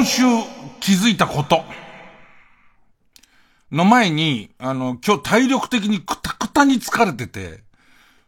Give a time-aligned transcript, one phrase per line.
[0.00, 0.22] 今週
[0.80, 1.62] 気づいたこと。
[3.70, 7.62] の前に、あの、今日体力的にくたくたに疲れてて、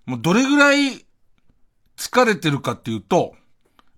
[0.04, 1.06] もうどれぐらい
[1.96, 3.34] 疲れてるかっていうと、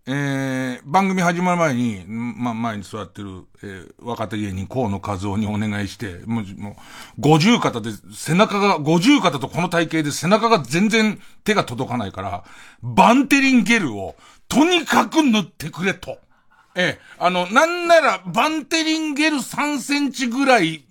[0.06, 6.75] えー、番組始まる前に、ま、前に座ってる、えー、若手芸人河野和夫にお願いして、もう、もう、
[7.19, 12.45] 五十肩で、背中が、五十肩とこの体型で背中が全然手が届かないから、
[12.84, 14.14] バンテリンゲルを、
[14.47, 16.19] とにかく塗ってくれと。
[16.77, 20.84] ええ、あの、なんなら、バンテリンゲル3センチぐらい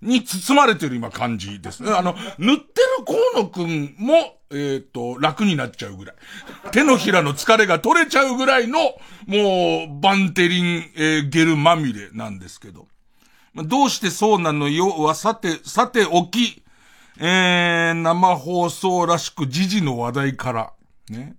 [0.00, 1.90] に包まれてる今感じですね。
[1.90, 6.16] あの、塗ってる河野くんも、えっ、ー、と、楽になっちゃうぐらい。
[6.70, 8.78] 手のひらの疲れが取れちゃうぐらいの、
[9.26, 12.86] もう、バンテリン、えー、ゲルまみれなんですけど。
[13.56, 14.88] どうしてそうなのよ？
[15.02, 16.62] は、さて、さておき、
[17.18, 20.72] えー、生放送らしく時事の話題から、
[21.08, 21.36] ね。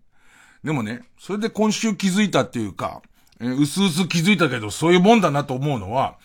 [0.63, 3.01] でもね、それで今週気づいたっていうか、
[3.39, 6.15] えー、うすうす気づいたけど、そういうもんだなと思うのは、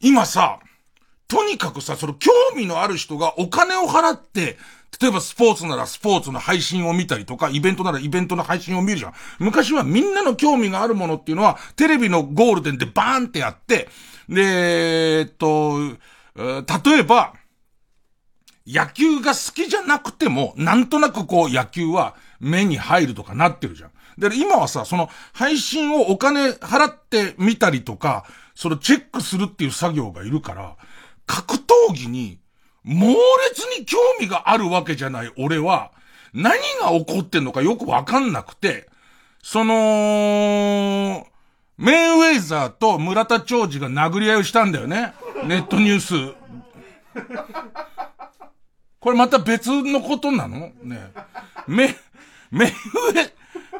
[0.00, 0.58] 今さ、
[1.28, 4.58] とにかくさ、その興味のある人がお金を払って、
[5.00, 9.14] 例えばスポーツならスポーツの配信を見たりとか、イベントならイベントの配信を見るじゃん。
[9.38, 13.88] 昔はみんなの興味があるものっていうのは、テレビのゴールデンでバーンってやって、
[14.28, 15.78] で、えっと、
[16.36, 17.34] 例えば、
[18.66, 23.90] 野球が好きじゃなくても、なんとなくこう野球は目に入るとかなってるじゃん。
[24.18, 30.76] で、今はさ、その配信をお金払ってみたりとか、それチェックするっていう作業がいるから、
[31.26, 32.38] 格闘技に
[32.84, 33.16] 猛烈
[33.78, 35.90] に興味があるわけじゃない俺は、
[36.32, 38.88] 何が起こってんのかよくわかんなくて、
[39.42, 41.26] その、
[41.76, 45.12] メイウェイザーと村田長治が殴り合いをしたんだよね。
[45.44, 46.14] ネットニュース。
[49.00, 50.72] これまた別のことなの？
[50.82, 51.12] ね。
[51.66, 51.96] メ、
[52.50, 53.32] メイウェイ、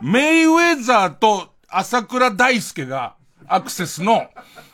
[0.03, 3.15] メイウェザーと朝倉大輔が
[3.47, 4.29] アクセスの、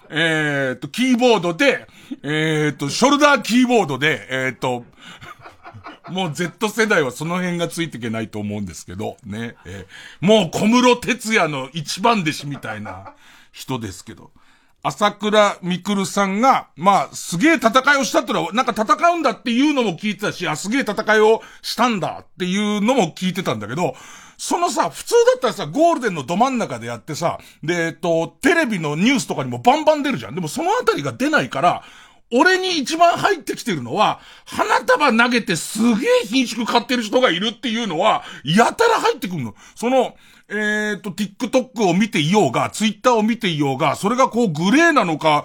[0.09, 1.87] えっ、と、キーボードで、
[2.23, 4.85] えっ、と、ショルダーキーボードで、えっ、と、
[6.09, 9.55] もう Z 世代はその辺がついていけないと思うんですけど、ね。
[9.65, 13.15] えー、もう小室哲也の一番弟子みたいな
[13.53, 14.31] 人ですけど。
[14.83, 23.95] 朝倉みくるさんが、まあ、すげえ戦いをしたってのは、なんか戦うんだっていうのも聞いてたし、あ、すげえ戦いをしたんだっていうのも聞いてたんだけど、
[24.43, 30.35] そのさ、普通だったらさ、ゴールデンのど真ん中でやってさ、で、えっと、テレビのニュースとかにもバンバン出るじゃん。
[30.35, 31.83] でもそのあたりが出ないから、
[32.33, 39.55] 俺に一番入ってきてるのは、花束投げてすげえ品種買ってる人がいるっていうのは、やたら入ってくるの。
[39.75, 40.15] その、
[40.53, 45.45] えっ、ー、と、TikTok を見ていようが、Twitter を見ていようが、それがこうグレーなのか、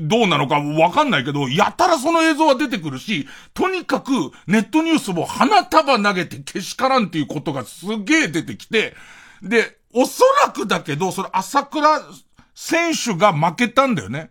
[0.00, 4.12] どうなのかわかんないけど、やたらその映像は出てくるし、とにかく
[4.46, 8.94] ネットニュースも花束投げてけしからんっていうことがすげえ出てきて、
[9.42, 12.00] で、おそらくだけど、それ朝倉
[12.54, 14.30] 選手が負けたんだよね。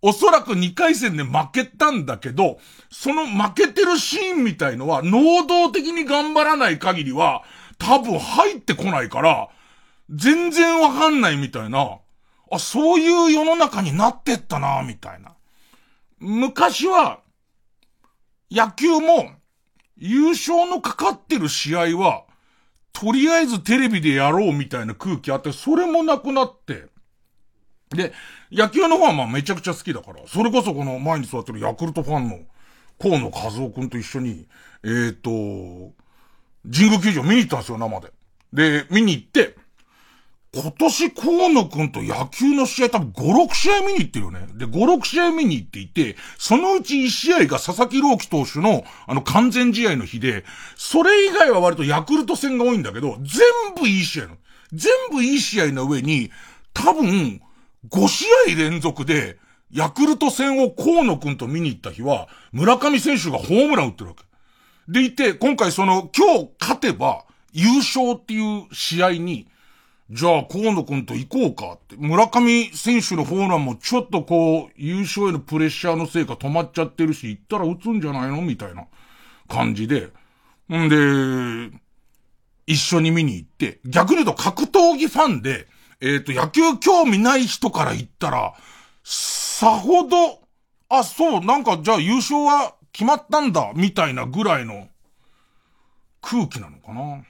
[0.00, 2.58] おそらく2回戦で負けたんだけど、
[2.90, 7.42] その負けてるシーンみたいのは、能動的に頑張らない限りは、
[7.78, 9.48] 多分入ってこないから、
[10.10, 11.98] 全然わかんないみたいな、
[12.50, 15.34] あ、そういう世の中になってったな、みたいな。
[16.18, 17.20] 昔は、
[18.50, 19.32] 野球も、
[19.98, 22.24] 優勝のかかってる試合は、
[22.92, 26.86] とりあえずテレビでやろうみたいな空気あって、それもなくなって、
[27.90, 28.12] で、
[28.50, 32.40] 野球の方はまあめちゃくちゃ好きだから、それこそこの前に座ってるヤクルトファンの
[33.00, 34.46] 河野和夫くんと一緒に、
[34.82, 35.92] えっ、ー、と、
[36.72, 38.12] 神宮球場見に行ったんですよ、生で。
[38.52, 39.56] で、見に行って、
[40.58, 44.46] 今年河野くんと野球の試合多分5、6試合見に行ってるよね。
[44.54, 54.36] で、5、6試合見に行っていて、そのうち1試合が佐々木朗希投手のあの完全試合の日で、それ以外は割とヤクルト戦が多いんだけど、全部いい試合の。
[54.72, 56.30] 全部いい試合の上に、
[56.72, 57.42] 多分、
[57.90, 59.36] 5試合連続で、
[59.70, 64.24] ヤクルト戦を河野くんと見に行った日は、村上選手がホームラン打ってるわけ。
[64.88, 69.48] でいて、今回その、今日勝てば、優勝っていう試合に、
[70.10, 71.96] じゃあ、河野くんと行こうかって。
[71.98, 78.86] 村上選手のホームランもちょっとこう、優勝へのプレッシャーのせいか止まっちゃってるし、行ったら打つんじゃないのみたいな
[79.48, 80.10] 感じで。
[80.72, 81.76] んで、
[82.66, 85.66] 一緒に見に行って、逆に言うと格闘技ファンで、
[86.00, 88.54] えっ、ー、と、野球興味ない人から言ったら、
[89.02, 90.40] さほど、
[90.88, 94.88] あ、そう、なんかじゃあ優勝は決まったんだ、みたいなぐらいの
[96.20, 97.24] 空気なのかな。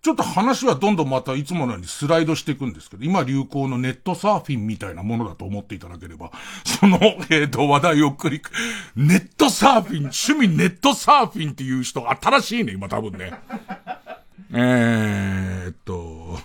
[0.00, 6.30] ちょっと話はどんどんまたいつものようにスライドしていくんですけど、今流行のネットサーフィンみたいなものだと思っていただければ、
[6.64, 7.00] その、
[7.30, 8.50] えっ、と、話題をクリック。
[8.94, 13.32] ネットサーフィン、趣味ネットサーフィンっていう人、新しいね、今多分ね。
[14.54, 16.38] えーっと、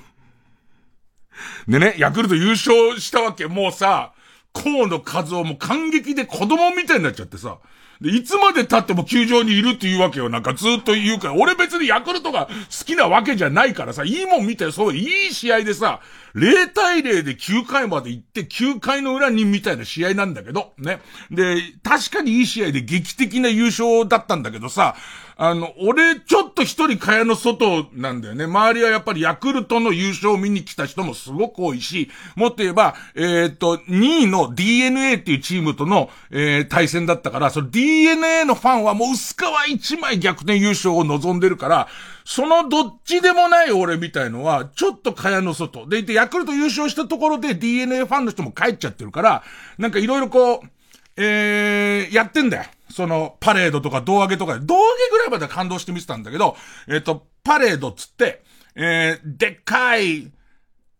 [1.68, 4.14] でね、ヤクルト優勝したわけ、もうさ、
[4.52, 7.58] 河野和夫も感激で子供みたいになっちゃってさ、
[8.04, 10.28] で、いつまで経っても球場にいるっていうわけよ。
[10.28, 11.36] なんかずっと言うから。
[11.36, 16.02] 俺別にヤクルトが好きなわけじゃないからさ、いいもん見て、そういい試合でさ、
[16.36, 21.00] 0対0で9回まで行って、9回の裏にみたいな試合なんだけど、ね。
[21.32, 24.98] で、確かにいい試合で劇的な優勝だったんだけどさ、
[25.36, 28.46] あの、俺、ちょっと一人蚊帳の外なんだよね。
[28.46, 39.36] 周りはやっぱりヤクルトの優勝を見に来た人もすごく多いし、もっと言えば、えっ、と、2位の DNA っていうチームとの、えー、対戦だったから、その DNA のファンはもう薄
[39.68, 41.88] 皮一枚逆転優勝を望んでるから、
[42.26, 45.88] そのどっちでもない俺みたいのは、ちょっと蚊帳の外。
[45.88, 49.44] でいて、ヤクルト優勝したところで DNA ファンの人も帰っちゃってるから、
[49.78, 50.70] なんかいろいろこう、
[51.18, 52.64] えー、やってんだよ。
[52.94, 56.56] その、パレードとか胴上げとか、胴上げぐらいまで感動して見てたんだけど、
[56.88, 58.44] えっ、と、パレードつって、
[58.76, 60.32] えー、でっかい、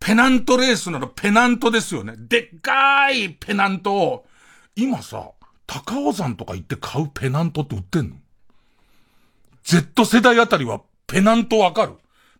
[0.00, 2.14] ペナントレースなのペナントですよね。
[2.18, 4.26] でっかいペナントを、
[4.76, 5.30] 今さ、
[5.66, 8.16] 高尾山とか行って買うペナントって売ってんの
[9.62, 11.94] ?Z 世代あたりはペナントわかる？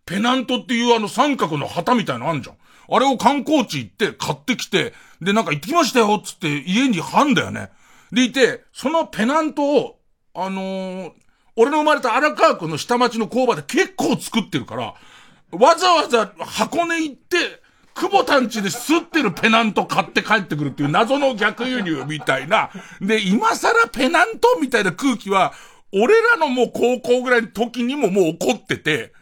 [0.05, 2.57] ペナントっていうあの三角の旗みたいのあんじゃん。
[2.87, 4.93] あれを観光地行って買ってきて、
[5.23, 7.71] でなんか行ってきましたよっつって家に貼んだよね。
[8.15, 10.01] でいて、そのペナントを、
[10.35, 11.13] あのー、
[11.57, 14.95] 俺の生まれた荒川区の下町の工場で結構作ってるから、
[15.53, 17.63] わざわざ箱根行って、
[17.95, 22.71] 久保田んちで吸ってるペナント買って帰ってくるっていう謎の逆輸入みたいな。
[23.01, 25.53] で、今更ペナントみたいな空気は、
[25.93, 29.13] 俺らのもう高校ぐらいの時にももう起こってて、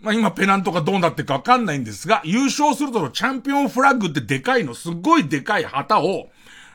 [0.00, 6.28] まあ今ペナントがどうなってかわかんないんですが、優勝するとのチャンピオンフラッグってでかいの、すっごいでかい旗を、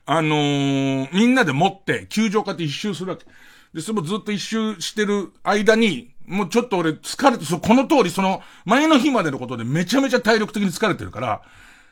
[0.06, 3.26] あのー、みんなで持って、球場化って一周するわけ。
[3.74, 11.42] で、それもずっと一周してる間に、もうちょっと俺疲れて、そこの通り、その、前の日までのことでめちゃめちゃ体力的に疲れてるから、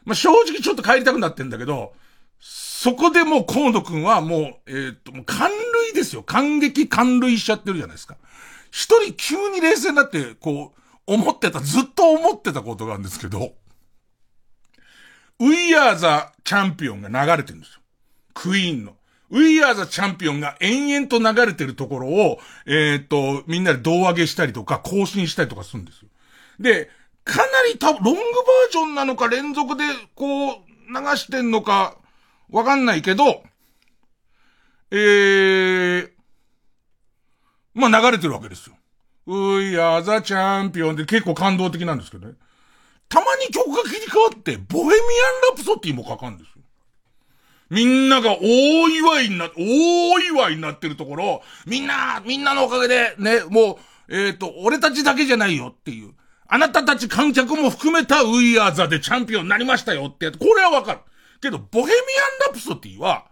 [0.06, 1.94] まあ、正直ちょっと帰りたくなってんだけど、
[2.40, 6.24] そこでもう河野くんはもう、えー、っと、もう感涙ですよ。
[6.24, 8.16] 感激感涙しちゃってるじゃないですか。
[8.72, 13.54] 一人急に冷静になって、こう、思ってた、ずっと思ってたことがあるんですけど、
[15.40, 16.06] We Are the
[16.44, 17.79] Champion が流れてるんですよ。
[18.40, 18.96] クイーンの。
[19.30, 26.08] We Are the Champion が延々と流れてるところを、えー、と、みんなで胴上げしたりとか、更新したりとかするんですよ。
[26.60, 26.90] で、
[27.26, 29.84] かなり多分、ロングバージョンなのか連続で、
[30.16, 30.56] こう、
[30.88, 31.98] 流してんのか、
[32.50, 33.44] わかんないけど、
[34.92, 36.10] えー、
[37.76, 38.76] まあ流れてるわけですよ。
[39.28, 42.34] We are the champion で結構感動的なんですけどね。
[43.10, 44.96] たまに曲が切り替わって、ボヘミアン・
[45.52, 46.59] ラプソディもかかるんですよ。
[47.70, 53.80] みんなが大祝いにな、大祝いになってるところ、みんな、みんなのおかげで、ね、も
[54.10, 56.14] う、えっ、ー、と、俺たちだけじゃないよっていう。
[56.48, 60.40] あなたたち観客も含めた We are the でチャンピオンになりましたよってやつ。
[60.40, 61.00] これはわかる。
[61.42, 61.94] けど、ボヘミアン・
[62.48, 63.26] ラプソディは、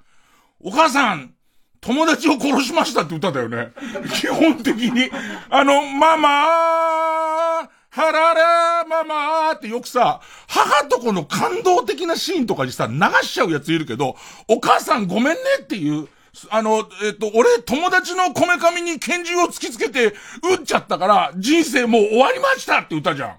[0.59, 1.33] お母さん、
[1.81, 3.71] 友達を殺しましたって歌だよね。
[4.13, 5.09] 基本的に。
[5.49, 14.15] あの、ママー、ハララママーってよくさ、母と子の感動的なシーンとかにさ、流しちゃうやついるけど、
[14.47, 16.07] お母さんごめんねっていう、
[16.51, 20.13] あの、えっ、と、俺、友達のこめかみに拳銃を突きつけて、
[20.43, 23.35] 撃っちゃったから、人生もう終わりましたって歌じゃん。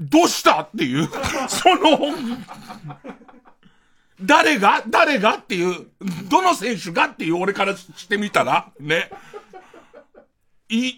[0.00, 1.06] どうしたっていう、
[1.50, 2.16] その、
[4.18, 5.88] 誰が誰がっていう、
[6.30, 9.10] どの選手がっていう俺からしてみたら、ね。
[10.70, 10.94] い、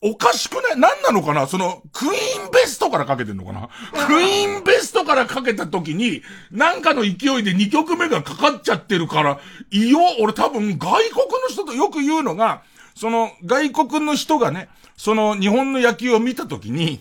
[0.00, 0.78] おかしくない？
[0.78, 1.46] 何なのかな？
[1.46, 3.68] その、クイーンベストからかけてんのかな？
[4.06, 9.40] クイーンベストからかけた時に、なんかの勢いで2曲目がかかっちゃってるから、
[9.70, 12.62] いよ、俺多分外国の人とよく言うのが、
[12.94, 17.00] その外国の人がね、その日本の野球を見た時に、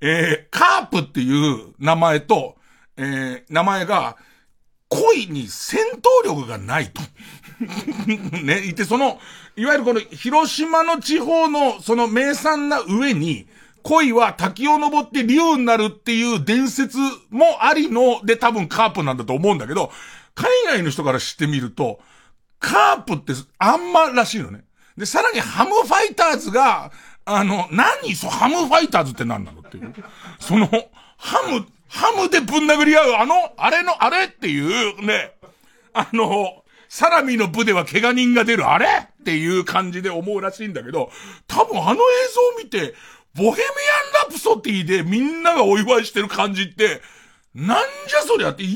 [0.00, 2.56] えー、カープっていう名前と、
[2.96, 4.16] えー、名前が、
[4.90, 7.02] 恋に戦闘力がないと。
[8.42, 9.20] ね、いて、その、
[9.56, 13.46] いわゆるこの広島の地方のその名産な上に、
[13.82, 16.96] 恋は滝を登って竜になるっていう伝説
[17.30, 19.92] もありので多分カープなんだと思うんだけど、
[20.34, 22.00] 海外の人から知ってみると、
[22.58, 24.64] カープってあんまらしいのね。
[24.96, 26.92] で、さらにハムファイターズが、
[27.26, 29.94] あの、何そ、ハムファイターズって何なのっていう。
[30.38, 30.66] その、
[31.16, 35.32] ハム、ハムでぶん殴り合う、あの、あれの、あれっていうね、
[35.92, 36.63] あの、
[36.96, 38.86] サラミの部では怪我人が出る、あれ？
[38.86, 41.10] っていう感じで思うらしいんだけど、
[41.48, 42.04] 多分あの映像を
[42.62, 42.94] 見て、
[43.34, 47.02] ボヘミアン・ラプソディでみんながお祝いしてる感じって、
[47.52, 48.68] なんじゃそりゃって勢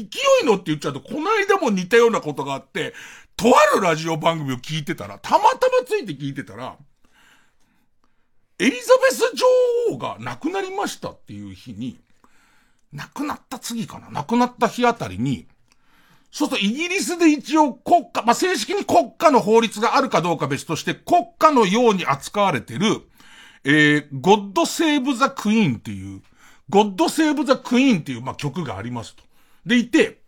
[0.42, 2.92] いのって言っちゃうと、この間も似たようなことがあって、
[3.36, 6.76] とあるラジオ番組を聞いてたら、たまたまついて聞いてたら、
[8.58, 8.82] エリザベ
[9.14, 9.46] ス女
[9.94, 12.00] 王が亡くなりましたっていう日に、
[12.92, 14.10] 亡くなった次かな？
[14.10, 15.46] 亡くなった日あたりに、
[16.30, 23.02] そうするとイギリスで一応国家、まあ、正式に国家の法律があるかどうか別として国家のように扱われてる、
[23.64, 26.22] えー、God Save the Queen っていう、
[26.70, 29.22] God Save the Queen っていう、まあ、曲がありますと。
[29.64, 30.20] でいて、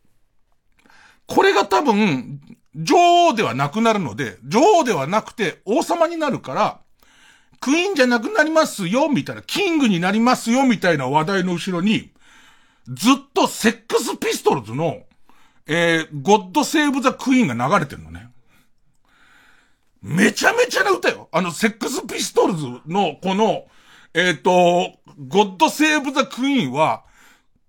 [1.26, 2.40] これが多分、
[2.74, 6.80] 女王ではなくなるので、女王ではなくて王様になるから、
[7.60, 12.10] クイーンじゃなくなりますよ、みたいな、キングになりますよ、みたいな話題の後ろに、
[12.88, 15.02] ずっとセックスピストルズの、
[15.72, 18.28] えー、ゴッドセーブザクイーンが流れてるのね。
[20.02, 21.28] めちゃめちゃな歌よ。
[21.30, 23.66] あの、セックスピストルズの、この、
[24.12, 24.98] えっ、ー、と、
[25.28, 27.04] ゴッドセーブザクイーンは、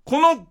[0.04, 0.48] この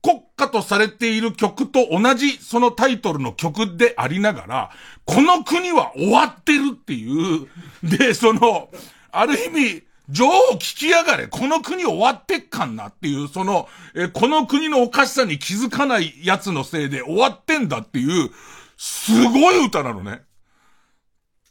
[0.00, 4.70] 国家とされている曲と同じそのタイトルの曲でありながら、
[5.04, 7.48] この国は終わってるっていう、
[7.82, 8.70] で、その、
[9.12, 18.30] ある意味、女王聞きやがれ、この国終わってっかんなっていう、その、え、この国のおかしさに気づかない奴のせいで終わってんだっていう、
[18.76, 20.22] すごい歌なのね。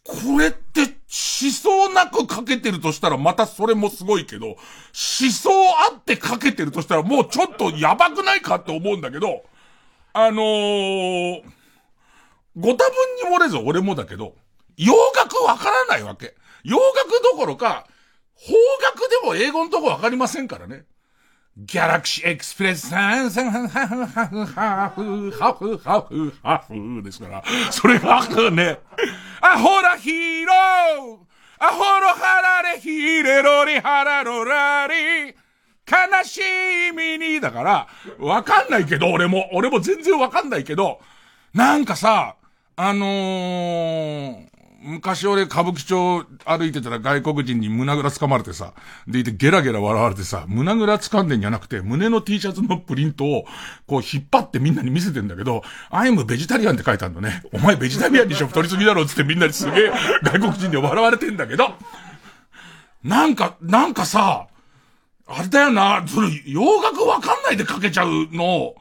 [0.03, 4.57] これって思想なくかけてるとしたらまたそれもすごいけど、思
[5.31, 5.49] 想
[5.89, 9.45] あってかけてるとしたらもうちょっとやばくないかって思うんだけど、
[10.11, 11.41] あのー、
[12.57, 14.35] ご多分に漏れず俺もだけど、
[14.77, 16.35] 洋楽わからないわけ。
[16.63, 17.87] 洋楽どころか、
[18.35, 20.85] 邦楽でも英語のとこわかりませんからね。
[21.55, 28.79] ギャラクシーエクスプレスさん、さん、はははははふ、はふ、はふ、はふですから、それがね、
[29.39, 35.35] アホラヒーローアホロハラレヒーレロリハラロラリ
[35.85, 36.41] 悲し
[36.95, 37.87] みに、だから、
[38.17, 41.01] わかんないけど、俺も、俺も全然わかんないけど、
[41.53, 42.35] なんかさ、
[42.75, 44.52] あのー、
[44.85, 48.73] 昔俺歌舞伎町歩いてたら外国人に胸ぐら掴まれてさ、
[49.07, 53.45] でいてゲラゲラ笑われてさ、胸ぐら掴んでんじゃなくて、胸の T シャツのプリントを、
[53.87, 57.43] こう引っ張ってみんなに見せてんだけど、アイムベジタリアンって書いてあるのね。
[57.53, 59.91] お前ベジタリアンにしょ取りすぎだろっつってみんなにすげえ
[60.23, 61.75] 外国人で笑われてんだけど、
[63.03, 64.47] なんか、なんかさ、
[65.25, 68.75] あれだよな、その、洋楽わかんないで書けちゃうの、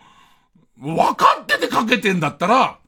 [0.80, 2.78] わかってて書けてんだったら、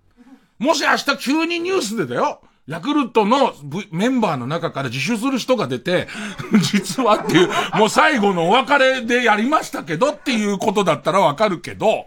[0.58, 3.52] もし明日急にニュースでだよ、ヤクルトの
[3.90, 6.08] メンバーの中から自首する人が出て、
[6.72, 12.06] 実はっていう、もう最後のお別れでやりましたけどっていうことだったらわかるけど、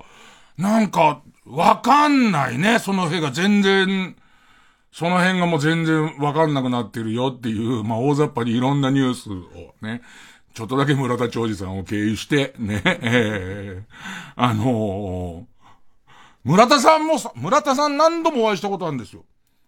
[0.58, 4.16] なんか、わかんないね、その辺が全然、
[4.92, 10.02] その辺がもう全然わかんなくなってるよっていう、まあ大雑把にいろんなニュースをね、
[10.56, 15.44] ちょっとだけ村田長治さんを経由して、ね、えー、あのー、
[16.44, 19.24] 村田さんもさ、村田さん何度もお会いしたことあるんですよ。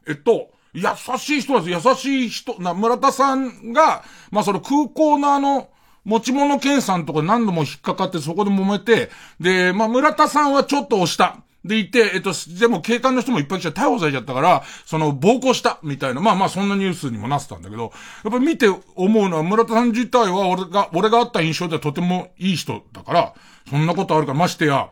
[0.07, 0.83] えっと、優
[1.17, 1.87] しい人です。
[1.87, 5.69] 優しい人、な、村田さんが、まあ、その空港のあの、
[6.05, 9.09] 持ち物検査のとこ何度も引っかかってそこで揉めて、
[9.39, 11.37] で、まあ、村田さんはちょっと押した。
[11.65, 16.21] でいて、えっと、でも警官の人もいっぱい来ちゃ逮捕されちゃったから、その、暴行した、みたいな。
[16.21, 17.91] まあまあ、そんなニュースにもなってたんだけど、
[18.23, 23.33] やっぱ見て思うのは、村田さん自体は俺が、俺があった印象ではとてもいい人だから、
[23.69, 24.89] そんなことあるから、ましてや、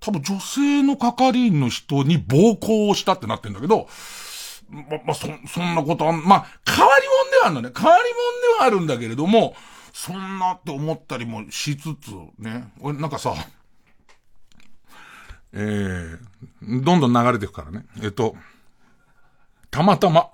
[0.00, 3.88] 多分女性の係員の人に暴行をしたってなってんだけど、
[4.70, 7.70] ま、まあ、そ、そんなことは、まあ、変わり者ではあるのね。
[7.76, 9.54] 変わり者ではあるんだけれども、
[9.92, 12.72] そんなって思ったりもしつつ、ね。
[12.80, 13.34] 俺、なんかさ、
[15.52, 17.84] えー、どんどん流れていくからね。
[18.02, 18.36] えっと、
[19.70, 20.30] たまたま、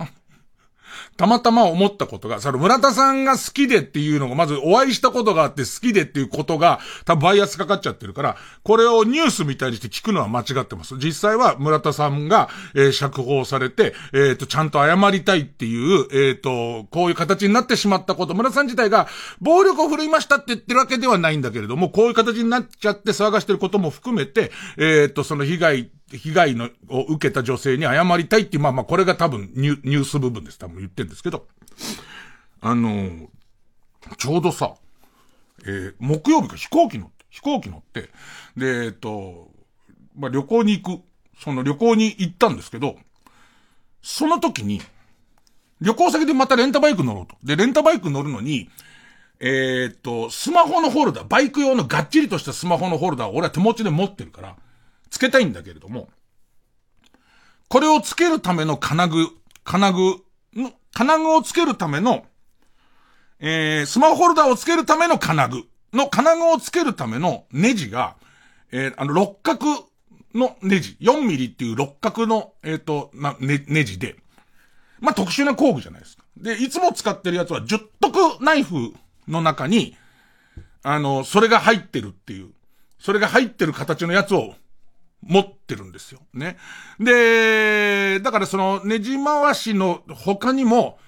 [1.16, 10.96] たまたま思ったことが、その村田さんが好きでっていうのが、まずお会いしたことがあって好きでっていうことが、多分バイアスかかっちゃってるから、これをニュースみたいにして聞くのは間違ってます。
[10.96, 19.08] 実際は村田さんが、えー、釈放されて、えっ、ー、と、ちゃんと謝りたいっていう、えっ、ー、と、こういう形になってしまったこと、村田さん自体が
[19.40, 30.58] 暴力を振るいましたって言ってるわけではないんだけれども、こういう形になっちゃって騒がしてることも含めて、えっ、と、その被害被害のを受けた女性に謝りたいっていう、まあまあこれが多分ニュニュース部分です。
[30.58, 31.46] 多分言ってるんですけど。
[32.60, 33.28] あの
[34.18, 34.74] ちょうどさ、
[35.64, 38.10] えー、木曜日か飛行機乗って、飛行機乗って、
[38.56, 39.50] で、えっと、
[40.16, 41.02] まあ旅行に行く、
[41.38, 42.96] その旅行に行ったんですけど、
[44.02, 44.80] その時に、
[45.80, 47.36] 旅行先でまたレンタバイク乗ろうと。
[47.42, 48.70] で、レンタバイク乗るのに、
[49.40, 54.56] え、っと、スマホのホルダー、バイク用のがっちりとしたスマホのホルダーを俺は手持ちで持ってるから、
[55.16, 56.10] つけたいんだけれども、
[57.68, 59.28] これをつけるための金具、
[59.64, 60.22] 金具、
[60.92, 62.26] 金具をつけるための、
[63.40, 68.16] えー、スマホホルダーをつけるための金具の金具をつけるためのネジが、
[68.70, 69.88] えー、あの、六角
[70.34, 74.16] のネジ、4ミリっていう六角の、えっ、ー、と、な、ね、ネジで、
[75.00, 76.24] まあ、特殊な工具じゃないですか。
[76.36, 78.92] で、いつも使ってるやつは十徳ナイフ
[79.26, 79.96] の中に、
[80.82, 82.50] あの、それが入ってるっていう、
[82.98, 84.54] それが入ってる形のやつを
[85.26, 86.20] 持ってるんですよ。
[86.32, 86.56] ね。
[86.98, 90.98] で、だからその、ねじ回しの他にも、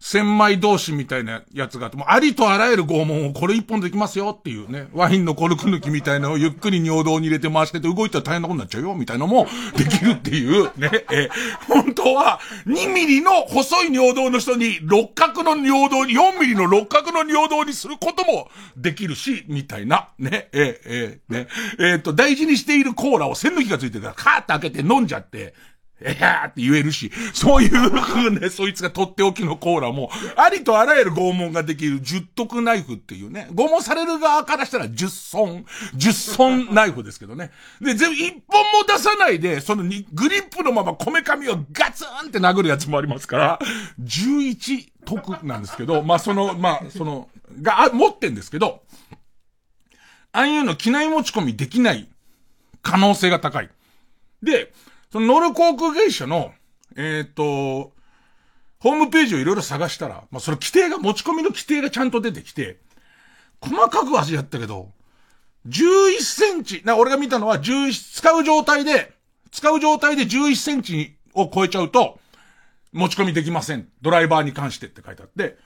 [0.00, 11.28] 千枚同士みたいなやつがあって、もうありとあらゆる拷問をこれ一本できますよっていうね、ワインのコルク抜きみたいなのをゆっくり尿道に入れて回してて動いたら大変なことになっちゃうよみたいなのもできるっていうね、え
[11.66, 21.48] 本当は2ミリの細い尿道の人に六角の尿道に、4ミリの六角の尿道にすることもできるし、みたいな、ね、ええね、
[21.80, 25.54] えっ、と、大事にしているコーラを線抜きがついてるからカーッと開けて飲んじゃって、
[26.00, 35.64] えやーって言えるし、そういう風ね、そいつがとっておきのコーラも、ありとあらゆる拷問ができる十徳ナイフっていうね、拷問される側からしたら十損、
[35.94, 37.50] 十損ナイフですけどね。
[37.80, 43.58] で、全部一本も出さないで、そのに、グリップのままこめかみをガツンって殴るやつもありますから、
[43.98, 47.28] 十一徳なんですけど、まあ、その、まあ、その、
[47.60, 48.82] が、持ってんですけど、
[50.32, 52.08] ああいうの機内持ち込みできない
[52.82, 53.70] 可能性が高い。
[54.42, 54.72] で、
[55.12, 56.52] その乗る航空会社の、
[56.96, 57.92] えっ、ー、と、
[58.80, 62.78] ホームページをいろいろ探したら、まあ、その規定が、持ち込みの規定がちゃんと出てきて、
[63.60, 64.92] 細かく味やったけど、
[65.66, 69.12] 11センチ、な、俺が見たのは11、使う状態で、
[69.50, 72.20] 使う状態で11センチを超えちゃうと、
[72.92, 73.88] 持ち込みできません。
[74.00, 75.58] ドライバーに関してって書いてあって、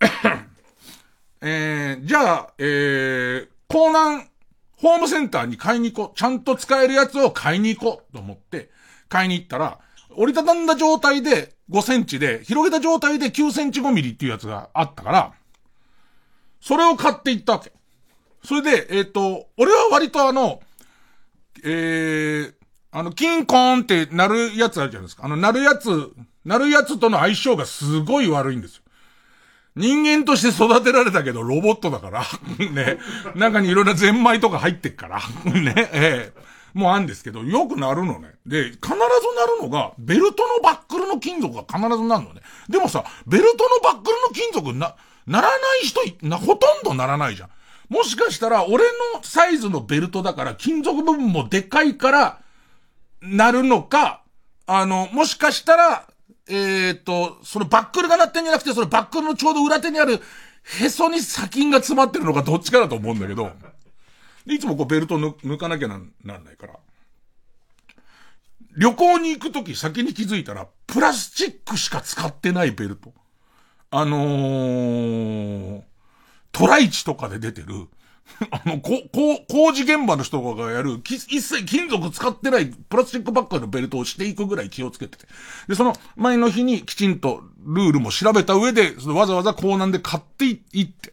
[1.40, 4.28] えー、じゃあ、えー、港南
[4.76, 6.18] ホームセンターに買いに行こう。
[6.18, 8.70] ちゃんと使えるやつを買いに行こうと思って、
[9.08, 9.78] 買いに行ったら、
[10.16, 15.32] 折りたたんだ状態で5センチで、広げた状態で9センチ5ミリっていうやつがあったから、
[16.60, 17.72] それを買っていったわけ。
[18.44, 20.60] それで、えっ、ー、と、俺は割とあの、
[21.62, 22.54] えー、
[22.90, 25.24] あの、キンコーンってなるやつあるじゃないですか。
[25.24, 26.12] あの、なるやつ、
[26.44, 28.83] なるやつとの相性がすごい悪いんですよ。
[29.76, 32.24] 人間として育てられたけど、ロボットだから。
[32.70, 32.98] ね。
[33.34, 35.20] 中にいろいろゼンマイとか入ってっから。
[35.52, 35.74] ね。
[35.92, 38.32] ええもうあんですけど、よくなるのね。
[38.44, 42.40] で、必ずなるのが、ベルトのバックルの金属が必ずなるのね。
[42.68, 47.48] でもさ、ベルトのバックルの金属な、ならない人な、ほとんどならないじゃん。
[47.88, 48.84] もしかしたら、俺
[49.14, 52.38] のサイズのベルトだから、金属部分もでかいから、
[53.22, 54.22] なるのか、
[54.66, 56.08] あの、もしかしたら、
[56.48, 60.20] えっ、と、そのバックルが鳴ってんじゃなくて、そのバックルのちょうど裏手にある、
[60.80, 63.50] へそに砂金が詰まってるのかどっちかだと思うんだけど、
[64.46, 66.74] いつもこうベルト抜かなきゃなんなんないから。
[68.76, 73.12] 旅行に行くとき先に気づいたら、プラスチックしか使ってないベルト。
[73.90, 75.82] あのー、
[76.50, 77.88] トライチとかで出てる、
[78.50, 85.26] あの、こ、こ、工事現場の人がやる、き一切金属使ってないプラスチックばっかのベルトをしていくぐらい気をつけてて。
[85.68, 91.12] で、その前の日にきちんとルールも調べた上で、そのわざわざ港南で買っていって。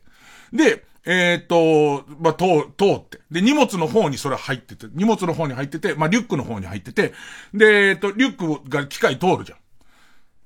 [0.54, 2.46] で、えっ、と、まあ、通、
[2.78, 3.20] 通って。
[3.32, 7.14] で、荷物の方にそれ入ってて、荷物の方に入ってて、まあ、リュックの方に入ってて、
[7.54, 9.58] で、えっ、と、リュックが機械通るじゃん。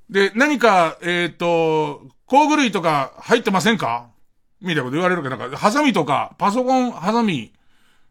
[0.10, 4.15] で、何か、えっ、と、工具類とか入ってませんか？
[4.66, 7.54] みたいなこと言われるけど、なんか、ハサミとか、パソコン、ハサミ、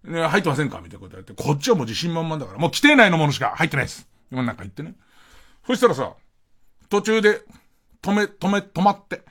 [0.04, 0.80] ね、入ってませんか？
[0.82, 4.08] みたいなこと言われて、こっちはもう自信満々だから、もう規定内のものしか入ってないです。
[4.30, 4.94] 今なんか言ってね。
[5.66, 6.14] そしたらさ、
[6.88, 7.42] 途中で、
[8.02, 9.22] 止め、止め、止まって。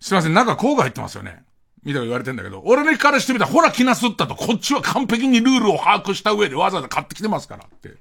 [0.00, 1.42] すいません、中工具入ってますよね。
[1.82, 7.94] みたいな言われてんだけど、俺のからしてみたら、ほら気なすったと、こっちは完璧にルールを把握した上でわざわざ買ってきてますからって、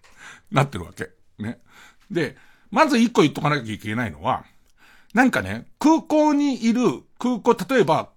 [0.51, 1.09] なってるわけ。
[1.37, 1.59] ね。
[2.11, 2.35] で、
[2.71, 4.43] まず一個言っとかなきゃいけないのは、
[5.13, 8.09] なんかね、空港にいる、空港、例えば、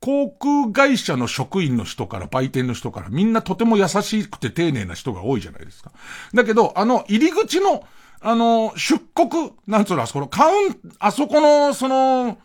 [0.00, 5.90] 航空会社の職員の人から売店の人からみんなとても優しくて丁寧な人が多いじゃないですか。
[6.34, 7.84] だけど、あの、入り口の、
[8.20, 12.38] あの、出国、なんつうの、あそこの、カウン、あそこの、その、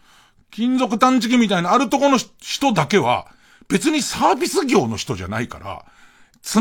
[0.49, 3.27] 金属探知機みたいなあるとこの人だけは、
[3.67, 5.85] 別にサービス業の人じゃないから、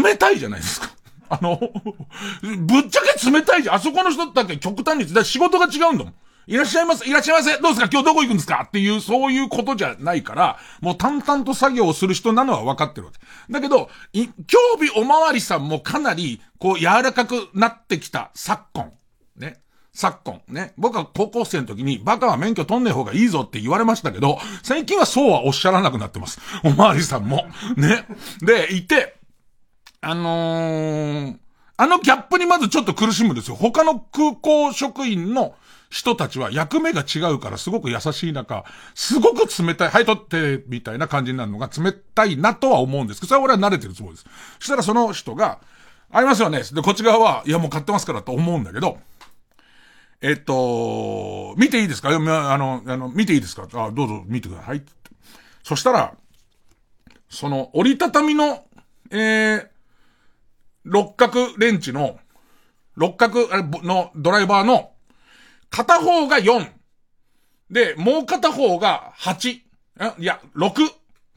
[0.01, 0.91] 冷たいじゃないですか。
[1.29, 3.75] あの、ぶっちゃけ冷たいじゃん。
[3.77, 6.15] あそこの人だけ極端に、だ仕事が違うんだもん。
[6.47, 7.89] いらっしゃいませ、いらっしゃいませ、どうですか？
[7.91, 8.65] 今日どこ行くんですか？
[8.67, 13.19] っていう、そういうことじゃないから、もう淡々と作業をする人なのは分かってるわけ。
[13.53, 18.93] だけど、い、興味おまわりさんもかなり、こう、柔らかくなってきた昨今。
[19.37, 19.61] ね。
[19.95, 20.41] 昨今。
[20.49, 20.73] ね。
[20.77, 26.41] 僕は高校生の時に、バカは免許取んねえ方がいいぞって言われましたけど、最近はそうはおっしゃらなくなってます。
[26.65, 27.47] おまわりさんも。
[27.77, 28.07] ね。
[28.41, 29.15] で、いて、
[30.01, 31.37] あのー、
[31.77, 33.57] あのギャップにまずちょっと苦しむんですよ。
[33.57, 35.55] 他の空港職員の
[35.93, 44.27] 人たちは役目が違うからすごく優しい中、すごく冷たい、はい、取って、みたいな感じになるのが冷たいなとは思うんですけど、それは俺は慣れてるつもりです。
[44.59, 45.61] そしたらその人が、
[46.11, 46.63] ありますよね。
[46.63, 48.99] で、こっち側は、いやもう買ってますからと思うんだけど、
[50.23, 52.09] えっと、見ていいですか？
[52.09, 52.13] あ
[52.57, 53.69] の、あの、見ていいですか？
[53.75, 54.83] あ、どうぞ見てください。
[55.63, 56.15] そしたら、
[57.29, 58.65] その、折りたたみの、
[59.11, 59.67] えー、
[60.85, 62.19] 六角レンチの、
[62.95, 63.49] 六角
[63.83, 64.92] のドライバーの、
[65.73, 66.71] 片方が4。
[67.71, 69.51] で、もう片方が8。
[69.51, 69.63] い
[70.19, 70.93] や、6っ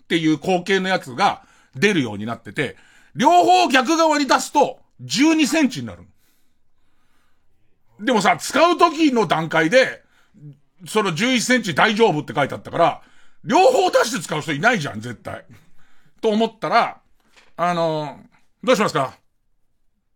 [0.07, 1.43] ていう光景のやつが
[1.73, 2.75] 出るようになってて、
[3.15, 6.03] 両方逆側に出すと12センチになる。
[7.99, 10.03] でもさ、使う時の段階で、
[10.85, 13.01] その11センチ大丈夫って書いてあったから、
[13.45, 15.45] 両方出して使う人いないじゃん、絶対。
[16.19, 16.99] と思ったら、
[17.55, 18.19] あの
[18.63, 19.13] どうしますか？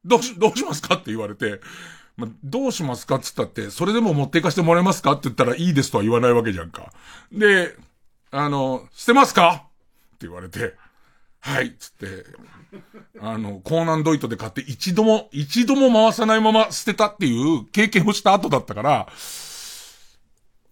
[0.03, 0.95] どうし、どうしますか？
[0.95, 1.61] って言われて、
[2.19, 3.15] まどうしますか？
[3.15, 5.13] って言ったって、それでも持っていかしてもらえますか？
[5.13, 6.91] って言ったらいいですとは言わないわけじゃんか。
[7.31, 7.75] で、
[8.31, 9.63] あの、捨てますか？
[10.15, 10.75] って言われて、
[11.39, 12.25] はい、つって、
[13.21, 19.07] あの、コーナンドイトで買って一度も、一度も回さないまま捨てたっていう経験をした後だったから、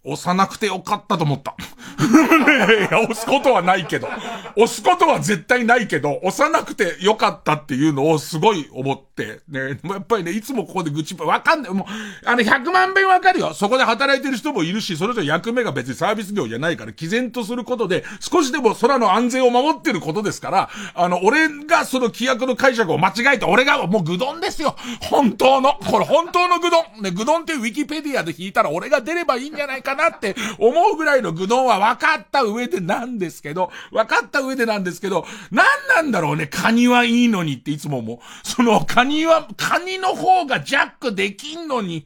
[0.08, 1.56] 押さなくてよかったと思った。
[2.00, 4.08] いや、押すことはないけど。
[4.56, 9.42] 押すことは絶対ないけど、押さなくてよかったっていうのをすごい思って。
[9.50, 11.74] ね、やっぱりね、いつもここで愚痴、わかんない。
[11.74, 13.54] もう、あの、100万遍わかるよ。
[13.54, 24.76] そこで働いてる人もいるし、それぞれ役目が別にサービス業じゃないから、毅然とすることで、少しでも空の安全を守ってることですから、あの、俺がその規約の解釈を間違えて、俺がもう愚丼ですよ。
[25.02, 25.74] 本当の。
[25.74, 26.84] これ本当の愚丼。
[27.02, 38.18] ね、愚丼ってウィキペディアで引いたら俺が出ればいいんじゃないかななって思うぐらいの愚丼は分かった上でなんですけど、分かった上でなんですけど、何なんだろうね、カニはいいのにっていつも思う。
[38.44, 42.06] そのカニは、カニの方がジャックできんのに、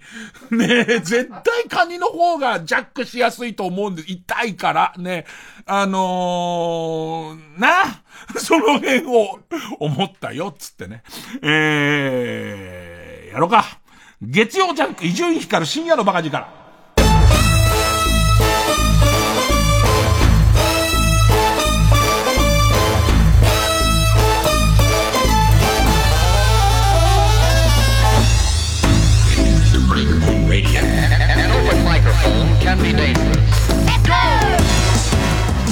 [0.49, 5.25] ねえ、絶対カニの方がジャックしやすいと思うんで、痛いから、ね。
[5.65, 8.03] あのー、な、
[8.37, 9.39] その辺を
[9.79, 11.03] 思ったよ、つってね。
[11.41, 13.81] えー、やろうか。
[14.21, 16.60] 月曜ジャンク、伊集院光る深夜のバカ力。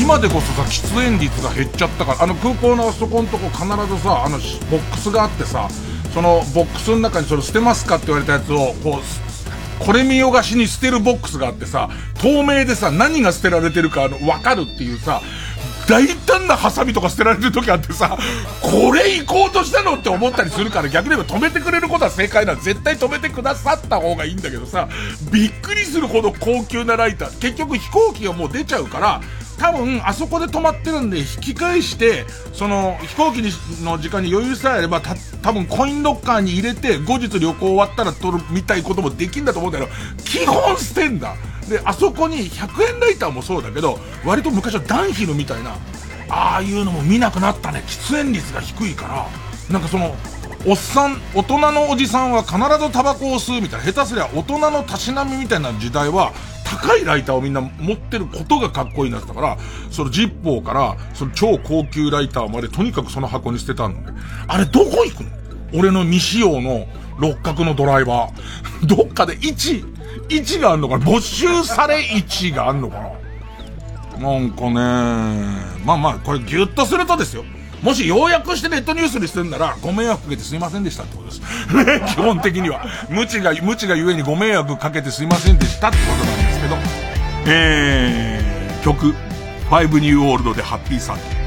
[0.10, 3.64] 今でこそさ、喫煙率が減っちゃったから、あの空港のあそこのとこ必
[3.96, 4.40] ずさ、あの、
[4.72, 5.68] ボックスがあってさ、
[6.16, 15.22] そのボックスの中にそれ捨てますかって言われたやつを、こう、これ見よがしに捨てるボックスがあってさ、透明でさ、何が捨てられてるか、あの、わかるっていうさ、
[15.88, 18.18] 大胆なハサミとか捨てられてる時あってさ、
[18.64, 22.62] これ行こうとしたのって思ったりするから逆に言えば止めてくれることは正解なの。
[22.62, 24.90] 絶対止めてくださった方がいいんだけどさ、
[25.32, 27.40] びっくりするほど高級なライター。
[27.40, 29.22] 結局飛行機がもう出ちゃうから、
[29.60, 33.42] 多分、あそこで止まってるんで、引き返して、その、飛行機
[33.84, 39.92] の時間に余裕さえあれば、た、多分コインロッカーに入れて、後日旅行終わったら取るみたいこともできんだと思うんだけど、
[40.24, 41.36] 基本捨てんだ。
[41.68, 45.76] で、あそこに100円ライターもそうだけど、割と昔はダンヒルみたいな、
[46.30, 47.84] ああいうのも見なくなったね。
[47.86, 49.28] 喫煙率が低いから、
[49.70, 50.16] なんかその、
[50.66, 56.34] おっさん、大人のおじさんは必ずタバコを吸うみたいな、下手すりゃ大人のたしなみみたいな時代は、
[56.70, 59.58] 高いライターをみんな持ってることがかっこいいなってたから、
[59.90, 64.12] そのジッポーから、その超高級ライターまでとにかくその箱に捨てたんで。
[64.48, 65.30] あれどこ行くの？
[65.74, 66.88] 俺の未使用の
[67.20, 68.86] 六角のドライバー。
[68.86, 69.84] どっかで位置、
[70.30, 71.06] 位置があんのかな？
[71.06, 73.00] 没収され位があんのか
[74.20, 74.30] な？
[74.32, 74.74] なんかね、
[75.86, 77.46] まあまあ、これギュッとするとですよ。
[77.82, 81.42] もし要約してネットニュースにするんなら、ご迷惑かけてすいませんでしたってことです。
[82.14, 82.86] 基本的には。
[83.10, 86.78] 無知が、無知がゆえにご迷惑かけてすいませんでしたってことなんですど、
[87.48, 91.39] えー、曲、ファイブニューオールドでハッピーサンデー。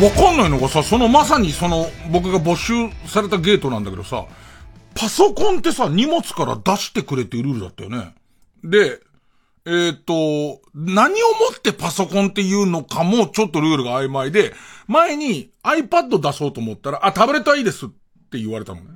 [0.00, 2.72] わかんないのがさ、そのまさにその、僕が没収
[3.06, 4.26] されたゲートなんだけどさ、
[4.94, 8.14] パソコンってさ、荷物から出してくれっていうルールだったよね。
[8.62, 9.00] で、
[9.66, 14.52] えっ、ー、と、何をもってパソコンっていうのかもちょっとルールが曖昧で、
[14.86, 17.88] 前に iPad 出そうと思ったら、あ、タブレットはいいですっ
[18.30, 18.90] て言われたのね。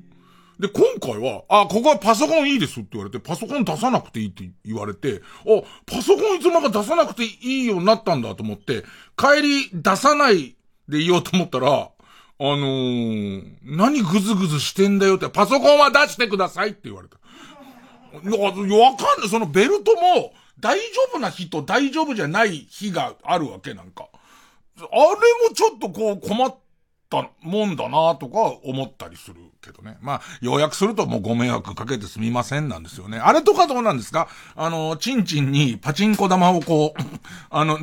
[0.61, 8.85] で、今回は、あ、ここはパソコンいいですって言われて、パソコン出さなくていいって言われて、あ、パソコンいつの間にか出さなくていいようになったんだと思って、
[9.17, 10.55] 帰り出さない
[10.89, 17.17] で言おうと思ったら、あのー、何ぐずぐずしてんだよって、パソコンは出してくださいって言われた。
[18.15, 19.29] わかんない。
[19.29, 24.09] そのベルトも、大丈夫な日と大丈夫じゃない日があるわけなんか。
[24.79, 24.89] あれ
[25.49, 26.55] もちょっとこう困っ
[27.13, 29.99] たもんだなとか思ったりするけどね。
[30.01, 33.19] まあ、要約するともうご迷惑かけてすみませんなんですよね。
[33.19, 34.29] あれとかどうなんですか？
[34.57, 37.03] あの、チンチンにパチンコ玉をこう、
[37.51, 37.79] あの、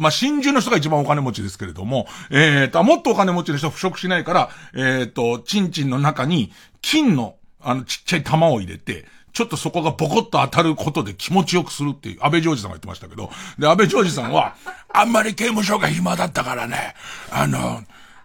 [0.00, 14.56] まあ、真珠の人が一番お金持ちですけれども、えっ、ー、と、もっとお金持ちの人は腐食しないから、えっ、ー、と、チンチンの中に金の、あの、ちっちゃい玉を入れて、ちょっとそこがボコッと当たることで気持ちよくするっていう、安倍ジョージさんが言ってましたけど、で、安倍ジョージさんは、
[14.92, 16.94] あんまり刑務所が暇だったからね、
[17.30, 17.82] あの、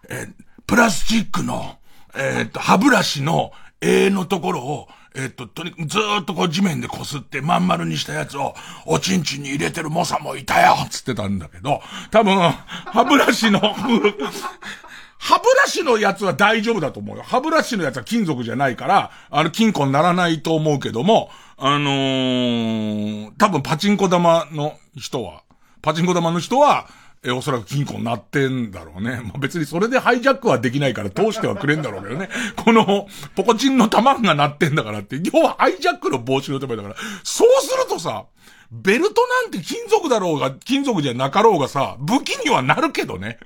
[0.09, 0.27] え、
[0.67, 1.77] プラスチックの、
[2.15, 3.51] えっ、と、歯ブラシの
[3.81, 8.53] 絵のところを、えっ、と、とにかくずーっとこう地面で擦ってまん丸にしたやつを、
[8.85, 13.59] おちんちんに入れてる猛者もいたよつってたんだけど、多分、歯ブラシの
[15.19, 17.23] 歯ブラシのやつは大丈夫だと思うよ。
[17.25, 25.43] 歯ブラシのやつは金属じゃないから、あの、金庫にならないと思うけども、あのー、多分パチンコ玉の人は、
[25.81, 26.87] パチンコ玉の人は、
[27.23, 29.21] え、おそらく金庫になってんだろうね。
[29.23, 32.29] まあ、別にそれでハイジャックはできないから通してはくれんだろうけどね。
[32.55, 38.25] この、ポコチンの玉がなってんだからって、要はハイジャックの防止のためだから、そうするとさ、
[38.71, 43.39] ベルトなんて金属だろうが、金属じゃなかろうがさ、武器にはなるけどね。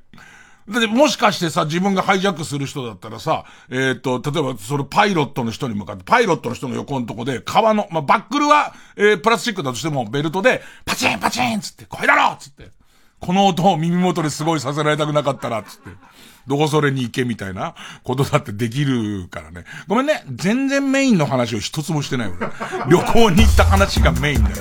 [0.69, 12.69] だってもしかしてさ、自分がハイジャックする人だったらさ、えっ、ー、と、例えばそれパイロットの人に向かって、パイロットの人の横のとこで、革の、まあ、バックルは、えー、プラスチックだとしても、ベルトで、パチンパチンつって、これだろつって。
[13.21, 15.89] この音を耳元ですごいさせられたくなかったら、つって。
[16.47, 19.63] どこそれに行けみたいなことだってできるからね。
[19.87, 20.23] ごめんね。
[20.33, 22.47] 全然メインの話を一つもしてない俺。
[22.89, 24.55] 旅行に行った話がメインだよ。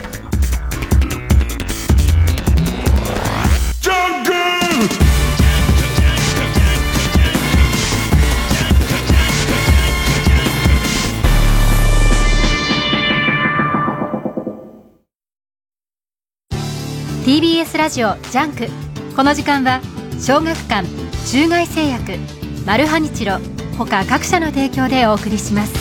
[17.31, 18.67] TBS ラジオ JUNK。
[19.15, 19.81] この時間は
[20.19, 20.85] 小学館
[21.31, 22.19] 中外製薬
[22.67, 23.39] マルハニチロ
[23.79, 25.73] 他各社の提供でお送りします。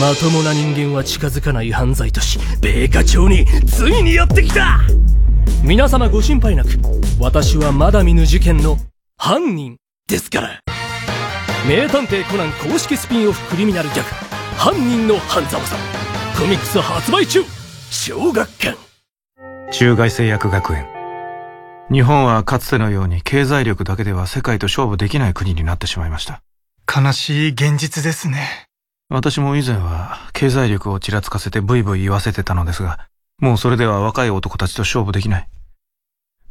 [0.00, 4.78] まともな人間は近づかない犯罪都市米花町についにやってきた。
[5.64, 6.68] 皆様ご心配なく
[7.18, 8.76] 私はまだ見ぬ事件の
[9.16, 10.60] 犯人ですから。
[11.68, 14.08] 名探偵コナン公式スピンオフクリミナルギャグ
[14.56, 15.78] 犯人の犯沢さん。
[16.40, 17.42] コミックス発売中。
[17.90, 18.83] 小学館。
[19.72, 20.86] 中外製薬学園。
[21.90, 26.42] 日本はかつてのように経済力だけでは世界と勝負できない国になってしまいました。
[26.92, 28.66] 悲しい現実ですね。
[29.08, 33.06] 私も以前は経済力をちらつかせてブイブイ言わせてたのですが
[33.38, 35.48] もうそれでは若い男たちと勝負できない。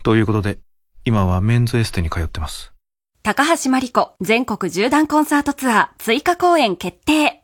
[0.04, 0.60] ということで
[1.06, 2.73] 今はメンズエステに通ってます。
[3.21, 7.41] 高橋真理子全国縦断コンサートツアー追加公演決定。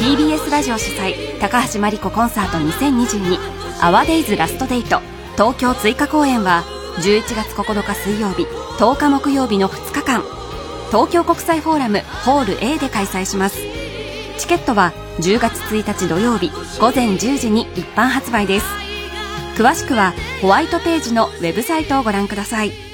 [0.00, 6.64] TBS ラジオ主催高橋真理子コンサート2022アワデイズラストデート東京追加公演は
[7.02, 8.44] 11月9日水曜日
[8.78, 10.22] 10日木曜日の2日間。
[10.90, 13.58] 東京国際フォーラムホール A で開催します。
[14.38, 18.66] チケットは10月1日土曜日午前10時に一般発売です。
[19.58, 22.93] 詳しくはホワイトページのウェブサイトをご覧ください。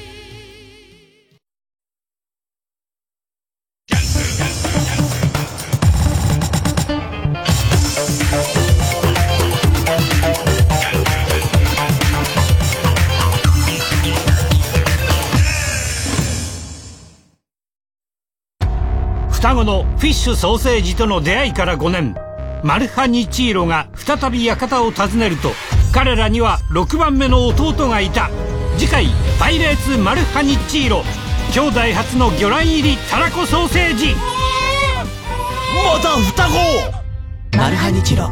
[19.50, 22.14] 双子のフィッシュソーセージとの出会いから5年。
[22.62, 25.50] マルハニチーロが再び館を訪ねると
[25.92, 28.30] 彼らには6番目の弟がいた。
[28.78, 29.06] 次回
[29.40, 31.02] 「パイレーツマルハニチーロ」
[31.52, 34.14] 兄弟初の魚卵入りたらこソーセージ。
[35.74, 38.30] また双子マルハニチロ。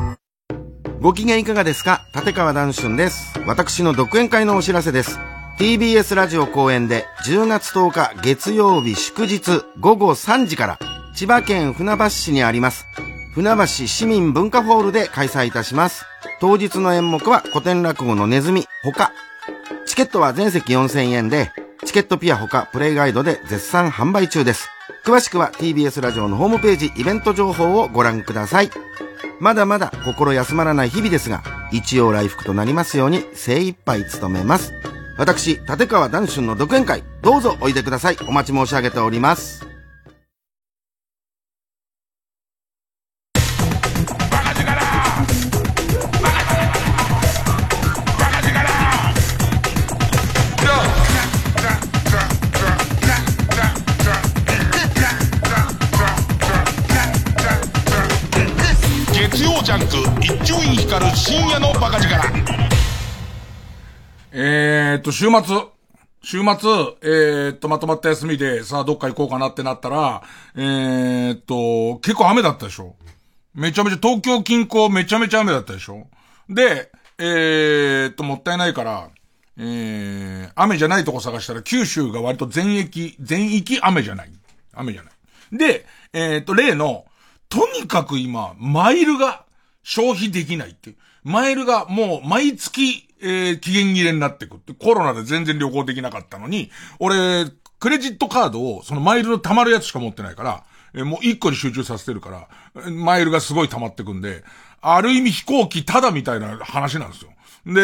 [1.01, 2.03] ご機嫌いかがですか？
[2.15, 3.41] 立川談春です。
[3.45, 5.19] 私の独演会のお知らせです。
[5.59, 10.79] TBS ラジオ公演で10月10日月曜日祝日午後3時から
[11.19, 12.87] 千葉県船橋市にあります、
[13.33, 16.05] 船橋市民文化ホールで開催いたします。
[16.41, 19.11] 当日の演目は古典落語のネズミ、他。
[19.85, 21.51] チケットは全席4000円で、
[21.85, 24.69] チケットピアほかプレイガイドで絶賛販売中です。
[25.05, 28.71] 詳しくは TBS ラジオのホームページイベント情報をご覧ください。
[29.41, 34.73] まだまだ心休まらない日々ですが、一応来福となりますように精一杯努めます。
[35.17, 38.17] 私、立川談春の独演会、どうぞおいでください。
[38.29, 39.78] お待ち申し上げております。
[60.49, 62.17] ク一丁院光る深夜のバカ力
[64.33, 65.57] えーっと、週末、
[66.23, 66.71] 週末、
[67.03, 70.23] えー、っと、まとまった休みで、さあ、どっか行こうかなってなったら、
[70.55, 72.97] えー、っと、結構雨だったでしょ
[73.55, 76.09] めちゃめちゃ、東京近郊めちゃめちゃ雨だったでしょ
[76.49, 79.11] で、えー、っと、もったいないから、
[79.59, 84.33] えー、雨じゃないとこ探したら、九州が割と全域、全域雨じゃない。
[84.73, 85.59] 雨じゃない。
[85.59, 85.85] で、
[86.15, 87.05] えー、っと、例の、
[87.51, 89.45] とにかく今、マイルが、
[89.83, 90.95] 消費できないって。
[91.25, 94.73] マイルがもう毎月、えー、期限切れになってくって。
[94.75, 97.47] コロナで全然旅行できなかったのに、俺、
[97.81, 100.65] クレジットカードを、そのマイルの溜まるやつしか持ってないから、
[100.95, 102.49] えー、もう一個に集中させてるから、
[102.91, 104.45] マイルがすごい溜まってくんで、
[104.81, 107.31] ある意味飛行機ただみたいな話なんですよ。
[107.67, 107.81] で、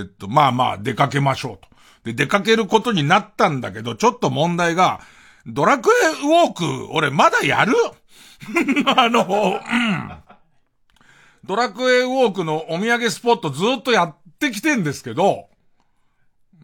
[0.00, 1.68] えっと、まあまあ出かけましょうと。
[2.04, 5.00] で、出かけることになったんだけど、ちょっと問題が、
[5.46, 7.74] ドラクエウォーク、俺まだやる
[8.96, 10.12] あの、うん。
[11.44, 15.48] ドラクエウォークのお土産スポットずっとやってきてんですけど、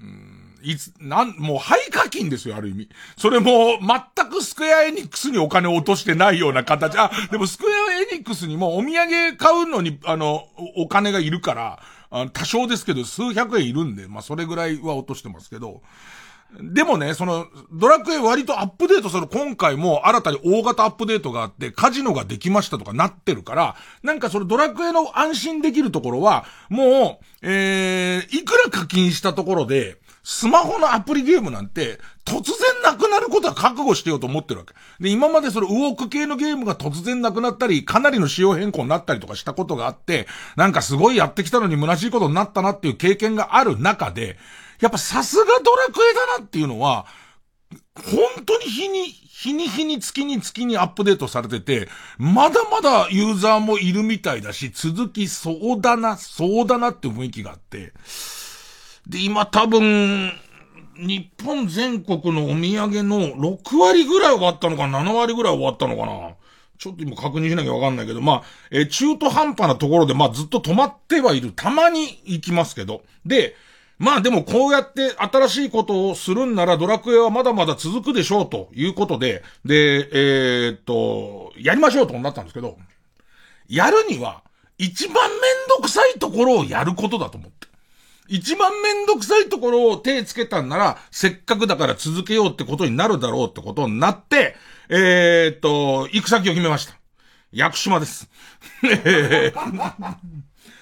[0.01, 2.89] うん、いつ、なん、もう廃課金ですよ、ある意味。
[3.17, 6.99] それも、全くスクエアエニックスにお金を落としてないような形。
[6.99, 15.83] あ、でもスクエアエニックスにもお土産買うのに、あの、お金がいるから、あ多少ですけど、数百円いるんで、まあ、それぐらいは落としてますけど、
[16.61, 34.73] でもね、その、ドラクエ割とアップデートする今回も新たに大型アップデートがあって、カジノができましたとかなってるから、なんかそのドラクエの安心できるところは、もう、えー、いくら課金したところで、スマホのアプリゲームなんて、突然なくなることは覚悟してようと思ってるわけ。
[34.99, 44.39] で、今までそのウォーク系のゲームが突然なくなったり、かなりの仕様変更になったりとかしたことがあって、なんかすごいやってきたのに虚しいことになったなっていう経験がある中で、
[44.85, 47.07] やっぱさすがドラクエだなっていうのは、
[47.97, 57.95] 本当に日に、日に日に月に月にアップデートされてて、まだまだユーザーもいるみたいだし、続きそうだな、そうだなって雰囲気があって。
[59.07, 60.35] で、今多分、
[60.99, 66.35] 日本全国のお土産の6割ぐらい終わったのか7割ぐらい終わったのかな
[66.77, 71.53] ちょっと今確認しなきゃわかんないけど、まあ、え、中途半端なところで、まあずっと止まってはいる。
[71.53, 73.03] たまに行きますけど。
[73.25, 73.57] で、
[73.99, 82.77] まあでもこうやって新しいことをするんならドラクエはまだまだ続くでしょうということで、で、えー、っと、やりましょうとなったんですけど、
[83.69, 84.43] やるには
[84.79, 87.69] 一番めんどくさいところをやることだと思って。
[88.27, 94.57] 一番めんどくさいところを手つけたんなら、せっかくだから続けようってことになるだろうってことになって、
[94.89, 96.95] えー、っと、行く先を決めました。
[97.53, 98.29] 屋久島です。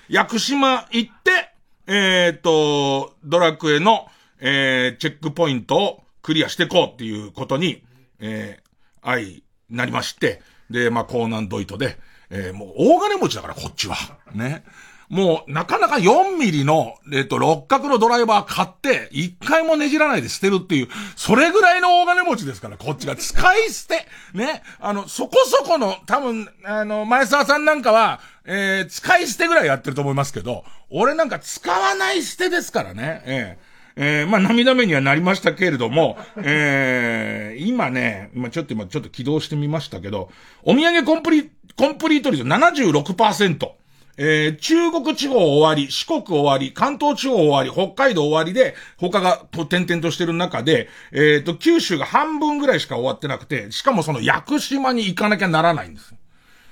[0.09, 1.52] 屋久島行って、
[1.95, 4.07] えっ、と、ドラクエの、
[4.41, 7.83] えー、チェックポイントをクリアしていこうっていうことに、
[8.19, 10.41] えー、愛、なりまして、
[10.71, 11.99] で、まあ、高難度糸で、
[12.31, 13.97] えー、もう大金持ちだから、こっちは。
[14.33, 14.65] ね。
[15.13, 24.07] もう、なかなか4ミリの、えっと、六角のドライバー買って、一回もねじらないで捨てるっていう、それぐらいの大金持ちですから、こっちが使い捨て。
[24.33, 24.63] ね。
[24.81, 33.23] あの、そこそこの、多分、あの、前澤さんなんかは、えー、使い捨てぐらいやってると思いますけど、俺なんか使わない捨てですからね。
[33.27, 40.31] えーえー、まあ、涙目にはなりましたけれども、 えー、今ね、今ちょっと今ちょっと起動してみましたけど、
[40.63, 43.82] お土産コンプリ、コンプリート率76%。
[44.25, 56.15] えー、中国地方終わり、四国終わり、関東地方終わり、北海道終わりで、他がと点々としてる中で、えっ、ー、と、九州が半分ぐらいしか終わってなくて、しかもその屋久島に行かなきゃならないんです。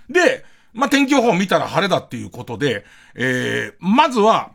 [0.09, 2.85] で、まあ、天気予報見たら晴れだっていうことで、
[3.17, 4.53] えー、まずは、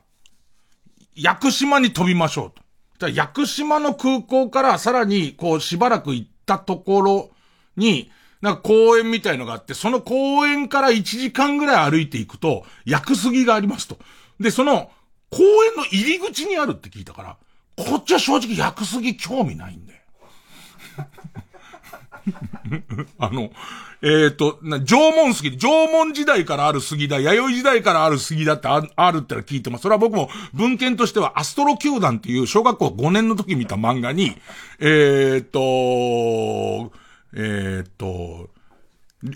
[1.18, 3.10] 屋久島に飛びましょうと。
[3.10, 7.30] 屋久島の空港からさらに、こう、しばらく行ったところ
[7.76, 8.10] に、
[8.46, 13.98] なんか公園みたいのがあって、その公園から1時間ぐらい歩いていくと、薬杉がありますと。
[14.39, 14.91] で、その、
[15.32, 17.38] 公園の入り口にあるって聞いたから、
[17.76, 20.00] こっちは正直薬杉興味ないんだよ。
[23.18, 23.50] あの、
[24.04, 29.82] えっ、ー、と、な、縄文杉、縄文時代からある杉だ、弥生時代からある杉だってああるって聞いてます。
[29.82, 34.38] それは僕も文献としてはアストロ球団っていう小学校5年の時見た漫画に、
[34.80, 36.93] えっ、ー、と、
[37.36, 38.50] えっ、と、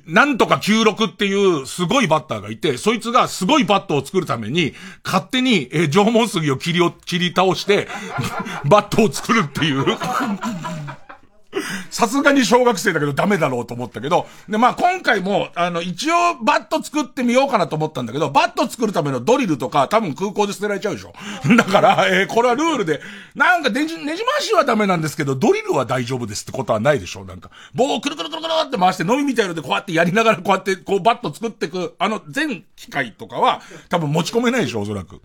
[0.05, 4.73] なんとか96っていうすごいバッターがいて、そいつがすごいバットを作るために、
[5.03, 7.87] 勝手に、えー、縄文杉を切りを、切り倒して、
[8.65, 9.85] バットを作るっていう。
[11.89, 21.13] さすがに小学生だけどダメだろうと思ったけど、で、まあ今回も、あの、一応バット作ってみようかなと思ったんだけど、バット作るためのドリルとか多分空港で捨てられちゃうでしょ。
[21.55, 23.01] だから、えー、これはルールで、
[23.35, 27.25] なんかねじ、ねじ回しはダメなんですけど、ドリルは大丈夫ですってことはないでしょ。
[27.25, 35.21] なんか、棒をくるくるくるくるって回して、飲みみたいのでこうやってやりながらこうやって、こうバット作ってく、あの、全機械とかは多分持ち込めないでしょ、おそらく。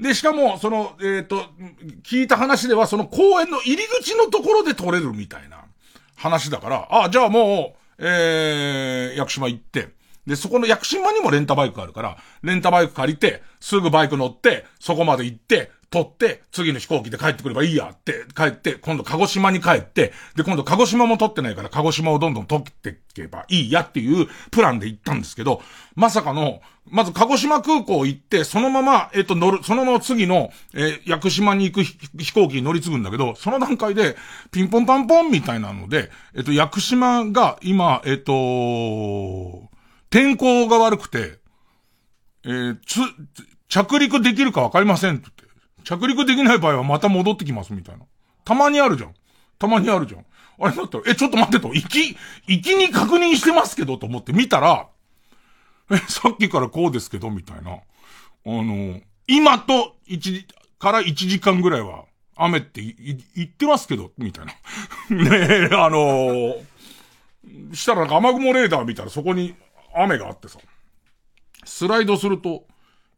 [0.00, 1.44] で、しかも、その、えっ、ー、と、
[2.02, 5.63] 聞いた話では、その公園の入り口のところで取れるみたいな。
[6.24, 9.90] 話だから、あ、じゃあもう、えー、屋久島行って、
[10.26, 25.62] で、そこの屋久島にもレンタバイクがあるから、レンタバイク借りて、すぐバイク乗って、そこまで行って、取って、次の飛行機で帰ってくればいいやって帰って、今度鹿児島に帰って、で、今度鹿児島も取ってないから、鹿児島をどんどん取っていけばいいやっていうプランで行ったんですけど、
[25.94, 34.16] まさかの、まず鹿児島空港行って、そのまま、えっ、と、乗る、そのまま次の、えー、屋久島に行く飛行機に乗り継ぐんだけど、その段階で、
[34.50, 39.70] ピンポンパンポンみたいなので、えっ、と、屋久島が今、えっ、と、
[40.10, 41.38] 天候が悪くて、
[42.44, 43.00] えー、つ、
[43.68, 45.43] 着陸できるかわかりませんって。
[45.84, 48.04] 着陸できない場合はまた戻ってきますみたいな。
[48.44, 49.14] たまにあるじゃん。
[49.58, 50.26] たまにあるじゃん。
[50.58, 52.16] あれだったら、え、ちょっと待ってと、行き、
[52.46, 54.88] 行きに確認してますけどと思って見たら、
[55.90, 57.72] え、さっきからこうですけど、みたいな。
[57.72, 57.80] あ
[58.44, 60.44] の、今と1
[60.78, 62.04] から1時間ぐらいは、
[62.36, 64.52] 雨って言ってますけど、みたいな。
[65.10, 66.64] ねえ、あのー、
[67.74, 69.54] したらなんか雨雲レーダー見たらそこに
[69.94, 70.58] 雨があってさ、
[71.64, 72.66] スライドすると、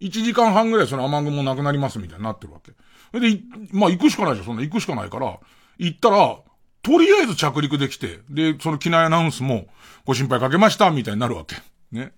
[0.01, 2.73] 1時間半ぐらいその雨雲なくなりますみたいになってるわけ。
[3.19, 3.41] で、
[3.73, 5.39] まあ行くしかないじゃん、そんな行くしかないから、
[5.79, 6.39] 行ったら、
[6.83, 9.67] とりあえず着陸できて、で、その機内アナウンスも、
[10.05, 11.57] ご心配かけました、みたいになるわけ。
[11.91, 12.13] ね。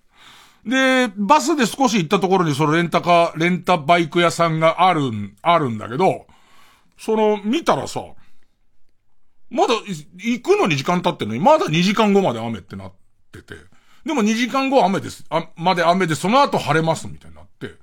[0.65, 5.01] で、バスで少し行ったところにそのレンタカー、レンタバイク屋さんがある、
[5.41, 6.27] あるんだけど、
[6.97, 8.03] その、見たらさ、
[9.49, 9.73] まだ、
[10.17, 12.93] 行くのに時間経ってんのに、まだ2時間後まで雨ってなっ
[13.31, 13.55] てて、
[14.05, 15.25] でも2時間後雨です。
[15.29, 17.75] あ、まで雨で、その後晴れます、みたいになって。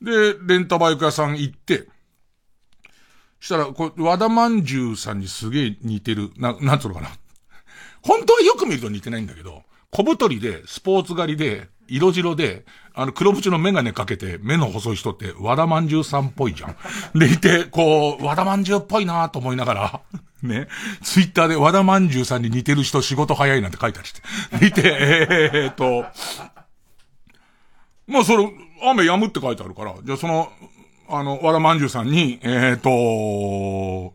[0.00, 1.88] で、レンタバイク屋さん行って、
[3.40, 7.10] したら、これ、和田まんじゅうさんにすげえ似てる、な、なんつうのかな。
[8.02, 12.64] 本当はよく見ると似てないんだけど、小太りで、スポーツ狩りで、色白で、
[12.94, 16.76] あの、黒縁のメガネかけて、目の細い人って、和田まんじゅうさんっぽいじゃん。
[17.18, 20.00] でいて、こう、和田まんじゅうっぽいなと思いながら、
[20.42, 20.68] ね、
[21.02, 24.22] ツイッターで和田まんじゅうさんに似てる人仕事早いなんて書いたりして。
[24.60, 26.04] 見て、えー、っと、
[28.06, 28.48] まあ、それ、
[28.82, 30.50] 雨止むって書いてあるから、じゃあその、
[31.08, 34.14] あの、和田まんじゅうさんに、えー、っと、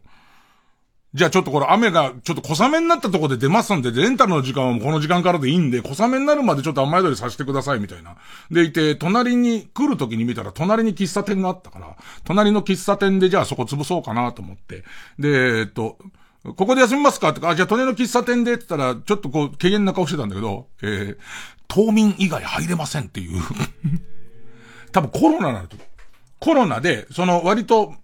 [1.15, 8.17] じゃあちょっとこれ雨がちょっと小雨になったとこで出ますんで、レンタルの時間はもうこの時間からでいいんで、小雨になるまでちょっと雨宿りさせてくださいみたいな。
[8.51, 11.95] でいて、隣に来る時に見たら隣に喫茶店があったから、
[12.25, 14.83] 隣の喫茶店でじゃあそこ潰そうかなと思って。
[15.17, 15.97] で、えっと、
[16.43, 17.29] ここで休みますか？
[17.29, 21.17] ってか、あ、じゃあ隣の喫茶店でって言ったら、ちょっとこう、軽減な顔してたんだけど、えー、
[21.69, 23.41] 島民以外入れませんっていう
[24.91, 25.77] 多分コロナなると。
[26.39, 27.95] コロナで、その割と、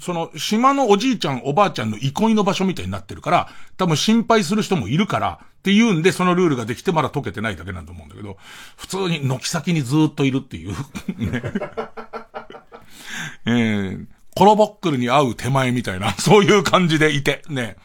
[0.00, 8.36] その島のおじいちゃんおばあちゃんの憩いの場所みたいになってるから、多分心配する人もいるから、っていうんでそのルールができてまだ解けてないだけなんと思うんだけど、
[8.76, 10.72] 普通に軒先にずっといるっていう
[11.18, 11.42] ね。
[13.46, 17.76] えー、コロボックルに会う手前みたいな、 そういう感じでいて、ね。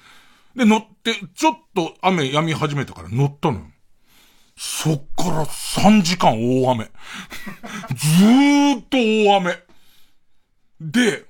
[0.56, 3.66] で、乗って、ちょっと雨止み始めたから乗ったのよ。
[4.58, 6.92] そっから3時間大雨。
[7.96, 9.58] ずーっと大雨。
[10.82, 11.29] で、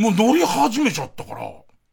[0.00, 1.40] もう乗り始めちゃったから、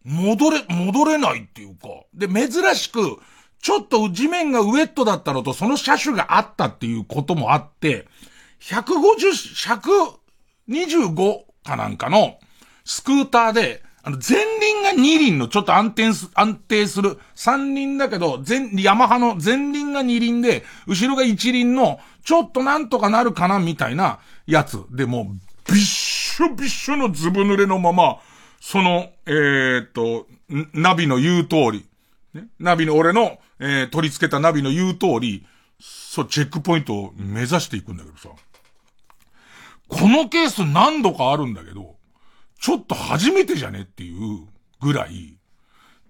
[0.05, 1.89] 戻れ、戻れないっていうか。
[2.13, 3.19] で、珍しく、
[3.61, 8.07] ちょっと地面がウェットだったのと、その車種があったっていうこともあって、
[8.61, 9.91] 150、
[10.69, 12.39] 125かなんかの
[12.85, 24.81] スクーターで、あの、前輪が2輪のちょっと安定す、安定する、3輪だけど、前、ヤマハの前輪が2輪で、後ろが1輪の、ちょっとなんとかなるかなみたいなやつ。
[24.91, 25.83] でもう、びっ
[26.37, 28.19] しょびっしょのずぶ濡れのまま、
[28.61, 30.27] その、えー、と、
[30.71, 31.87] ナビの言う通り、
[32.35, 35.47] ね、ナビの俺の、えー、取り付けたナビの言う通り、
[35.79, 38.29] そう、チェックポイントを目指していくんだけどさ。
[39.87, 41.95] このケース何度かあるんだけど、
[42.59, 44.47] ちょっと初めてじゃねっていう
[44.79, 45.39] ぐらい、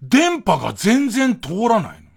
[0.02, 2.10] 電波が全然通らないの。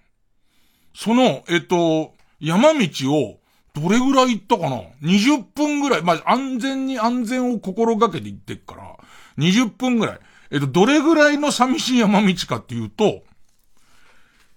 [0.93, 3.39] その、えっと、山道を、
[3.73, 6.01] どれぐらい行ったかな ?20 分ぐらい。
[6.01, 8.97] まあ、安全に安全を心がけて行ってっから、
[9.37, 10.19] 20分ぐらい。
[10.51, 13.23] えっと、どれぐらいの寂しい山道かっていうと、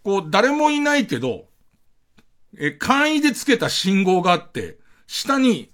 [0.03, 1.47] こう、誰もいないけど、
[2.59, 5.71] え、簡易でつけた信号があって、下に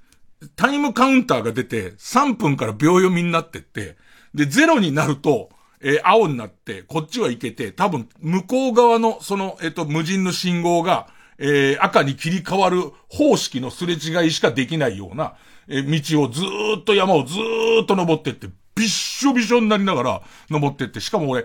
[0.56, 3.96] タイムカウンターが出て、3分から秒読みになってって、
[4.34, 11.08] で、0になると、えー、青になって、こっちは行けて、多分、向こう側の、その、えっ、と、無人の信号が、
[11.40, 15.34] えー、赤に切り替わる方式のすれ違いしかできないような、
[15.68, 21.44] えー、道をずーっと山をずーっと登ってって、びっしょびしょになりながら登ってって、しかも俺、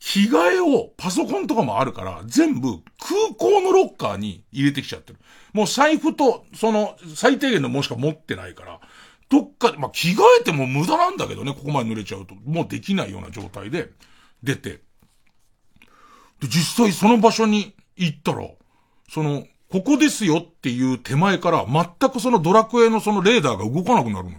[0.00, 5.18] 着替えを、パソコンとかもあるから、全部空港のロッカーに入れてきちゃってる。
[5.52, 8.80] もう財布と、その、最低限のもしか持ってないから、
[9.30, 12.34] どっかで、まあ、着替えても無駄なんだけどね、ここまで濡れちゃうと。
[12.44, 13.90] もうできないような状態で、
[14.42, 14.80] 出て。
[16.40, 18.46] で、実際その場所に行ったら、
[19.08, 24.36] その、ここですよっていう手前から全くそのドラクエのそのレーダーが動かなくなるの。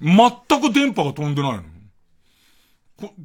[0.00, 1.64] 全く電波が飛んでないの。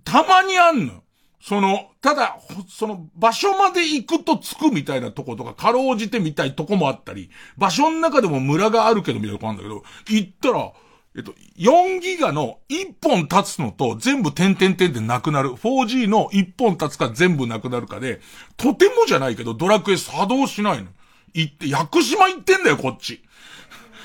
[0.03, 1.03] たまにあんの。
[1.41, 2.37] その、ただ、
[2.69, 10.71] その場所まで行くと着くみたいなとことか、かろうじてみたいとこもあったり、場所の中でも村があるけどみたいなとこあるんだけど、行ったら、
[11.15, 15.51] えっと、4ギガの1本立つのと全部点々点でなくなる。
[15.51, 18.19] 4G の1本立つか全部なくなるかで、
[18.57, 20.89] とてもじゃないけどドラクエ作動しないの。
[21.33, 23.21] 行って、屋久島行ってんだよ、こっち。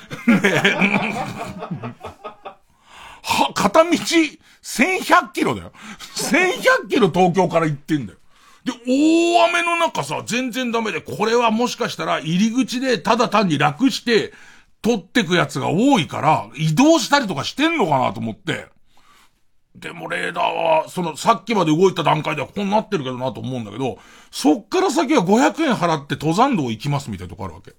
[0.26, 0.34] ね
[3.22, 5.72] は、片道1100キロだよ。
[6.16, 8.18] 1100キロ東京から行ってんだよ。
[8.64, 14.32] で、大雨の中さ、全然ダメで、これはもしかしたら入り口でただ単に楽して、
[14.82, 18.66] 取ってくやつが多いから、移動したりとかしてんのかなと思って。
[19.74, 23.98] でもレーダーは、その、さっきまで動いた段階ではこうなってるけどなと思うんだけど、
[24.30, 27.72] そっから先は500円払って登山道行きますみたいなとこあるわけ。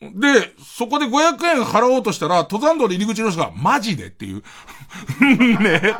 [0.00, 4.42] で、そこで500円払おうとしたら、登山道で入り口の人が、マジでっていう。
[5.60, 5.96] ね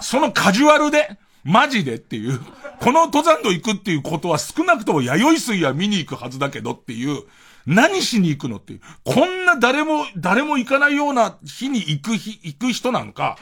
[0.00, 2.40] そのカジュアルで、マジでっていう。
[2.80, 7.22] この登山道行くっていうことは少なくとも弥生水は見に行くはずだけどっていう。
[7.66, 8.80] 何しに行くのっていう。
[9.04, 13.38] こんな誰も、誰も行かないような日に行く日、行く人なんか、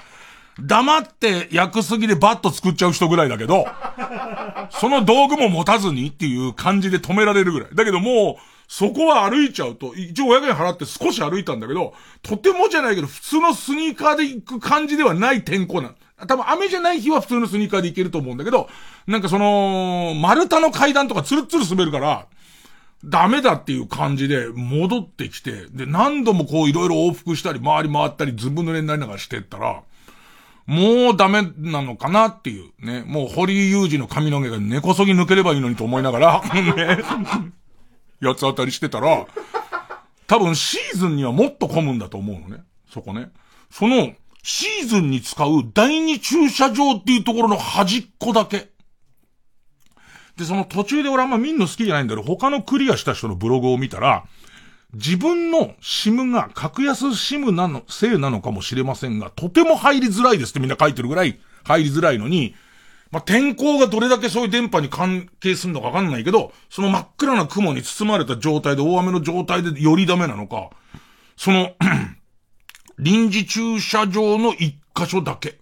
[0.61, 3.67] 黙って焼くすぎでバット作っちゃう人ぐらいだけど、
[4.71, 7.69] その道具も持たずにっていう感じで止められるぐらい。
[7.75, 15.93] だけどもう、そこは歩いちゃうと、一応500円払って少し歩いたんだけど、とてもじゃないけど、普通のスニーカーで行く感じではない天候な
[16.27, 18.69] 多分雨じゃない日は普通のスニーカーで行けると思うんだけど、
[19.07, 22.27] なんかその、丸太の階段とかツルツル滑るから、
[23.05, 29.83] ダメだっていう感じで戻ってきて、で、何度もこういろいろ往復したり、回り回ったり、ずぶ濡れになりながらしてったら、
[30.67, 33.03] もうダメなのかなっていうね。
[33.05, 37.03] もう堀井雄二の髪の毛が根こそぎ抜ければいいのにと思いながら、ね、
[38.21, 39.27] 八つ当たりしてたら、
[40.29, 42.63] 多分シーズンにはもっと混むんだと思うのね。
[42.89, 43.31] そこね。
[43.71, 44.13] その、
[44.45, 48.72] シーズンに使う第二駐車場っていうところの端っこだけ。
[50.37, 54.25] で、その途中で俺あんま見んの好きじゃないんだけど、他のクリアした人のブログを見たら、
[54.95, 62.55] 自分のシムが格安シムなの、せいなのかもしれませんが、とても入りづらいですってみんな書いてるぐらい入りづらいのに、
[63.11, 70.71] まあ、天候がどれだけそういう電波に関係するのかわかんないけど、その真っ暗な雲に包まれた状態で、大雨の状態でよりダメなのか、
[71.37, 71.73] その
[72.99, 75.59] 臨時駐車場の一箇所だけ、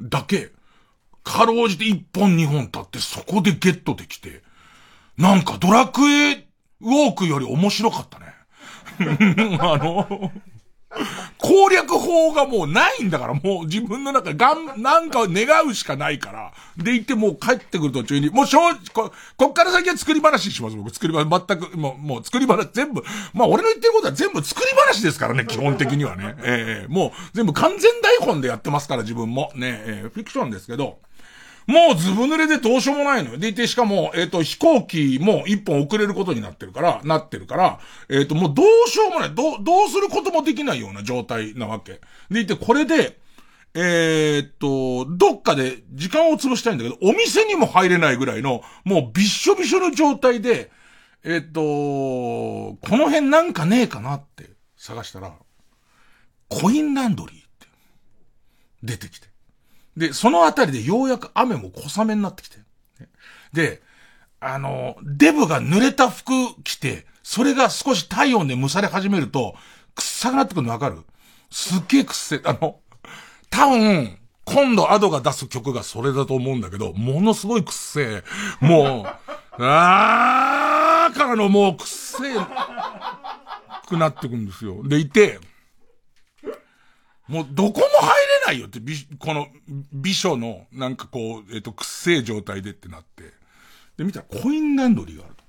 [0.00, 0.52] だけ、
[1.22, 4.42] かろうじて一本二本立ってそこでゲットできて、
[5.16, 6.46] なんかドラクエ
[6.80, 8.26] ウォークより面白かったね。
[9.60, 10.32] あの、
[11.38, 16.52] 攻略法がもうないんだから、もう自分の中がん、なんか願うしかないから。
[16.76, 20.90] で行ってもう帰ってくる途中に、もう正直、こ、こっから先は作り話します、僕。
[20.90, 23.02] 作り話、全く、もう、もう作り話、全部。
[23.32, 26.34] まあ俺の言ってることは全部作り話ですからね、基本的にはね。
[26.42, 29.52] ええー、もう全部完全台本でやってますから、自分も。
[29.54, 30.98] ねえー、フィクションですけど。
[31.66, 33.38] もうずぶ濡れでどうしようもないのよ。
[33.38, 39.34] でいて、しかも、えっ、ー、と、飛行機も一本遅れることになってるから、なってるから、えっ、ー、と、もうどうしようもない。
[39.34, 42.00] どう、どうすることもできないような状態なわけ。
[42.30, 43.18] でいて、これで、
[43.74, 50.70] えっと、どっかで時間を潰したいんだけど、お店にも入れないぐらいの、もうびっしょびしょの状態で、
[51.22, 55.34] えっと、この辺なんかねえかなって探したら、
[56.48, 57.66] コインランドリーって
[58.82, 59.29] 出てきて。
[59.96, 62.58] で、そのあたりでようやく雨も小雨になってきて。
[63.52, 63.82] で、
[64.40, 66.32] あの、デブが濡れた服
[66.64, 69.54] 着て、それが少し体温で蒸され始めると、
[69.94, 71.02] 臭くなってくるのわかる？
[71.50, 72.80] すっげえくっせ、あの、
[73.50, 78.22] 多分、今度アドが出す曲がそれだと思うんだけど、ものすごいくっせ
[78.62, 78.64] え。
[78.64, 82.34] もう、あーからのもうくっせえ、
[83.88, 84.82] くなってくんですよ。
[84.84, 85.38] でいて、
[87.28, 88.80] もうどこも入れないよって、
[89.18, 89.46] この、
[89.92, 93.24] 美書の、なんかこう、えっ、ー、と、くっせえ状態でってなって。
[93.96, 95.44] で、見たらコインランドリーがあると。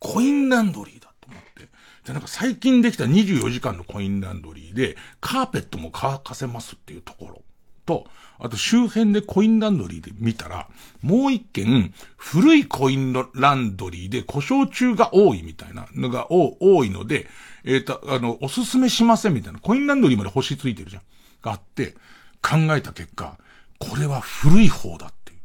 [0.00, 1.68] コインランドリーだと思って。
[2.04, 7.42] で、なんか最近できた24時間のコインランドリーで、カーペットも乾かせますっていうところ
[7.86, 8.06] と、
[8.38, 10.68] あと周辺でコインランドリーで見たら、
[11.02, 17.28] もう一件、古いコインランドリーで故障中が多いみたいなのが多いので、
[17.64, 21.02] えっ、ー、と、あの、おすすめしませんみたいな、コインランドリーまで星ついてるじゃん。
[21.42, 21.94] があって、
[22.40, 23.38] 考えた結果、
[23.78, 25.38] これは古い方だっていう。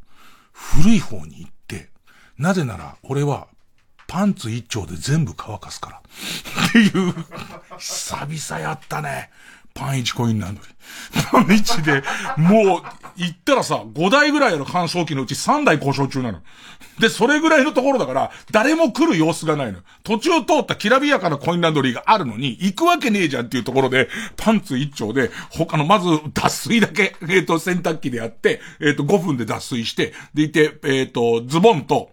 [0.53, 1.89] 古い方に行って、
[2.37, 3.47] なぜなら、俺は、
[4.07, 6.01] パンツ一丁で全部乾かすから。
[6.69, 7.13] っていう、
[7.77, 9.29] 久々やったね。
[9.78, 11.32] パン1コインランドリー。
[11.32, 12.03] パン1で、
[12.38, 12.82] もう、
[13.15, 16.41] 行ったらさ、5台ぐらいある乾燥機のうち3台故障中なの。
[16.99, 19.80] で、それぐらいのところだから、誰も来る様子がないの。
[20.03, 32.11] 途中通ったきらびやかなコインランドリーがあるのに、行くわけねえじゃんっていうところで、パンツ1丁で、他の、まず、脱水だけ、えっ、ー、と、洗濯機でやって、えっ、ー、と、5分で脱水して、でいて、えっ、ー、と、ズボンと、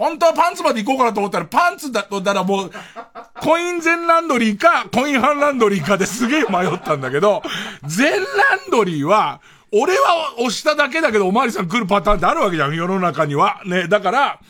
[0.00, 2.70] 本当はパンツまで行こうかなと思ったら、パンツだったらもう、
[3.38, 7.42] コイン全ランドリーか、コインハンランドリーかですげえ迷ったんだけど、
[7.84, 8.24] 全ラン
[8.70, 9.42] ドリーは、
[9.72, 13.60] 俺は押しただけだけど、おまわりさん来るパターンってあるわけじゃん、世の中には。
[13.66, 14.40] ね、だから、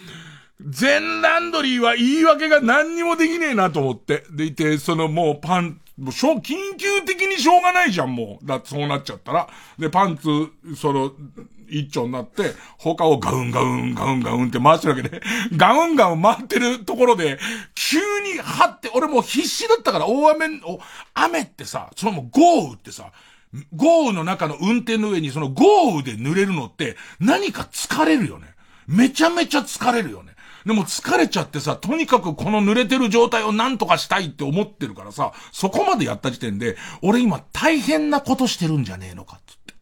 [0.61, 4.23] 全ランドリーは言い訳が何にもできねえなと思って。
[4.31, 8.47] でいて、そのもうパン、もう、しょ、緊急的にしょうがないじゃん、もう。
[8.47, 9.49] だってそうなっちゃったら。
[9.79, 11.13] で、パンツ、その、
[11.69, 15.23] 一丁になって、他をガウンガウン、ガウンガウンって回してるわけで、
[15.57, 17.39] ガウンガウン回ってるところで、
[17.75, 20.81] 急に張って、俺もう必死だったから、大雨、お、
[21.15, 23.13] 雨ってさ、そのもう豪雨ってさ、
[23.75, 28.55] 豪雨の中の運転の上にその豪雨で濡れるのって何か疲れるよね。
[28.87, 30.35] めちゃめちゃ疲れるよね。
[30.67, 39.41] でも疲れちゃってさ、とにかくこの濡れてる状態を何とかしたいって思ってるからさ、そこまでやった時点で、俺今大変なことしてるんじゃねえのか。
[39.47, 39.75] つって。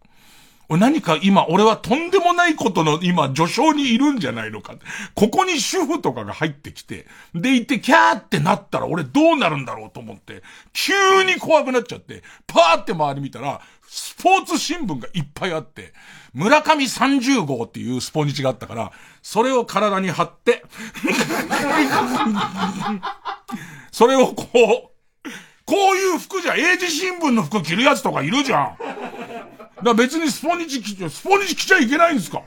[0.68, 4.74] 俺何か今、俺はとんでもないことの今、序章にいるんじゃないのか。
[5.14, 15.94] ここに主婦とかが入ってきて、でいて、キャーってなったら俺どうなるんだろうと思って、急に怖くなっちゃって、パーって周り見たら、スポーツ新聞がいっぱいあって、
[16.34, 20.64] 村上30号っていうスポニチがあったから、それを体に貼って、
[23.90, 24.46] それをこう、
[25.64, 28.78] こういう服じゃ、英字新聞の服着るやつとかいるじゃん。
[29.82, 32.42] だ別にスポニチ着ちゃ、スポニチ着ちゃいけないんですか。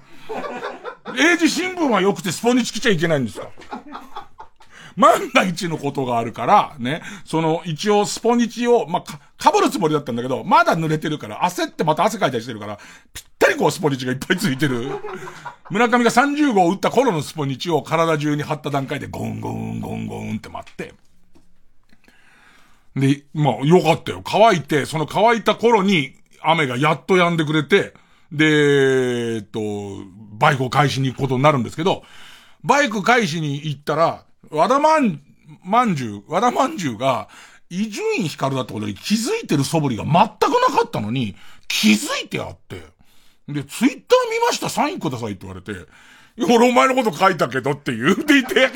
[1.15, 3.47] 英字新聞は良くてスポニチ着ちゃいけないんですか。
[4.97, 12.77] 万が一のことがあるから、ね、その、一応スポニチを、まあ、か、かぶるつもりだったんだけど、まだ濡れてるから、焦ってまた汗かいたりしてるから、
[13.13, 14.89] ぴたりこうスポニチがいっぱいついてる。
[15.69, 20.93] 村上が30号打った頃のスポニチを体中に貼った段階でゴンゴンゴンゴンって待って。
[22.95, 24.21] で、まあ、よかったよ。
[24.23, 27.93] 乾いて、その乾いた頃に、雨がやっと止んでくれて、
[28.31, 29.59] で、えっと、
[30.33, 32.03] バイクを返しに行くことになるんですけど、
[32.63, 35.21] バイク返しに行ったら、和田まん、
[35.63, 37.29] まんじゅう、和田まんじゅうが、
[37.69, 40.27] 伊集院光だったことに気づいてる素振りが全くな
[40.77, 41.37] かったのに、
[41.69, 42.83] 気づいてあって。
[43.53, 43.95] で、ツイッター
[44.31, 44.69] 見ました？
[44.69, 45.87] サインくださいって言われて、
[46.37, 48.69] 俺お前のこと書いたけどって言うていて、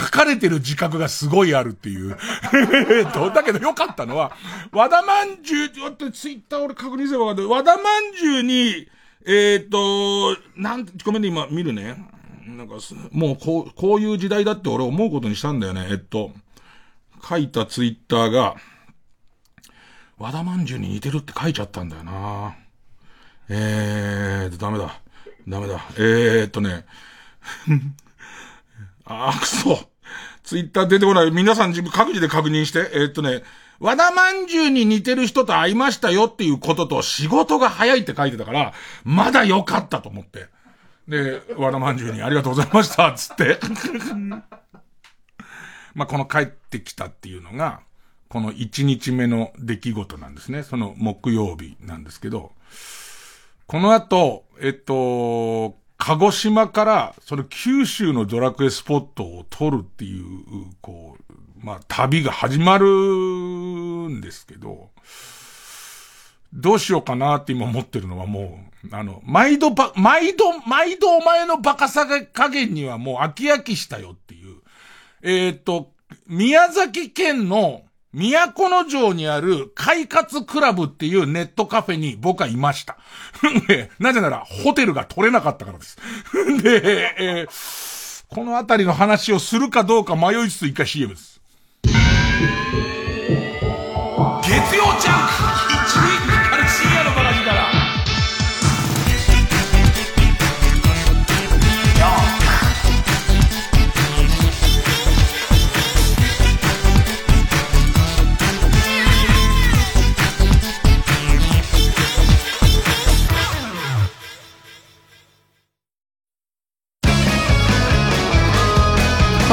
[0.00, 2.16] 書かれてる自覚がすごいあるっていう。
[3.34, 4.32] だけどよかったのは、
[4.70, 7.48] 和田まんじゅう、ちょっとツイッター俺確認すればわかる。
[7.48, 8.88] 和田まんじゅうに、
[9.26, 12.08] えっ、ー、と、なんごめんね、今見るね。
[12.46, 12.76] なんか、
[13.10, 15.88] もうこう、こういう時代だって俺思うことにしたんだよね。
[15.90, 16.32] えっと、
[17.28, 18.56] 書いたツイッターが、
[20.16, 22.56] 和田まんじゅうに似てるって書いちゃったんだよな
[23.48, 25.00] えーと、ダメだ。
[25.48, 25.80] ダメだ。
[25.96, 26.84] えー、とね。
[29.06, 29.88] あー、くそ。
[30.42, 31.30] ツイッター出てこない。
[31.30, 32.90] 皆さん自分各自で確認して。
[32.92, 33.42] えー、っとね。
[33.80, 38.72] 和田まんじゅうに似てる人と会いましたよっていうことと仕事が早いって書いてたから、
[39.04, 40.48] まだ良かったと思って。
[41.06, 43.58] で、和田まんじゅうにありがとうございました、つって。
[45.94, 47.80] まあ、この帰ってきたっていうのが、
[48.28, 50.62] この1日目の出来事なんですね。
[50.62, 52.52] その木曜日なんですけど、
[53.68, 60.24] この後、えっと、鹿児島から、その九州のドラクエスポットを取るっていう、
[60.80, 61.34] こう、
[61.66, 64.88] まあ、旅が始まるんですけど、
[66.54, 68.58] どうしようかなって今思ってるのはも
[68.90, 74.62] う、あの、毎度ば、毎度、毎度お前のバカさ加減にはもう飽き飽きしたよっていう。
[75.20, 75.92] えっ、と、
[76.26, 77.82] 宮崎県の
[78.18, 82.98] 都城にある快活クラブっていうネットカフェに僕はいました。
[84.00, 85.96] なぜなら、ホテルが取れなかったからです。
[86.62, 91.40] で、えー、このあたりの話をするかどうか迷いつつ一回 CM です。
[94.42, 95.27] 月曜ジャン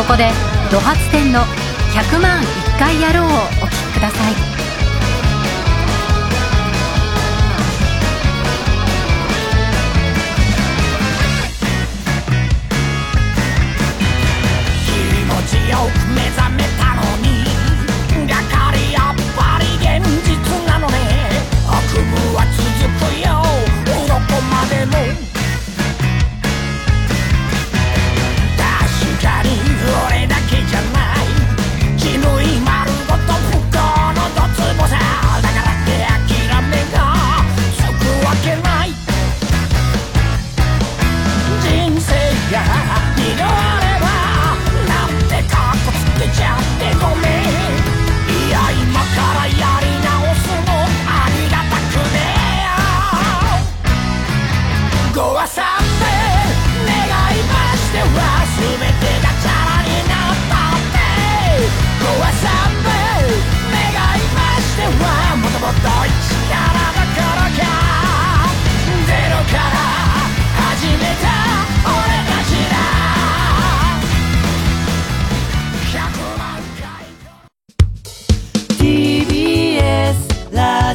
[0.08, 0.30] ここで
[0.72, 4.36] ド発展の100万1回やろうをお聴きください。
[14.86, 14.92] 気
[15.26, 16.65] 持ちよく目覚め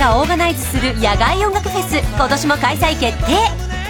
[0.00, 3.36] がオーガナイズする野外音楽フェス今年も開催決定。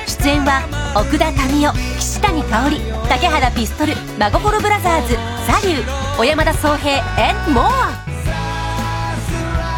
[0.08, 0.66] 出演は
[0.98, 5.14] 奥田民生岸谷香織竹原ピストル真心ブラザーズ
[5.46, 7.70] サリュー小山田宗平 and more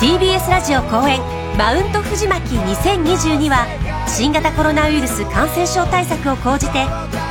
[0.00, 1.20] TBS ラジオ公演
[1.58, 3.66] マウント藤巻2022は
[4.08, 6.86] 新型コロナウイルス感染症対策を講じて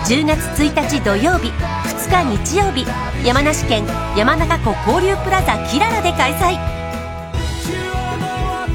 [0.06, 2.86] 10月1日土曜日2日日曜日
[3.26, 3.84] 山梨県
[4.16, 6.81] 山中湖交流プラザキララで開催。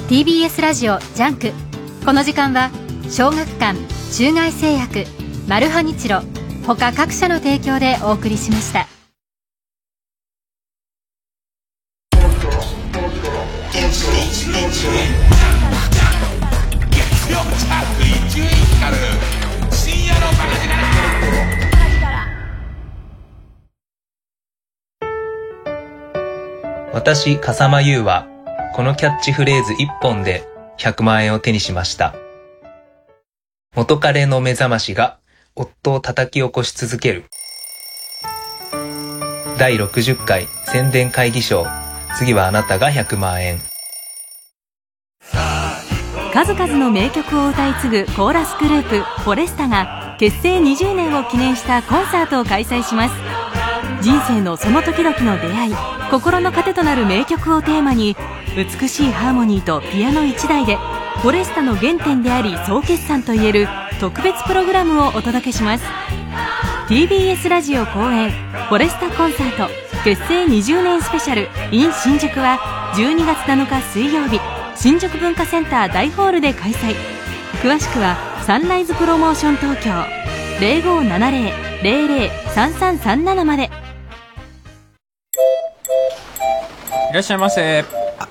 [0.09, 1.53] TBS ラジオジャンク
[2.05, 2.71] この時間は
[3.09, 3.79] 小学館
[4.13, 5.05] 中外製薬
[5.47, 6.23] マルハニチロ
[6.67, 8.89] 他各社の提供でお送りしました。
[26.97, 28.27] 私、笠間優は、
[28.75, 32.15] このキャッチフレーズ一本で100万円を手にしました。
[33.75, 35.19] 元彼の目覚ましが
[35.55, 37.25] 夫を叩き起こし続ける。
[39.59, 41.67] 第60回宣伝会議賞。
[42.17, 43.59] 次はあなたが100万円。
[46.33, 53.36] 数々の名曲を歌い継ぐコーラスグループフォレスタが結成20年を記念したコンサートを開催します
[54.03, 55.75] 人生のその時々の出会い
[56.11, 58.15] 心の糧となる名曲をテーマに
[58.57, 60.77] 美しいハーモニーとピアノ1台で
[61.23, 63.69] フォレスタの原点であり総決算といえる
[64.01, 65.85] 特別プログラムをお届けします。
[66.89, 69.69] TBS ラジオ公演フォレスタコンサート
[70.05, 72.59] 結成20年スペシャル in 新宿は
[72.95, 74.39] 12月7日水曜日
[74.77, 76.95] 新宿文化センター大ホールで開催。
[77.63, 79.91] 詳しくはサンライズプロモーション東京
[80.61, 83.86] 0570-003337まで。
[87.17, 87.85] らっしゃいませ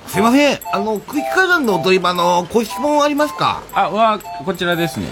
[0.07, 0.59] すいません。
[0.71, 3.63] あの、空気階段の踊り場の公式本ありますか？
[3.73, 5.07] あ、は、こちらですね。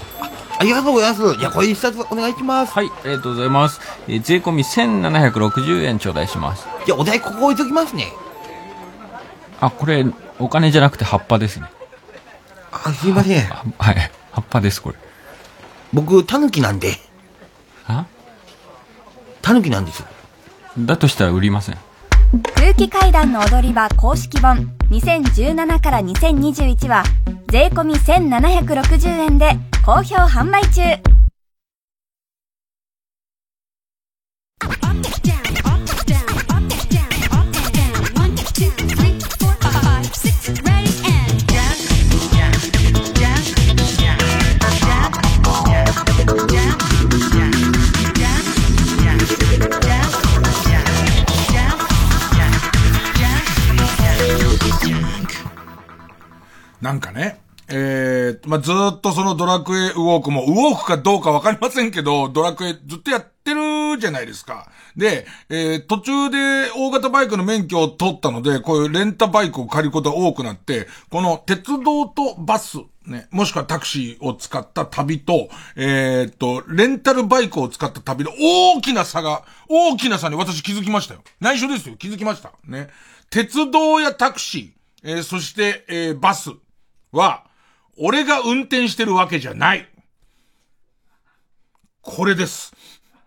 [0.59, 1.39] ありがとうございます。
[1.39, 2.73] じゃあ、これ一冊お願いします。
[2.73, 3.81] はい、ありがとうございます。
[4.07, 6.67] えー税込み1760円頂戴します。
[6.85, 8.13] じゃあ、お題ここ置いときますね。
[9.59, 10.05] あ、これ、
[10.37, 11.67] お金じゃなくて葉っぱですね。
[12.71, 13.41] あ、すいません。
[13.47, 14.97] はい、葉っぱです、これ。
[15.91, 16.93] 僕、タヌキなんで。
[17.87, 18.05] あ？
[19.41, 20.03] タヌキなんです。
[20.77, 21.77] だとしたら売りません。
[22.55, 27.03] 空気階段の踊り場公式本2017から2021は
[27.49, 29.51] 税込み1760円で
[29.85, 31.12] 好評販売中。
[58.53, 64.69] まあ、ずっとそのドラクエウォークも、ウォークかどうかわかりませんけど、ドラクエずっとやってるじゃないですか。
[64.95, 72.77] で、えー、途中で大型バイクの免許を取ったので、こういうレンタバイクを借りることが多くなって、この鉄道とバス、
[73.07, 81.23] ね、もしくはタクシーを使った旅と、えー、っと、レンタルバイクを使った旅の大きな差が、大きな差に私気づきましたよ。
[81.39, 81.95] 内緒ですよ。
[81.95, 82.51] 気づきました。
[82.65, 82.89] ね。
[83.31, 86.51] 鉄道やタクシー、えー、そして、えー、バス
[87.11, 87.45] は、
[87.97, 89.87] 俺が運転してるわけじゃない。
[92.01, 92.73] これです。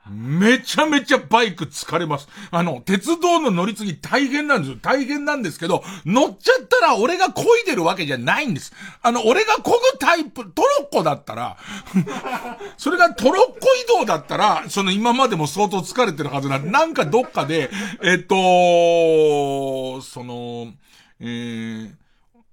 [0.08, 2.28] めちゃめちゃバイク疲れます。
[2.52, 4.78] あの、鉄道の乗り継ぎ大変なんですよ。
[4.80, 8.72] 大変なんですけど、乗っちゃったら俺が漕いでるわけじゃないんです。
[9.02, 11.56] あの、俺が漕ぐタイプ、トロッコだったら、
[12.78, 17.70] それがトロッコ移動だったら、その今までも相当疲れてるはずなんで、なんかどっかで、
[18.02, 20.72] えっと、その、
[21.18, 21.90] えー、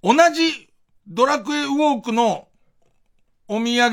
[0.01, 0.72] 同じ
[1.07, 2.47] ドラクエウォークの
[3.47, 3.91] お土産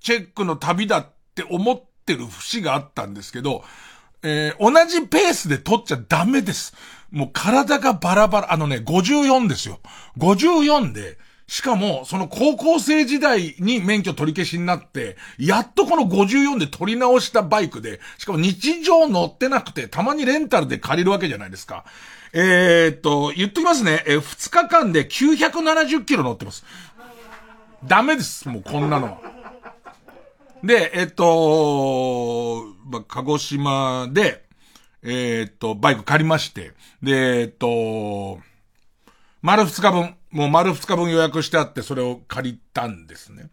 [0.00, 3.62] チェックの旅だって思ってる節があったんですけど、
[4.22, 6.74] えー、同じペースで取っちゃダメです。
[7.10, 9.80] もう体がバラバラ、あのね、54ですよ。
[10.18, 21.86] 54で、しかも、その高校生時代に免許取り消しになって、やっとこの54で取り直したバイクで、しかも日常乗ってなくて、たまにレンタルで借りるわけじゃないですか。
[22.32, 24.04] えー、っと、言っときますね。
[24.06, 26.64] えー、2日間で970キロ乗ってます。
[27.84, 28.48] ダメです。
[28.48, 29.20] もうこんなのは。
[30.62, 34.44] で、えっと、ま、鹿児島で、
[35.02, 36.72] えっと、バイク借りまして、
[37.02, 38.40] で、えっと、
[39.40, 43.50] 丸2日分、もう丸2日分予約してあって、それを借りたんですね。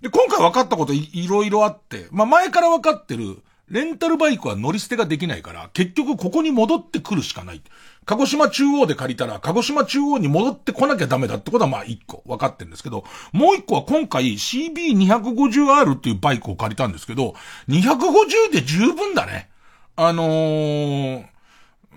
[0.00, 7.62] で、今回分かったこといいろいろあって、まあ、前から分かってる、レンタルバイクは乗り捨てができないから、結局ここに戻ってくるしかない。
[8.08, 17.34] 鹿児島中央で借りたら、鹿児島中央に戻ってこなきゃダメだってことはまあ一個分かってるんですけど、もう一個は今回 CB250R っていうバイクを借りたんですけど、
[17.68, 19.50] 250で十分だね。
[19.94, 21.24] あのー、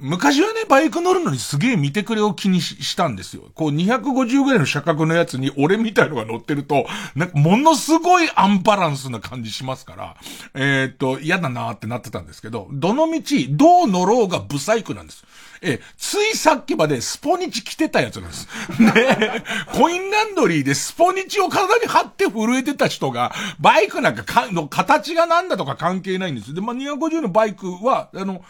[0.01, 3.43] 昔はね、バイク乗るのにすげえ見てくれを気にしたんですよ。
[3.55, 10.17] こう250ぐらいの車格のやつに俺みたいのが乗ってると、なんかものすごいアンバランスな感じしますから、
[10.55, 15.23] えっ、と、嫌だなーってなってたんですけど、どの道、どう乗ろうがブサイクなんです。
[15.63, 18.47] え、ついさっきまでスポニチ着てたやつなんです。
[18.93, 26.55] で、コインランドリーでスポニチを体に貼って震えてた人が、バイクなんかかの形がなんだとか関係ないんです。
[26.55, 28.43] で、まあ、250のバイクは、あの、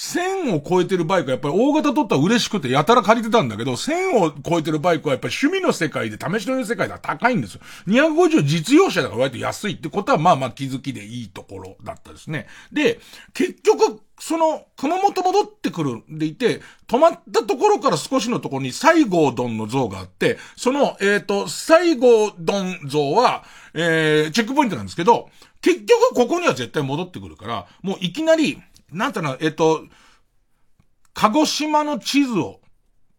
[0.00, 7.60] 1000を超えてるバイクはやっぱり大型取ったら嬉しくてやたら借りてたんだけど、1000を超えてるバイクはやっぱり趣味の世界で試しの世界では高いんですよ。
[7.86, 12.46] 250実用車だから割と安いってことはまあまあ気づきでいいところだったですね。
[12.72, 12.98] で、
[13.34, 25.30] 結局、その、熊本戻ってくるんでいて、止まったところから少しのところに西郷どんの像があって、その、えっ、と、西郷どん像は、えー、チェックポイントなんですけど、
[25.62, 28.60] 結局ここには絶対戻ってくるから、もういきなり、
[28.92, 29.84] なんていうの、えっ、と、
[31.14, 32.60] 鹿児島の地図を、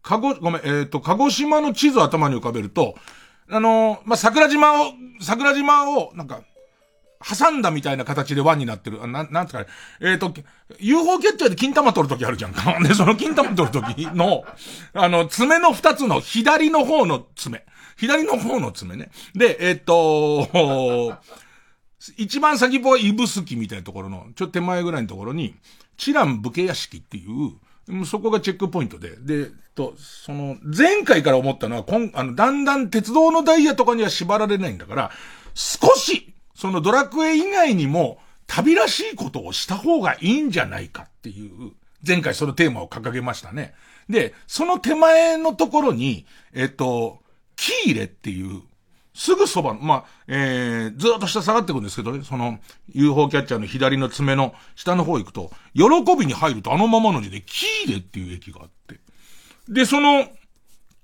[0.02, 2.94] 鹿児、ごめん、えっ、と、鹿児島の地図を頭に浮かべると、
[3.48, 6.42] あのまあ、桜島を、桜島を、なんか、
[7.22, 9.02] 挟んだみたいな形で輪になってる。
[9.02, 9.66] あなん、なんつかね。
[10.00, 10.34] えっ、と、
[10.80, 12.76] UFO キャッチャーで金玉取るときあるじゃんか。
[12.82, 14.44] で、その金玉取るときの、
[14.92, 17.64] あの、爪の二つの左の方の爪。
[17.96, 19.10] 左の方の爪ね。
[19.34, 21.16] で、えっ、と、
[22.16, 25.54] 一番先っぽは指宿みたいなところの、ちょっと手前ぐらいのところに、
[25.96, 29.16] チラン武家屋敷っていう、そこがチェックポイントで。
[29.16, 35.10] で、と、その、前回から思ったのは、こん、あの、だんだん鉄道のダイヤとかには縛られないんだから、
[35.54, 41.72] 少し、そのドラクエ以外にも、旅らしいことをした方がいいんじゃないかっていう、
[42.06, 43.74] 前回そのテーマを掲げましたね。
[44.08, 47.22] で、その手前のところに、えっと、
[47.56, 48.62] キーレっていう、
[49.14, 52.58] すぐそば、まあ、えー、ずっと下下がっていくんですけどね、その、
[52.94, 55.84] UFO キャッチャーの左の爪の下の方行くと、喜
[56.18, 59.00] びに入るとあのままの字で、キーレっていう駅があって。
[59.68, 60.24] で、その、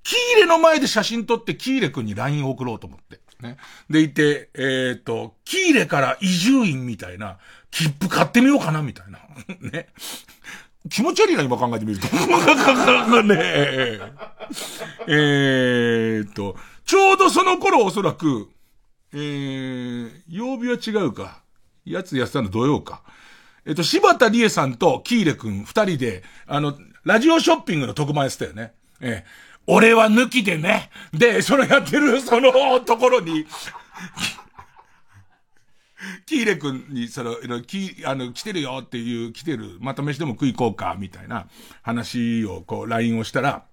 [0.03, 3.19] キーレの前で写真撮ってキーレ君に LINE 送ろうと思って。
[3.41, 3.57] ね。
[3.89, 7.37] でいて、えっ、と、キーレから移住院みたいな、
[7.71, 9.19] 切符買ってみようかなみたいな。
[9.71, 9.89] ね。
[10.89, 12.07] 気持ち悪いな、今考えてみると。
[13.23, 13.99] ねえ
[15.07, 16.55] えーと、
[16.89, 18.49] ちょうどその頃おそらく、
[19.13, 21.43] えー、曜日は違うか。
[21.85, 23.03] やつやってたの土曜か。
[23.63, 28.73] えっ、と、柴田理恵さんとキーレ君二人で、あの、ラジオショッピングの特番やってたよね。
[29.01, 29.23] えー、
[29.67, 30.89] 俺は抜きでね。
[31.13, 33.45] で、そのやってる、そのところに、
[36.25, 41.49] キーレ君に、その、き、あの、来てるよっていう、来てる、また飯でも食い行こうか、みたいな
[41.83, 43.68] 話を、こう、LINE をしたら、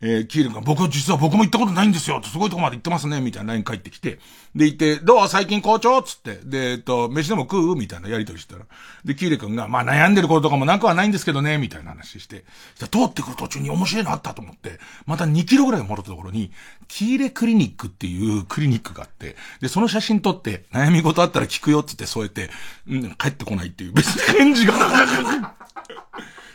[0.00, 4.18] えー、キールが、僕は、実は僕も行ったことないんですよすごいとこまで行ってますねみたいな LINE 返ってきて。
[4.54, 5.28] で、行って、どう？
[5.28, 6.38] 最近校長つって。
[6.44, 7.76] で、えっと、飯でも食う？
[7.76, 8.66] みたいなやりとりしたら。
[9.04, 12.44] で、キール君が、まあ悩んでることとかもなくはないんですけどねみたいな話して。
[12.78, 16.52] 通ってくる途中に面白いのあったと思って、また2キロぐらい戻ったところに、
[16.88, 22.50] キーレクリニックっていうクリニックがあって、で、その写真撮って、悩み事あったら聞くよっつって添えて、
[22.88, 25.54] うん、帰ってこないっていう、別に返事が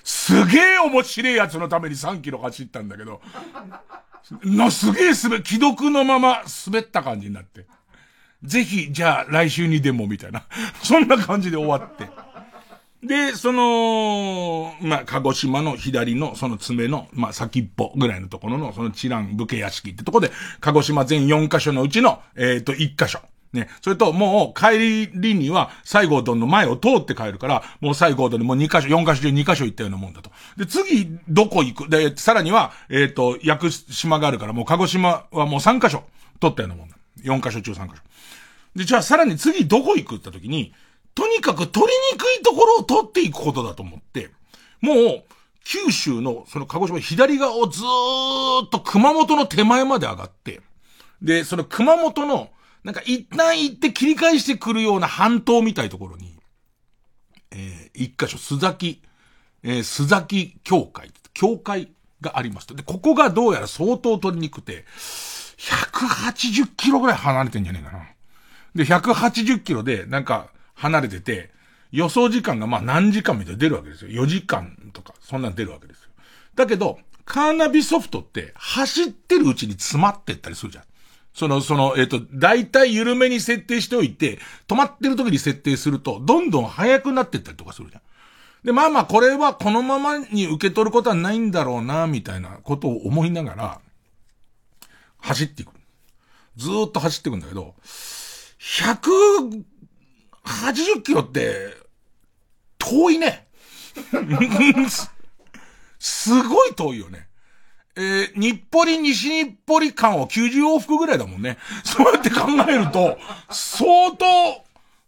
[0.03, 3.21] すげえ面白いやつのために3キロ走ったんだけど、
[4.43, 7.65] のすげえ滑、既読のまま滑った感じになって。
[8.43, 10.43] ぜひ、じゃあ来週にでもみたいな。
[10.81, 12.09] そんな感じで終わって。
[13.03, 23.19] で、その、まあ、鹿児島の左のその爪の、まあ、先っぽぐらいのところの、そのチラン武家屋敷ってとこで、鹿児島全4カ所のうちの、えっ、ー、と、1カ所。
[23.53, 23.69] ね。
[23.81, 30.31] それと、もう、帰りには、西郷どんの前を通って帰るから、もう西郷どんにもう2箇所、4箇所中2箇所行ったようなもんだと。
[30.57, 31.89] で、次、どこ行く？
[31.89, 36.03] で、さらには、えっ、ー、と、屋久島があるから、もう鹿児島はもう3箇所、
[36.39, 36.95] 取ったようなもんだ。
[37.23, 38.01] 4箇所中3箇所。
[38.75, 40.73] で、じゃあさらに次どこ行くって時に、
[41.13, 44.29] とにかく取りにくいところを取っていくことだと思って、
[44.79, 45.23] もう、
[45.63, 50.61] 九州の、その鹿児島左側をずーっと熊本の手前まで上がって、
[51.21, 52.49] で、その熊本の、
[52.83, 56.35] なんか一旦行って切り返してくるような半島みたいところに、
[57.51, 59.01] えー、一箇所、須崎、
[59.63, 62.73] えー、須崎教会、教会がありますと。
[62.73, 64.85] で、ここがどうやら相当取りにくくて、
[65.57, 68.05] 180キロぐらい離れてんじゃねえかな。
[68.73, 71.51] で、180キロで、なんか、離れてて、
[71.91, 74.23] 予想時間がまあ何時間みたいな出るわけですよ。
[74.23, 76.09] 4時間とか、そんなん出るわけですよ。
[76.55, 80.83] だけど、カーナビソフトって走ってるうちに詰まってったりするじゃん。
[81.33, 88.01] その、その、えっ、ー、と、大体緩めに設定しておいて、止まってる時に設定すると、どんどん速くなってったりとかするじゃん。
[88.65, 93.81] で、まあまあ、これはこのままに受け取ることはないんだろうな、みたいなことを思いながら、
[95.19, 95.71] 走っていく。
[96.57, 97.75] ずーっと走っていくんだけど、
[98.59, 101.77] 180キロって、
[102.77, 103.47] 遠いね。
[105.99, 107.30] すごい遠いよね。
[107.95, 111.57] えー、日暮里、西日暮里間を90往復ぐらいだもんね。
[111.83, 113.17] そうやって考えると、
[113.49, 114.25] 相当、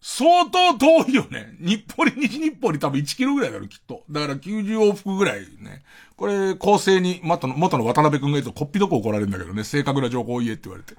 [0.01, 1.55] 相当遠いよね。
[1.59, 4.03] 日暮里、西日暮里多分1キロぐらいだろ、きっと。
[4.09, 5.83] だから90往復ぐらいね。
[6.15, 10.95] これ、構成に、元の、元の渡辺くんが言うと、こっぴどこ怒られるんだけどね、正確な情報を言えって言われて。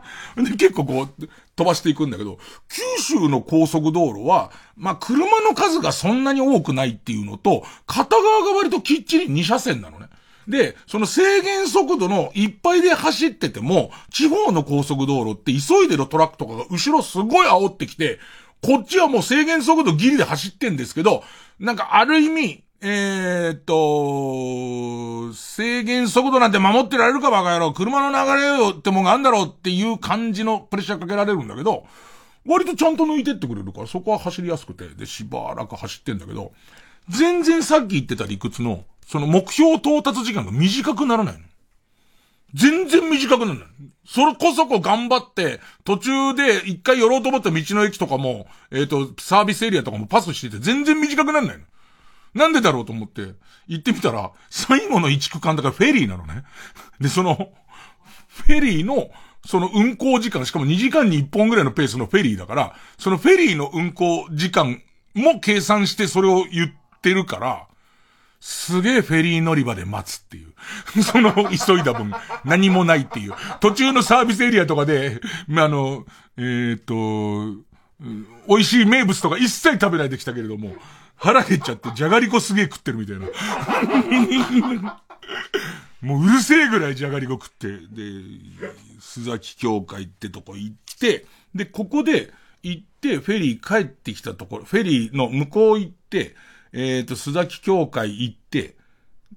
[0.50, 10.03] で、結構こう、飛ばしていくんだけど、九州の高速道路は、まあ、車の数がそんなに多くないっていうのと、片側が割ときっちり2車線なのね。
[10.48, 18.18] で、その制限速度のいっぱいで走ってても、地方の高速道路って急いでるトラックとかが後ろすごい煽ってきて、
[18.62, 21.22] こっちはもう制限速度ギリで走ってんですけど、
[21.58, 31.84] なんかある意味、えー、っと、制限速度なんて守ってられるかバカ野郎、車の流れよってもんがあんだろうっていう感じのプレッシャーかけられるんだけど、
[32.46, 36.52] 割とちゃんと抜いてってくれるから、そこは走りやすくて、で、しばらく走ってんだけど、
[37.08, 41.40] 全然さっき言ってた理屈の、その目標到達時間が短くならないの。
[42.54, 43.68] 全然短くならない。
[44.06, 51.64] それこそこ頑張って、途中で一回寄ろうと思った道の駅とかも、えっ、ー、と、サービスエリアとかもパスしてて全然短くならないの。
[52.34, 53.34] なんでだろうと思って、
[53.66, 56.44] 行ってみたら、最後の一区間だからフェリーなのね。
[57.00, 57.52] で、その、
[58.28, 59.10] フェリーの、
[59.46, 64.82] その運行時間、しかも2時間に1本ぐらいのペースのフェリーだから、そのフェリーの運行時間
[65.14, 67.66] も計算してそれを言ってるから、
[68.46, 70.52] すげえフェリー乗り場で待つっていう。
[71.02, 72.12] その急いだ分、
[72.44, 73.32] 何もないっていう。
[73.60, 75.18] 途中のサービスエリアとかで、
[75.48, 76.04] まあの、
[76.36, 77.64] えー、っと、
[78.46, 80.76] 美味しい名物とか一切食べないできたけれども、
[81.16, 83.28] 腹減っちゃってじゃがりこすげえ食ってるみたいな。
[86.02, 87.78] もううるせえぐらいじゃがりこ食って、で、
[89.00, 91.24] 須崎教会ってとこ行って、
[91.54, 92.30] で、ここで
[92.62, 96.34] 行って、フェリー帰ってきたところ、フェリーの向こう行って、
[96.74, 98.76] えっ、と、須崎教会行って、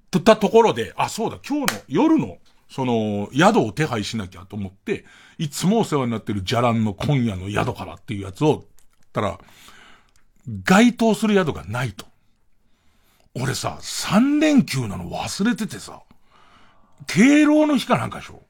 [0.10, 5.06] とったところで、あ、そうだ、今日の夜の、その、宿を手配しなきゃと思って、
[5.38, 8.66] いつもお世話になってるじゃらんの今夜の宿からっていうやつを、
[9.14, 9.40] たら、
[10.64, 12.06] 該当する宿がないと。
[13.36, 16.02] 俺さ、3連休なの忘れててさ、
[17.06, 18.42] 敬老の日かなんかでしょ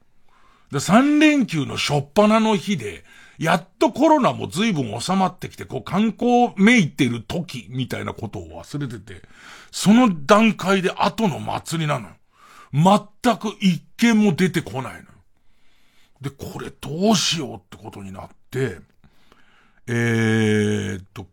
[0.72, 3.04] で、3連休の初っ端の日で、
[3.38, 9.22] やっとコロナも随分収まってきて、こう観光めいてる時みたいなことを忘れてて、
[9.70, 12.14] その段階で後の祭りなのよ。
[12.72, 15.04] 全く一件も出てこないのよ。
[16.20, 18.78] で、これどうしようってことになって、
[19.86, 21.26] えーっと、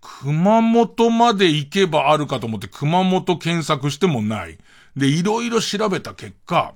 [0.00, 4.58] 熊本まで行けばあるかと思って熊本検索してもない。
[4.96, 6.74] で、いろいろ調べた結果、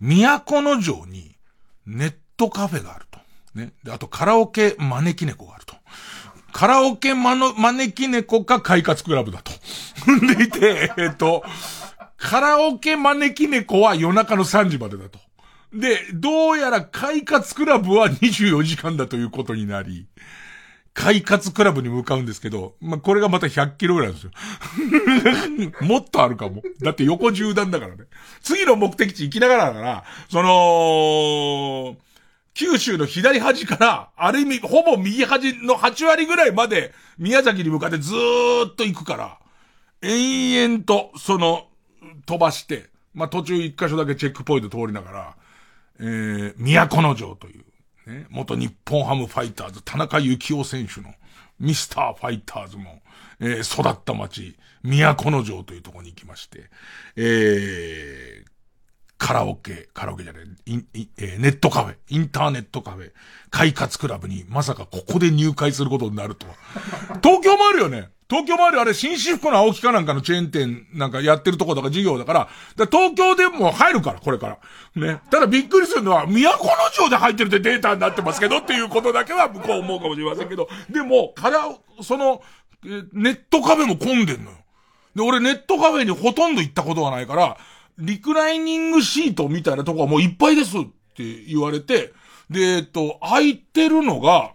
[0.00, 1.36] 都の城に
[1.84, 3.18] ネットカフェがあると。
[3.54, 3.72] ね。
[3.84, 5.74] で、あとカラオケ招き猫があると。
[6.52, 9.52] カラオケまの招き猫か快活クラブだと。
[10.34, 11.44] でいて、えっと、
[12.16, 15.18] カラオケ招き猫は夜中の3時までだと。
[15.72, 20.06] で、どうやら快活クラブは24時間だということになり、
[20.94, 24.30] 快活クラブに向かうんですけど、まあ、これがまた100キロぐらいなんですよ。
[25.86, 26.62] もっとあるかも。
[26.80, 28.04] だって横縦断だからね。
[28.40, 31.96] 次の目的地行きながらだから、その、
[32.56, 39.38] 九州の左端から、ある意味、ほぼ右端の8割ぐらいまで、宮崎に向かってずーっと行くから、
[40.00, 41.66] 延々と、その、
[42.24, 45.36] 飛ばして、まあ、途中一箇所だけチェックポイント通りながら、
[46.00, 47.60] えー、都城とい
[48.06, 51.12] う、ね、元日本ハムファイターズ、田中幸雄選手の、
[51.60, 53.02] ミスターファイターズも、
[53.38, 56.70] えー、育った町、都城というところに行きまして、
[57.16, 58.55] えー、
[59.18, 63.12] カラオケ、カラオケじゃない、インインえネットカフェ、インターネットカフェ、
[63.50, 66.54] 快活クラブにまさかここで入会することになるとは。
[67.22, 74.58] 東京もあるよね東京もあるあれ、新私服の青木かなんかのチェーン店なんかやってるとこだから事業だから、から東京でも入るから、これから。
[74.96, 75.20] ね。
[75.30, 76.36] ただびっくりするのは、都
[76.92, 81.68] 城で入ってるってデータになってますけどっていうことだけは向こう思うかもしれませんけど、でも、から、
[82.02, 82.42] その、
[83.12, 84.56] ネットカフェも混んでんのよ。
[85.14, 87.56] で、俺ネットカフェにほとんど行ったことがないから、
[87.98, 90.82] リクライニングシートみたいなとこはもういっぱいですっ
[91.14, 92.12] て言われて、
[92.50, 94.52] で、えっと、空いてるのが、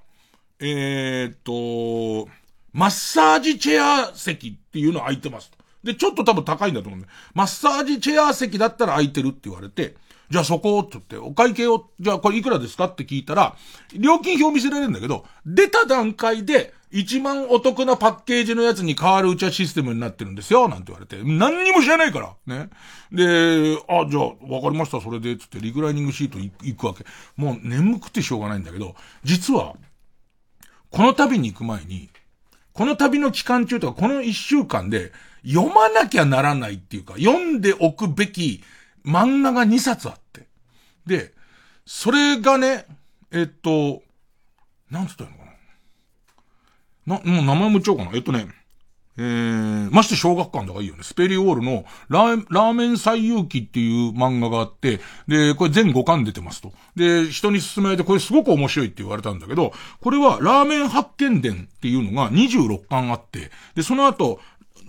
[0.60, 2.30] えーっと、
[2.74, 5.52] マッサージチェア席っていうの空いてます。
[5.84, 7.14] で、ちょっと多分高いんだと思うんだよ。
[7.34, 9.96] マッサージチェア席だったら空いてるって言われて、
[10.30, 13.56] じゃあそこをって言って、お会計を、じゃあこれいくらですかって聞いたら、
[13.94, 21.24] 料金表見せられるんだけど、出た段階で、一番お得なパッケージのやつに変わるうちはシステムになってるんですよ、なんて言われて。
[21.24, 22.70] 何にも知らないから、ね。
[23.12, 24.24] で、あ、じゃあ、
[24.54, 27.06] わかりました、それで、つって、リクライニングシート行行くわけ。
[27.38, 29.76] もう眠くてしょうがないんだけど、実は、
[30.90, 32.10] この旅に行く前に、
[32.74, 35.14] この旅の期間中とか、この一週間で、
[35.46, 38.64] 読まなきゃならないっていうか、読んでおくべき
[39.06, 40.48] 漫画が2冊あって。
[41.06, 41.34] で、
[41.86, 42.86] それがね、
[43.32, 44.04] えっと、
[44.90, 45.41] なんつったの？
[47.06, 47.20] な。
[47.24, 48.12] もう名前も言っちゃおうかな。
[48.14, 48.48] えっとね、
[49.18, 51.04] えー、まして小学館とかいいよね。
[51.04, 56.72] スペリオールのラーラーメン最遊記っていう漫画があって、で、これ全5巻出てますと。
[56.96, 64.40] で、人に勧められてこれすごく面白いって言われたんだけど、これはラーメン発見伝っていうのが26巻あって、で、その後、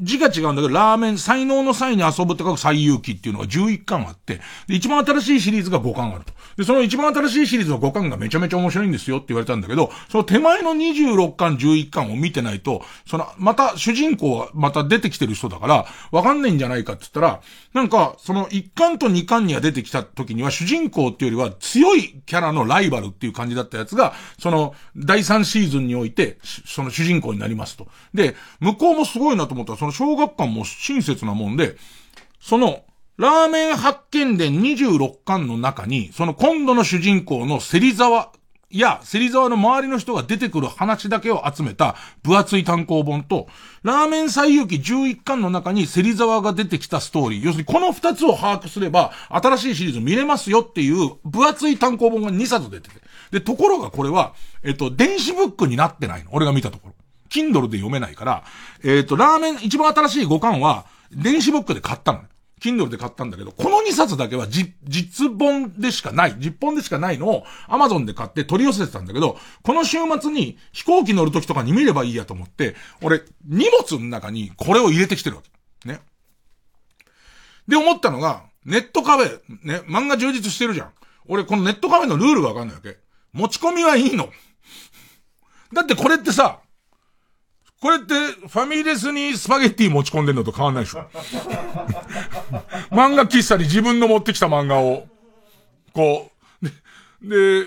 [0.01, 6.33] 字が違うんだけど、ラーメン、才能の際に遊ぶって書く最勇気っていうのが11巻あって、で、一番新しいシリーズが5巻あると。
[6.57, 17.41] で、その一番新しいシリーズの5巻がめちゃめちゃ面白いんですよって言われたんだけど、その手前の26巻、11巻を見てないと、その、また主人公はまた出てきてる人だから、わかんないんじゃないかって言ったら、
[17.75, 27.89] なんか、その1巻と2巻には出てきた時には主人公っていうよりは強いキャラのライバルっていう感じだったやつが、その、第3シーズンにおいて、その主人公になりますと。
[28.13, 31.77] で、向こうもすごいなと思ったら、その小学館も親切なもんで、
[32.41, 32.85] その、
[33.17, 38.33] ラーメン発見伝26巻の中に、その今度の主人公の芹沢
[38.75, 43.47] いや、芹沢の周りの人が出てくる話だけを集めた分厚い単行本と、
[43.83, 47.45] ラーメン最遊記11巻の中に芹沢が出てきたストーリー。
[47.45, 52.97] 要するにこの2つを把握すれば、新しいシリーズ見れますよっていう分厚い単行本が2冊出てて。
[53.31, 54.33] で、ところがこれは、
[54.63, 56.31] えっと、電子ブックになってないの。
[56.33, 56.95] 俺が見たところ。
[57.29, 58.45] Kindle で読めないから、
[58.83, 62.21] えっと、ラーメン、一番新しい5巻は、電子ブックで買ったの。
[62.63, 75.89] Kindle で買ったんだけど、この2冊だけはじ、実本でしかない、実本でしかないのを Amazon で買って取り寄せてたんだけど、この週末に飛行機乗る時とかに見ればいいやと思って、俺、荷物の中にこれを入れてきてるわけ。
[75.89, 76.01] ね。
[77.67, 80.93] で、思ったのが、ネットカフェ、ね、漫画充実してるじゃん。
[81.27, 82.97] 俺、このネットカフェのルールがわかんないわけ。
[83.33, 84.29] 持ち込みはいいの。
[85.73, 86.61] だってこれってさ、
[87.83, 88.15] これって、
[88.47, 91.05] ファミレスにスパゲッティ持ち込んでんのと変わんないでしょ。
[92.93, 95.09] 漫画喫茶に自分の持ってきた漫画を、
[95.93, 96.31] こ
[96.63, 97.67] う、で、で、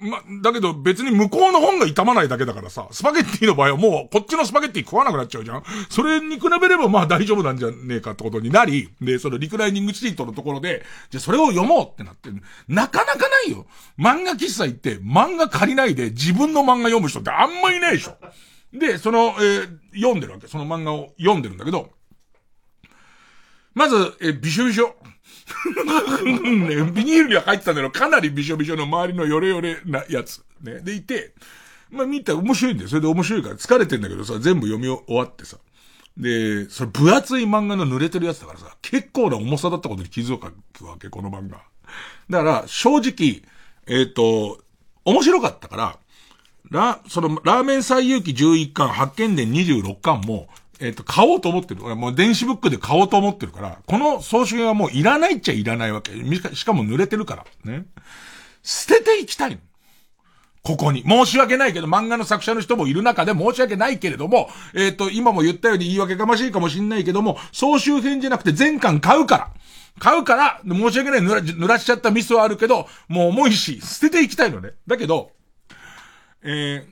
[0.00, 12.30] ま、だけど別に向こうの本が傷まないだけだからさ、スパゲッティの場合はもうこっちのスパゲッティ食わなくなっちゃうじゃんそれに比べればまあ大丈夫なんじゃねえかってことになり、で、そのリクライニングシートのところで、じゃそれを読もうってなって、
[12.66, 13.66] なかなかないよ。
[13.98, 18.16] 漫画喫茶行って漫画借りないで自分の漫画読む人ってあんまいないでしょ。
[18.72, 20.48] で、その、えー、読んでるわけ。
[20.48, 21.90] その漫画を読んでるんだけど、
[23.74, 24.96] まず、えー、びしょびしょ。
[26.24, 30.44] ね、ビニールには入ってたんだけど、かなりびしょびしょの周りのヨレヨレなやつ。
[30.62, 30.80] ね。
[30.80, 31.34] でいて、
[31.90, 32.88] まあ見たら面白いんだよ。
[32.88, 35.58] それで面白いから疲れてんだけどさ、全部読み終わってさ。
[36.16, 41.62] で、それ分厚い漫画の濡れてるやつだからさ、結構な重さだったことに気づくわけ、この漫画。
[42.30, 43.42] だから、正直、
[43.86, 44.62] えっ、ー、と、
[45.04, 45.98] 面白かったから、
[46.72, 50.48] ラ、その、ラーメン最有機11巻、発見伝26巻も、
[50.80, 51.84] えっ、と、買おうと思ってる。
[51.84, 56.12] 俺もう電子ブックで買おうと思ってるから、この総集編はもういらないっちゃいらないわけ。
[56.54, 57.44] しかも濡れてるから。
[57.64, 57.86] ね。
[58.62, 59.58] 捨てていきたい。
[60.62, 61.02] ここに。
[61.02, 69.50] 申し訳ないけど、漫画の作者の人もいる中で申し訳ないけれども、えっ、ー、と、今も言ったように言い訳がましいかもしんないけども、総集編じゃなくて全巻買うから。
[69.98, 74.70] 買うから、申し訳ない濡ら濡らしちゃったミスはあるけど、もう重いし、捨てていきたいのね。
[74.86, 75.30] だけど、
[76.42, 76.84] えー、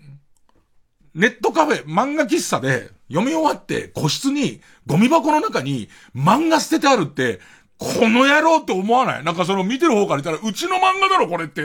[1.15, 7.41] ネットカフェ、漫画喫茶で読み終わって個室にゴミ箱の中に漫画捨ててあるって、
[7.79, 9.25] この野郎って思わない？
[9.25, 11.65] なんかその見てる方から言ったら、うちの漫画だろこれって、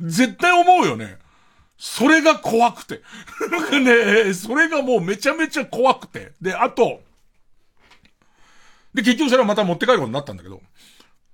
[0.00, 1.18] 絶対思うよね。
[1.76, 3.02] それが怖くて。
[3.80, 6.32] ねそれがもうめちゃめちゃ怖くて。
[6.40, 7.02] で、あと、
[8.94, 10.62] で、結局それはまた持って帰ることになったんだけど、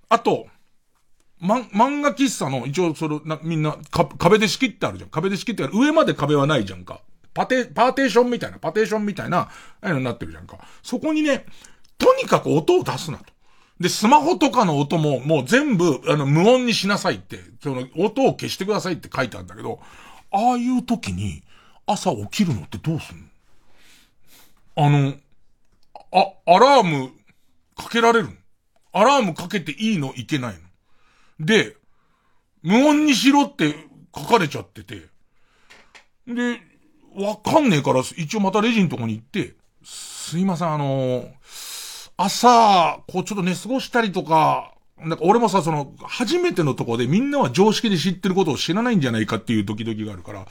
[0.09, 0.49] あと、
[1.43, 5.11] ま、漫画喫茶の、一応それ、な、みんな、か、壁で仕切ってあるじゃん。
[5.11, 5.73] 壁で仕切ってある。
[5.75, 7.01] 上まで壁はないじゃんか。
[7.35, 9.51] パテ、パーテーションみたいな、パテーションみたいな、あ
[9.81, 10.59] あいうのになってるじゃんか。
[10.85, 11.47] そこにね、
[11.99, 13.25] とにかく音を出すなと。
[13.81, 19.81] で、スマホとかの音も、もう全部、あの、無音にしなさいって、その、音を消してくださいって書いてあるんだけど、
[20.31, 21.43] ああいう時に、
[21.87, 24.87] 朝起きるのってどうすんの？
[24.87, 25.15] あの、
[26.13, 27.11] あ、アラーム、
[27.77, 28.33] かけられるの？
[28.93, 30.15] アラームかけていいの？
[30.15, 30.61] いけないの？
[31.41, 31.77] で、
[32.63, 33.75] 無音にしろって
[34.15, 35.03] 書かれちゃってて、
[36.27, 36.61] で、
[37.15, 39.55] わかんねえから、一応またレジのとこに行って、
[39.85, 41.29] すいません、あの
[42.17, 50.47] 朝、こうちょっと寝過ごしたりとか、なんか俺もさ、その、初めてのとこでみんなは常識で知ってることを知らないんじゃないかっていうドキドキがあるから、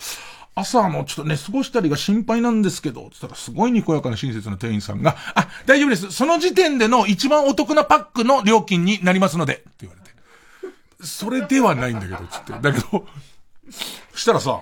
[0.54, 6.12] 朝のちょっと寝過ごしたりが心配なんですけど、つったらすごいにこやかな親切な店員さんが、あ、大丈夫です。
[6.12, 10.11] その時点での一番お得なパックの料金になりますので、って言われて。
[11.04, 12.54] それではないんだけど、つって。
[12.54, 13.06] だけど、
[14.14, 14.62] したらさ、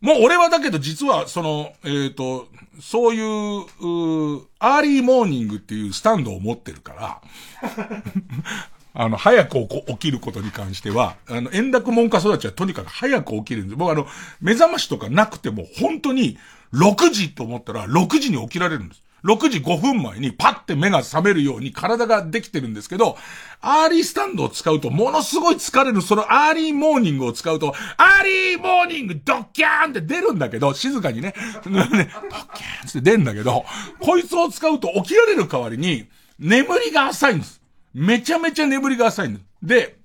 [0.00, 2.48] もう俺はだけど実は、その、えっ、ー、と、
[2.80, 7.22] そういう、うアーリーモーニングっていうスタンドを持ってるから、
[8.94, 13.76] あの、早く起きることに関しては、あの、円楽門下育ちはとにかく早く起きるんです。
[13.76, 14.06] 僕あの、
[14.40, 16.38] 目覚ましとかなくても本当に
[16.72, 19.02] 6時と思ったら6時に起きられるんです。
[19.24, 23.16] 6時5分前にパッて目が覚めるように体ができてるんですけど、
[23.60, 31.34] アーリースタンドを使うとものすごい疲れる、そのアーリーモーニングを使うと、アーリーモーニングドッキャーンって出るんだけど、静かにね、
[31.64, 33.64] ドッキャーンって出るんだけど、
[34.00, 36.06] こいつを使うと起きられる代わりに、
[36.38, 37.60] 眠りが浅いんです。
[37.94, 39.44] めちゃめちゃ眠りが浅いんです。
[39.62, 39.98] で、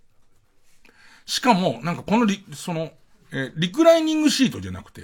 [1.25, 2.91] しかも、なんかこのリ、その、
[3.31, 5.03] えリクライニングシートじゃなくて、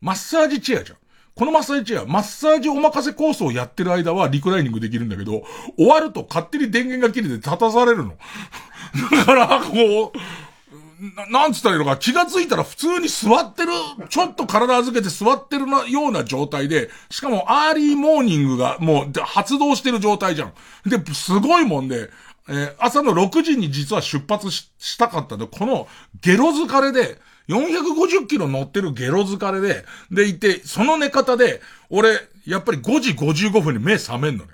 [0.00, 0.98] マッサージチェアじゃん。
[1.40, 5.42] このマッサージチェア、マッサージお任せコースをやってる間はリクライニングできるんだけど、
[5.78, 8.12] 終わると勝手に電源が切れて立たされるの。
[9.16, 13.72] だから、こう、ななんつったらいいのか、気がついたら普通に座ってる、
[14.10, 20.52] ちょっと体預けて座ってる、ような状態で、しかもアーリーモーニングがもう発動してる状態じゃん。
[20.84, 22.10] で、すごいもんで、
[22.50, 24.68] えー、朝の6時に実は出発し
[24.98, 25.88] たかったんで、この
[26.20, 27.18] ゲロ疲れで、
[27.50, 34.52] 450キロ乗ってるゲロ疲れで、でいて、その寝方で、俺、やっぱり5時55分に目覚めんのね。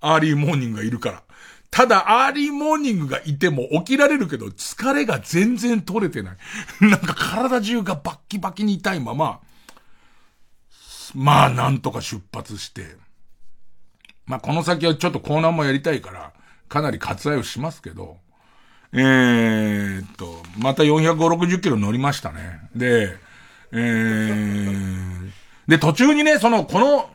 [0.00, 1.22] アーリーモーニングがいるから。
[1.70, 6.36] ただ、アーリーモーニングがいても起きられるけど、疲れが全然取れてない。
[6.80, 9.40] なんか体中がバッキバキに痛いまま、
[11.14, 12.96] まあ、なんとか出発して、
[14.26, 16.32] まあ、この先はちょっとコーナーもやりたいから、
[16.68, 18.18] かなり割愛をしますけど、
[18.92, 22.60] えー、っと、また450、60キロ乗りましたね。
[22.74, 23.16] で、
[23.72, 25.30] えー、
[25.68, 27.10] で、途中にね、その、この、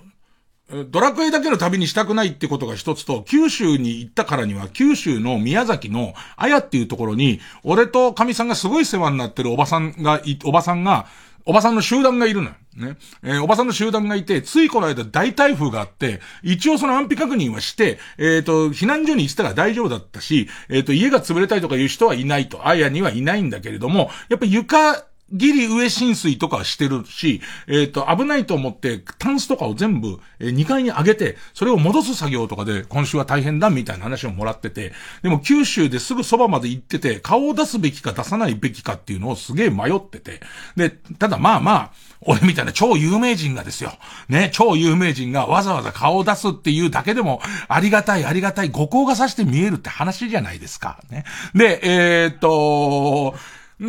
[0.90, 11.08] ドラクエだけの旅にしたくないってことが一つと、九州に行ったからには、九州の宮崎のあやっていうところに、俺と神さんがすごい世話になってるおばさんが、おばさんが、
[11.46, 12.56] おばさんの集団がいるのよ。
[12.76, 12.98] ね。
[13.22, 34.94] えーおばさんの集団がいて、ついこの間大台風があって、一応その安否確認はして、えっ、と、避難所に行ったら大丈夫だったし、えっ、と、家が潰れたりとかいう人はいないと、あやにはいないんだけれども、やっぱ床、ギリ上浸水とかしてるし、えっ、と、危ないと思って、タンスとかを全部、え2階に上げて、それを戻す作業とかで、今週は大変だ、みたいな話をもらってて、
[35.24, 40.42] でも九州ですぐそばまで行ってて、顔を出すべきか出さないべきかっていうのをすげえ迷ってて、
[40.76, 41.92] で、ただまあまあ、
[42.26, 43.92] 俺みたいな超有名人がですよ。
[44.30, 51.00] ね、超有名人がわざわざ顔を出すっていうだけでも、ありがたいありがたい、五行がさして見えるって話じゃないですか。
[51.10, 51.26] ね。
[51.56, 53.36] で、えーっと、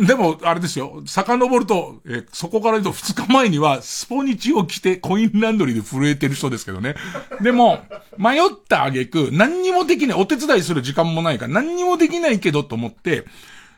[0.03, 1.03] でも、あれですよ。
[1.05, 6.95] 遡ると、えーそこから言うと2日前には、スポニチを着てコインランドリーで震えてる人ですけどね。
[7.41, 7.79] でも、
[8.17, 13.25] 迷った挙句、何にもできない、お手伝いする時間もないから、何にもできないけどと思って、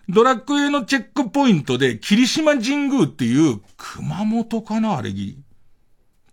[0.09, 5.37] ドラクエのチェックポイントで、霧島神宮っていう、熊本かなあれギリ。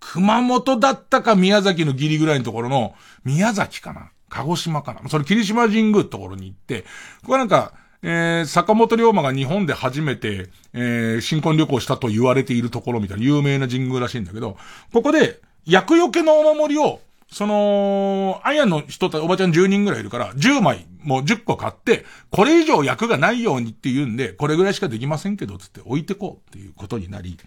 [0.01, 2.95] 熊本だったか宮崎のギリぐらいのところの、
[3.25, 6.83] 宮崎かな鹿児島かなそれ霧島神宮ってところに行って、
[7.23, 7.73] ここなんか、
[8.07, 14.59] えー、坂本龍馬が日本で初めて、えー、新婚旅行したと言われているところみたいな有名な神宮らしいんだけど、
[14.93, 17.01] ここで、厄除けのお守りを、
[17.33, 27.39] その、あやの人たち、おばちゃん10人ぐらいいるから、10枚、もう10個買って、これ以上役がないようにって言うんで、これぐらいしかできませんけど、つって置いてこうっていうことになり、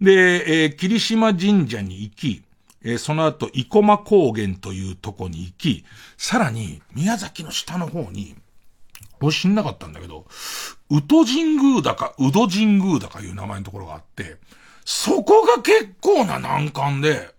[0.00, 2.42] で、えー霧島神社に行き、
[2.82, 5.84] えーその後、生駒高原というとこに行き、
[6.16, 8.34] さらに、宮崎の下の方に、
[9.24, 10.26] 俺知んなかったんだけど、
[10.90, 14.36] 宇都神宮だか、宇戸神宮だかいう名前のところがあって、
[14.84, 17.34] そこが結構な難関で、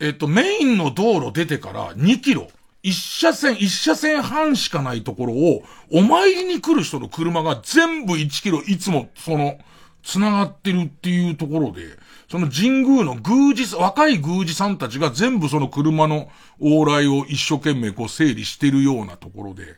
[0.00, 2.48] えっと、メインの道路出てから2キロ、
[2.82, 9.58] 一車線、一車線半しかないところを、お参りに来る人の車が全部1キロ、いつも、その、
[10.02, 11.98] 繋がってるっていうところで、
[12.30, 16.28] その神宮の宮司、若い宮司さんたちが全部その車の
[16.60, 19.76] 往来を一生懸命こう整理してるようなところで、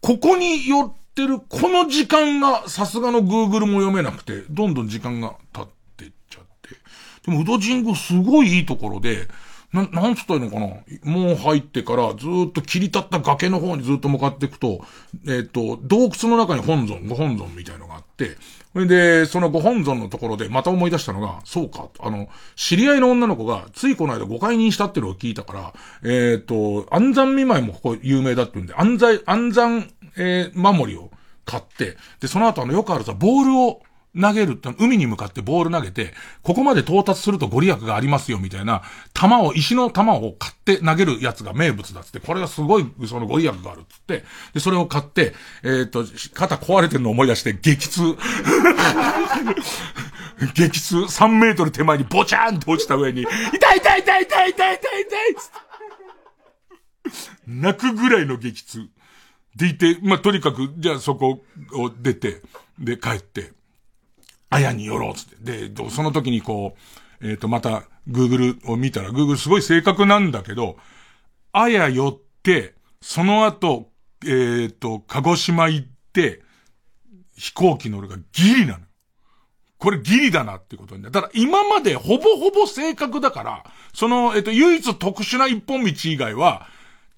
[0.00, 6.70] ここに寄ってる、この時間がさすがの Google も読めなくて、どんどん時間が経ってっちゃって。
[7.26, 9.28] でも、ウドジングすごいいいところで、
[9.72, 11.12] な、なんつったらいいのかな？
[11.12, 14.84] もう入ってからずっと切り立った崖の方にずっと向かっていくと、
[15.28, 18.36] えっ、と、洞窟の中に本尊、ご本尊みたいのがあって、
[18.72, 25.72] それで、そのご本尊のところでまた思い出したのが、そうか、あの、知り合いの女の子が、ついこの間ご解任したっていうのを聞いたから、
[26.04, 31.10] えっ、と、安山見舞いもここ有名だって言うんで、安山、安山、えー守りを
[31.44, 33.82] 買って、で、その後あの、よくあるさ、ボールを
[34.18, 38.82] 投げるって、海に向かってボール投げて、ここまで到達するとご利益がありますよ、みたいな、
[39.14, 46.04] 玉を、石の玉を買って投げるやつが名物だっつって、これがすごい、そのご利益があるっつって、で、それを買って、えっ、と、
[46.34, 48.00] 肩壊れてるのを思い出して、激痛。
[50.54, 55.70] 激痛、3メートル手前にボチャーンって落ちた上に、痛い痛い痛い痛い痛い痛い痛いつって
[57.46, 58.88] 泣くぐらいの激痛。
[59.56, 61.42] でいて、まあ、とにかく、じゃあそこ
[61.74, 62.42] を出て、
[62.78, 63.52] で、帰って、
[64.50, 65.68] あやに寄ろうつって。
[65.68, 66.76] で、その時にこ
[67.22, 70.76] う、えっ、と、また、Google を見たら、Google すごい正確なんだけど、
[71.52, 73.90] あや寄って、その後、
[74.26, 76.42] えっ、と、鹿児島行って、
[77.36, 78.84] 飛行機乗るがギリなの。
[79.78, 81.12] これギリだなってことになる。
[81.12, 83.64] ただ今までほぼほぼ正確だから、
[83.94, 86.66] その、えっ、と、唯一特殊な一本道以外は、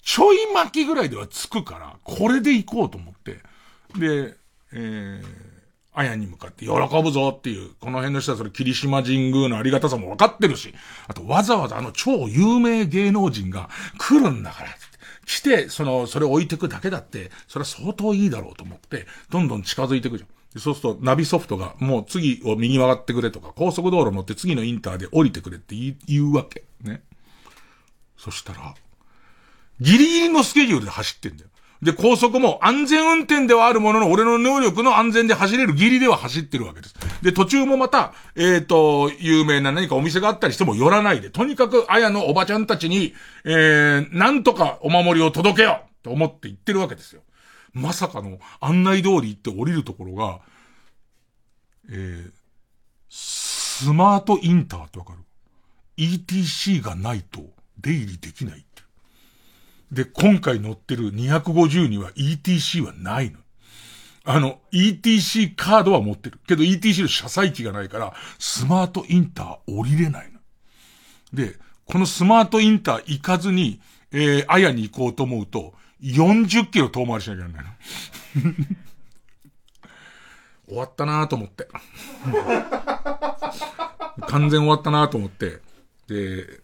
[0.03, 3.39] ちょい巻きぐらいではつくから、これで行こうと思って。
[3.97, 4.35] で、
[4.73, 5.52] えー、
[5.95, 6.71] あやに向かって喜
[7.03, 10.73] ぶぞっていう、この辺の人はそれ霧島神宮のありがたさも分かってるし、
[11.07, 14.69] あとわざわざあの超有名芸能人が来るんだから、
[15.25, 20.59] 来て、その、それ置いてくだけだって、それは相当いいだろうと思って、どんどん近づいてくじゃん。
[20.59, 25.75] そうすると、ナビソフトが、もう次を右曲がってくれとか、高速道路乗って次のインターで降りてくれって
[26.07, 26.63] 言うわけ。
[26.81, 27.01] ね。
[28.17, 28.75] そしたら、
[29.79, 31.49] ギリギリのスケジュールで走ってんだよ。
[31.83, 36.95] で、高速も安全運転ではあるものの、俺の能力の安全で走れるギリでは走ってるわけです。
[37.21, 47.21] で、途中もまた、えっ、と、有名な何かお店があったりしても寄らないで、とにかく、あやのおばちゃんたちに、えー、なんとかお守りを届けようと思って言ってるわけですよ。
[47.73, 50.39] まさかの案内通り行って降りるところが、
[51.89, 52.31] えー、
[53.09, 55.19] スマートインターってわかる
[55.97, 57.41] ?ETC がないと
[57.79, 58.65] 出入りできない。
[59.93, 63.37] で、今回乗ってる250には ETC はないの。
[64.25, 66.39] あの、ETC カードは持ってる。
[66.47, 70.39] けど ETC の車載機がないから、スマートインター降りれないの。
[71.31, 77.73] で、このスマートインター行かずに、えー、あやに行こうと思うと、40キロ遠回りしなきゃいけないの。
[80.67, 81.67] 終わったなと思って。
[84.27, 85.61] 完全終わったなと思って。
[86.07, 86.62] で、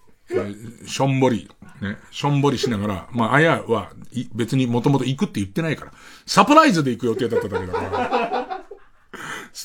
[0.86, 1.50] しょんぼり、
[1.82, 3.92] ね、しょんぼりしながら、まあ、あやは、
[4.34, 5.92] 別にもともと行くって言ってないから、
[6.26, 8.60] サプライズで行く予定だっただけだから。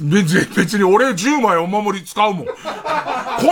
[0.01, 2.47] 別、別に俺10枚お守り使うもん。
[2.47, 2.53] こ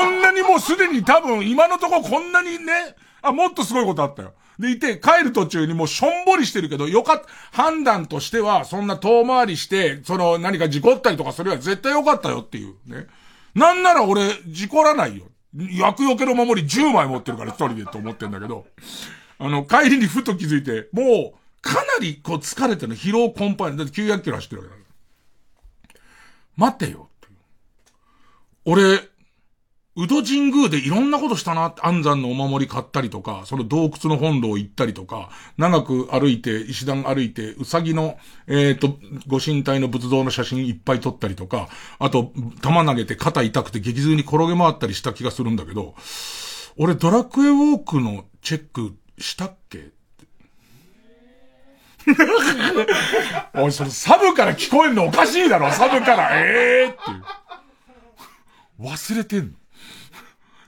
[0.05, 4.33] んなにもうすでに多分今のところこんなにね、あ、もっとすごいことあったよ。
[4.59, 13.07] でいて、帰る途中にもうしょんぼりしてるけど、よかった、判断としては、そんな遠回りして、その何か事故ったりとかすれば絶対よかったよっていうね。
[13.55, 15.25] なんなら俺、事故らないよ。
[15.55, 18.66] 薬除けの守り10枚持ってるから一人でと思ってんだけど、
[19.39, 23.77] あの、帰りにふと気づいて、もう、かなりこう疲れてる疲労困憊。
[23.77, 24.89] だって900キロ走ってるわけだか
[26.59, 26.66] ら。
[26.69, 27.09] 待ってよ。
[28.65, 29.01] 俺、
[29.94, 35.28] 宇戸神宮でいろんなことしたなって、安山のお守り買ったりとか、その洞窟の本堂行ったりとか、
[35.59, 38.16] 長く歩いて、石段歩いて、うさぎの、
[38.47, 42.32] えっ、ー、と、ご神体の仏像の写真いっぱい撮ったりとか、あと、
[42.62, 45.94] 玉投げて肩痛くて激痛に転げ回ったりした気がするんだけど、
[46.78, 49.90] 俺ドラクエウォークのチェックしたっけ？
[53.55, 57.01] おい、そのサブから聞こえんのおかしいだろ、サブから、ええー、って。
[58.81, 59.62] 忘れてんの。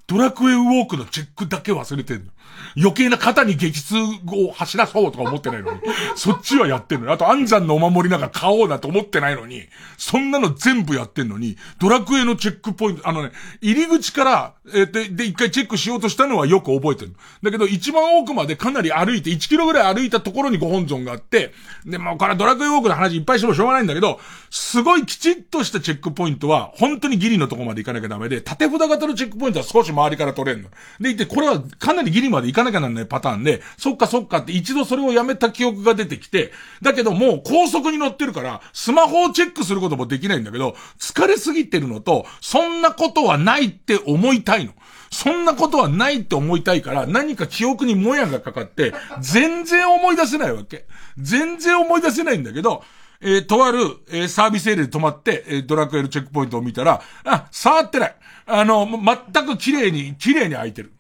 [0.07, 2.31] ドラクエウォークのチェックだけ忘れてんの。
[2.77, 3.95] 余計な肩に激痛
[4.27, 5.81] を走らそうとか思ってないのに、
[6.17, 9.63] そっちはやってんのあと安山のお守りなんか買おうなと思ってないのに、
[9.97, 13.31] そんなの全部やってんのに、ドラクエのチェックポイント、あのね、
[13.61, 17.15] 入り口から、えー、で、で、一回チェックしようとしたのはよく覚えてる。
[17.43, 21.53] だけど一番奥までかなり歩いて、1キロぐらい歩いたところにご本尊があって、
[21.85, 24.19] で、もうこれドラクエウォークの話いっぱいしてもしょうがないんだけど、
[24.51, 30.71] すごいきちっとしたチェックポイントは、本当にギリのとこまで行かなきゃダメで、縦札型のチェックポイントは少し周りから取れるの。
[31.01, 44.73] で、いて、これはかなりギリまで行かなきゃなんないパターンで、そっかそっかって一度それをやめた記憶が出てきて、だけどもう高速に乗ってるから、スマホをチェックすることもできないんだけど、疲れすぎてるのと、そんなことはないって思いたいの。
[45.11, 50.87] そんなことはないって思いたいから、何か記憶にもやがかかって、全然思い出せないわけ。
[51.17, 52.83] 全然思い出せないんだけど、
[53.21, 53.79] えー、とある、
[54.11, 58.17] えー、サービスエリアで止まって、えー、ドラクエのチェックポイントを見たら、あ、触ってない。
[58.47, 58.87] あの、
[59.33, 60.93] 全く綺麗に、綺麗に開いてる。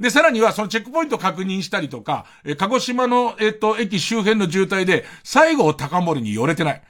[0.00, 6.82] で、さらにはそのチェックポイント確認したりとか、え鹿児島の、えっ、と、駅周辺の渋滞で、最後高森に寄れてない。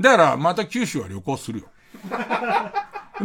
[0.00, 1.66] だから、また九州は旅行するよ。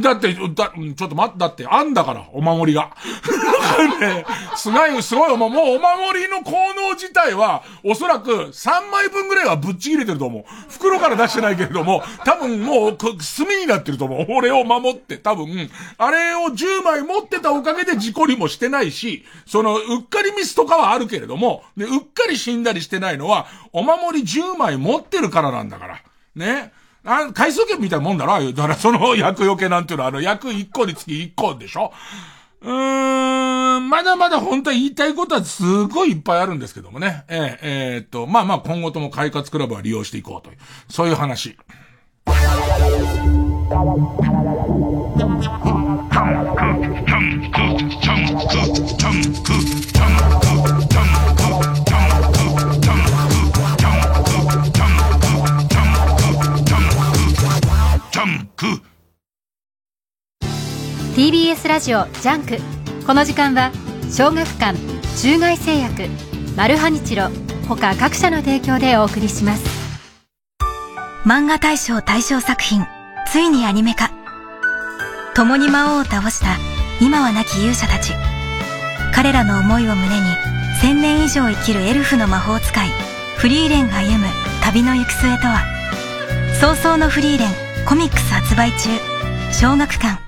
[0.02, 2.96] だって、だ、ちょっと待って、だって、あんだから、お守りが。
[4.00, 4.26] ね、
[4.56, 10.44] すごい、すごい、もう、もうお守りの効能自体は、おそらく3枚分ぐらいはぶっちぎれてると思う。
[10.70, 13.10] 袋から出してないけれども、多分もう、炭
[13.60, 14.26] になってると思う。
[14.30, 26.02] 俺を守って、多分、あれを10枚持ってたおかげで事故りもしてないし、その、うっかりミスとかはあるけれども、で、うっかり死んだりしてないのは、お守り10枚持ってるからなんだから。
[26.36, 26.72] ね。
[27.06, 31.94] あ、回数券みたいなもんだろだからその役よけなんていうのは、あの、役1個につき1個でしょ
[32.62, 37.24] うーん、まだまだ本当は言いたいことはすごいいっぱいあるんですけどもね。
[37.28, 40.58] えー、えー、っと、まあまあ今後とも快活クラブは利用していこうという、
[40.90, 41.58] そういう話。
[61.16, 62.58] TBS ラジオジャンク。
[63.08, 63.72] この時間は
[64.12, 64.78] 小学館
[65.18, 66.10] 中外製薬
[66.58, 67.30] マルハニチロ
[67.70, 69.64] 他各社の提供でお送りします。
[71.24, 72.86] 漫画大賞大賞作品
[73.28, 74.12] ついにアニメ化。
[75.36, 76.58] 共に魔王を倒した
[77.00, 78.12] 今は亡き勇者たち。
[79.14, 80.26] 彼らの思いを胸に
[80.82, 82.90] 千年以上生きるエルフの魔法使い
[83.38, 84.28] フリーレンが歩む
[84.62, 85.64] 旅の行く末とは。
[86.60, 87.52] 早々のフリーレン
[87.88, 88.90] コミックス発売中。
[89.54, 90.25] 小学館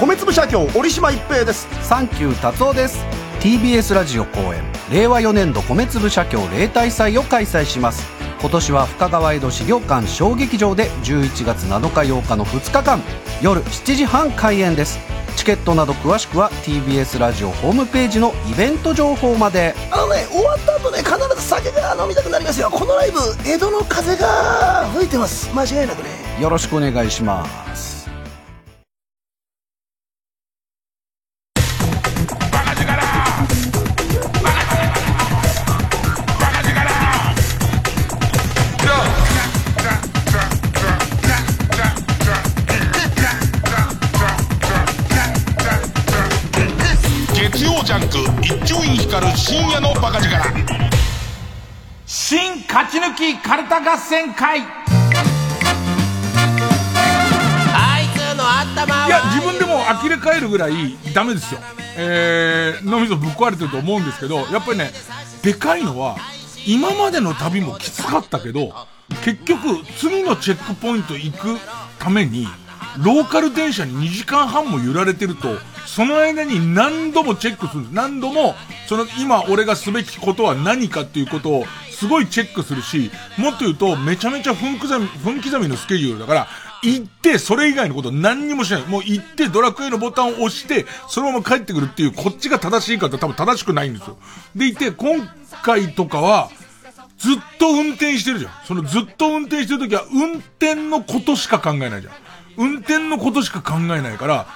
[0.00, 1.68] 米粒社協折島一平です。
[1.86, 3.04] サンキュー達夫です。
[3.40, 4.62] TBS ラジオ公演。
[4.90, 8.08] 令和4年度米粒社協例大祭を開催します。
[8.40, 13.02] 今年は深川江戸資料館小劇場で11月7日8日の2日間。
[13.42, 14.98] 夜7時半開演です。
[15.36, 19.74] チケットなど詳しくは TBS ラジオホームページのイベント情報まで。
[19.90, 22.70] あのね終わった後ね必ず酒が飲みたくなりますよ。
[22.70, 25.54] このライブ江戸の風が吹いてます。
[25.54, 26.08] 間違いなくね。
[26.40, 27.44] よろしくお願いしま
[27.76, 27.99] す
[53.30, 54.60] 勝ち抜きカルタ合戦会。
[57.72, 61.60] あいつの頭はいや自分でも呆れ返るぐらいダメですよ。
[61.96, 64.92] えー、脳みそぶっ壊れてると思うんですけどやっぱりね
[65.42, 66.16] でかいのは
[66.66, 68.72] 今までの旅もきつかったけど
[69.24, 71.58] 結局次のチェックポイント行く
[71.98, 72.46] ために
[72.98, 77.94] ローカル電車に2時間半も揺られてるとその間に何度もチェックするんです。
[77.94, 78.54] 何度も、
[78.88, 81.64] その今俺がすべきことは何かっていうことを
[82.00, 86.48] すごいチェックするし、もっと言うとめちゃめちゃ分刻み、分刻みのスケジュールだから、
[86.82, 88.86] 行って、それ以外のこと何にもしない。
[88.86, 94.16] もう行って、ドラクエのボタンを押して、そのまま帰ってくるっていう、こっちが正しいかって多分正しくないんですよ。
[94.56, 95.28] でいて、今
[95.62, 96.48] 回とかは、
[97.18, 98.52] ずっと運転してるじゃん。
[98.64, 102.14] そのずっと運転してるときは、運転のことしか考えないじゃん。
[102.56, 104.46] 運転のことしか考えないから、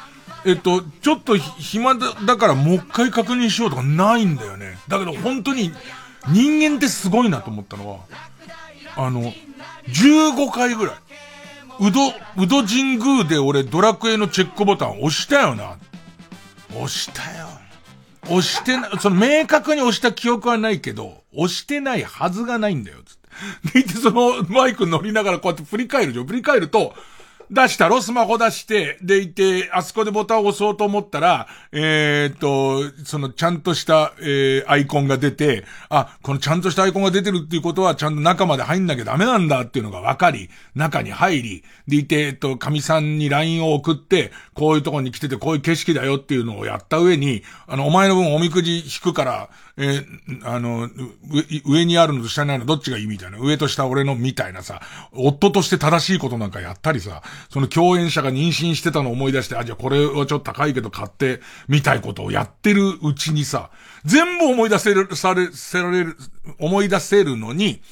[0.46, 4.78] えっと、ちょっと暇だだからもう一回確認しようとかないんだよね。
[4.88, 5.72] だけど本当に
[6.28, 7.98] 人間ってすごいなと思ったのは、
[8.96, 9.32] あの、
[9.88, 10.94] 15回ぐらい、
[11.80, 12.08] うど、
[12.42, 15.76] うど神宮で俺ドラクエのチェックボタン押したよな。
[16.74, 17.48] 押したよ。
[18.26, 23.16] 押してな、その明確に押した記憶はないけど、押してないはずがないんだよ、つっ
[23.72, 23.82] て。
[23.82, 26.26] で、そのマイク乗りながらこうやって振り返るじゃん。
[26.26, 26.94] 振り返ると、
[27.50, 28.00] 出したろ？
[28.00, 50.88] スマホ出して、でいて、あそこでボタンを押そうと思ったら、えー、っと、そのちゃんとした、えー、アイコンが出て、あ、このちゃんとしたアイコンが出てるっていうことは、ちゃんと中まで入んなきゃダメなんだっていうのが分かり、中に入り、でいて、えっと、神さんに LINE を送って、こういうとこに来てて、こういう景色だよっていうのをやった上に、あの、お前の分おみくじ引くから、えー、あの、
[51.66, 53.38] 上にあるのと下にあるのどっちがいいみたいな。
[53.38, 54.80] 上と下俺のみたいなさ、
[55.12, 63.70] 夫として正しいことなんかやったりさ、その共演者が妊娠してたのを思い出して、あ、じゃあこれはちょっと高いけど買って、みたいことをやってるうちにさ、
[64.04, 66.16] 全部思い出せる、され、せられる、
[66.58, 67.82] 思い出せるのに、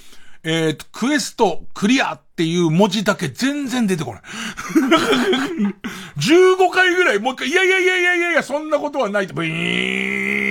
[0.45, 4.23] えっ、ー、と、クエストクリアっていう文字だけ全然出てこない。
[6.19, 9.25] 15回ぐらいもう一回、いやいやいやいやいやいや、そんなことはない。
[9.25, 10.42] って、ブイーン。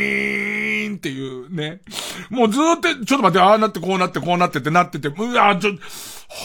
[0.95, 1.81] っていうね。
[2.29, 5.71] もうずーっと、ちょっと待って、ああなってこうなってこうなってってなってて、うわちょ、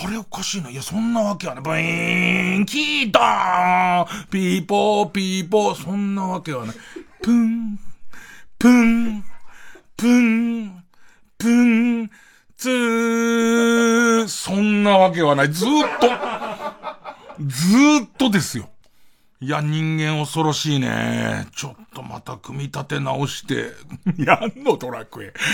[0.05, 0.71] あれおかしいな。
[0.71, 1.61] いや、そんなわけはね。
[1.61, 6.77] ブイーン、キーダーン、ピーポー、ピーポー、そんなわけはない。
[7.23, 7.79] プン、
[8.59, 9.25] プン、
[9.97, 10.83] プン、
[11.39, 12.11] プン、
[12.57, 15.53] つー、そんなわけはない。
[15.53, 16.09] ずーっと、
[17.47, 18.71] ずーっとですよ。
[19.39, 21.47] いや、人間恐ろしいね。
[21.55, 23.73] ちょっとまた組み立て直して、
[24.17, 25.35] やんのドラクエ。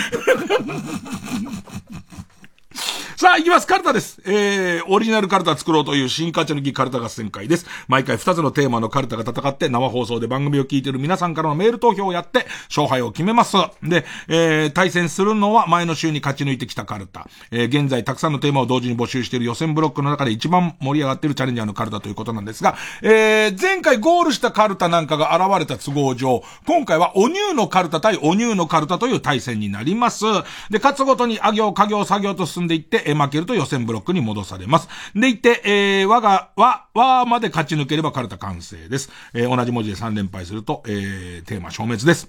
[3.17, 3.67] さあ、行きます。
[3.67, 4.21] カルタです。
[4.25, 7.67] えー、オリジナルカルタ作ろうという新勝ち抜きカルタ合戦会です。
[7.89, 13.57] 毎回2つのテーマのカルタが戦って生放送で番組を聞いている皆さんからのメール投票をやって勝敗を決めます。
[13.83, 17.29] で、えー、対戦するのは前の週に勝ち抜いてきたカルタ。
[17.51, 30.25] えー、現在たくさんのテーマを同時に募集している予選ブロックの中で一番盛り上がっているチャレンジャーのカルタということなんですが、えー、前回ゴールしたカルタなんかが現れた都合上、今回はお乳のカルタ対お乳のカルタという対戦になります。
[30.71, 34.89] で、勝つごとにあ行、家業、作業と進んでいって、え負けると予選ブロックに戻されます。
[35.15, 39.11] でいて、えー、我が、和、和まで勝ち抜ければカルタ完成です。
[39.35, 42.29] えー、同じ文字で3連敗すると、えー、テーマ消滅です。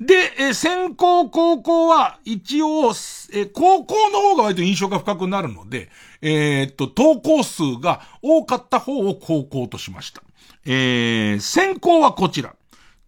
[0.00, 5.88] で、えー、先行高校は一応、えー、高校の方が割と印象が深くなるので、
[6.20, 10.22] えー、っと、投稿数が多かった方を高校としました。
[10.66, 12.54] えー、先行はこちら。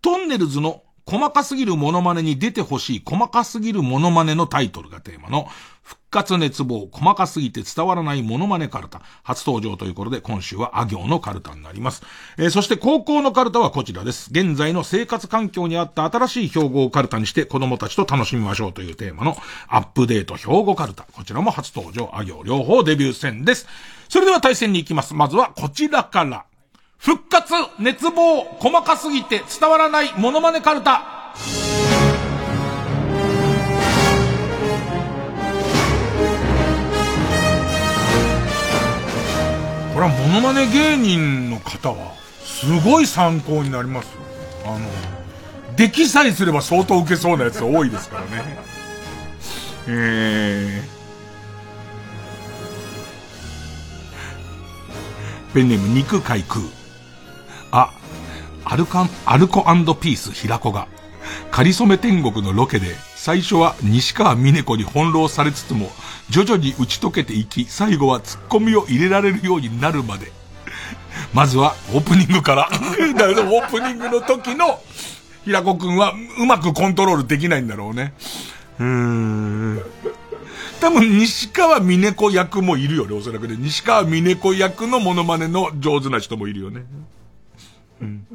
[0.02, 5.46] トンネルズの細かすぎるモノマネに出てほしい細かすぎるモノマネのタイトルがテーマの
[5.82, 12.02] 復活熱望細かすぎて伝わらないモノマネカルタ初登場ということで今週はあ行のカルタになります。
[12.38, 14.30] えー、そして高校のカルタはこちらです。
[14.32, 19.36] 現在の生活環境にあった新しい標語をカルタにして子供たちと楽しみましょうというテーマの
[19.68, 21.06] アップデート標語カルタ。
[21.12, 23.68] こちらも初登場あ行両方デビュー戦です。
[24.08, 25.14] それでは対戦に行きます。
[25.14, 26.46] まずはこちらから。
[26.98, 31.16] 復活、熱望、細かすぎて伝わらないモノマネカルタ。
[39.94, 42.14] これはモノマネ芸人の方は、
[42.44, 44.20] すごい参考になりますよ。
[44.66, 44.86] あの、
[45.76, 48.58] 出来さえすれば相当受けそうなやつ多いですからね。
[49.88, 56.75] えー、ペンネーム肉海空。
[57.76, 57.92] あ、
[58.64, 60.88] アルカン、アルコピース平子が、
[61.50, 65.90] かりそめ天国のロケで、最初は西川峰子に翻弄されつつも、
[66.30, 70.32] 徐々に打ち解けていき、最後は突っ込みを入れられるようになるまで。
[71.34, 72.70] まずはオープニングから。
[73.14, 74.80] だからオープニングの時の、
[75.44, 78.14] 平子くんはうまくコントロールできないんだろうね。
[78.78, 79.82] うーん。
[80.80, 83.56] 多分、西川峰子役もいるよね、おそらくね。
[83.58, 86.84] 西川峰子役のモノマネの上手な人もいるよね。
[88.00, 88.26] うん。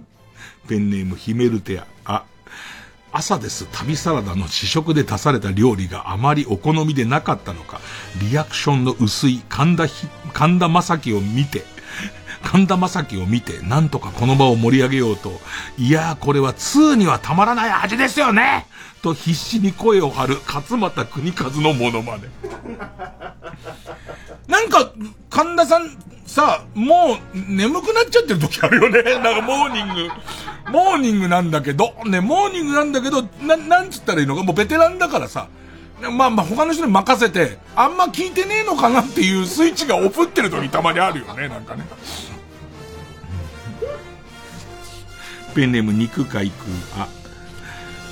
[0.68, 1.88] ペンネームヒメルテア。
[2.06, 2.26] あ、
[3.12, 3.68] 朝です。
[3.72, 7.82] 旅サラダの試食で出された料理があまりお好みでなかったのか、
[8.22, 11.64] リアクションの薄い神田ひ、神田正輝を見て、
[12.44, 15.42] 神田正輝を見て、なんとかこの場を盛り上げようと、
[15.78, 18.66] いやーこれは2にはたまらない味ですよね。
[19.02, 22.30] と必死に声を張る勝俣州和のモノマネ。
[24.48, 24.94] なんか、
[25.30, 25.98] 神田さん、
[26.32, 29.04] さ、もう眠くなっちゃってる時あるよね。
[29.20, 30.10] なんかモーニング、
[30.72, 35.48] モーニングなんだけど、ね、モーニングなんだけど、な、なんつったらいいのか、もうベテランだからさ、
[36.10, 41.86] まあまあ他の人に任せて、あんま聞いてねえのかなっていうスイッチがオフってる時たまにあるよね、なんかね。
[45.54, 46.54] ペンネーム肉海く
[46.98, 47.08] あ、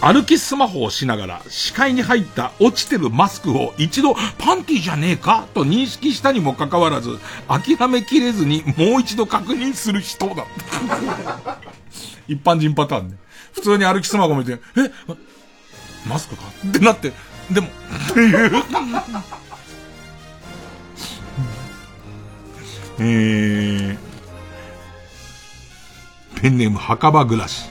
[0.02, 10.46] 歩きスマホをしながら視界に入った落ちてるマスクを一度パンティじゃねえかと認識したにもかかわらず諦めきれずにもう一度確認する人だ。
[12.28, 13.18] 一般人パターンね。
[13.54, 14.58] 普通に歩きスマホ見て、え
[16.08, 17.12] マスクかってなって、
[17.52, 18.64] でも、っていう。
[23.02, 27.70] えー、ペンネーム墓場暮らし。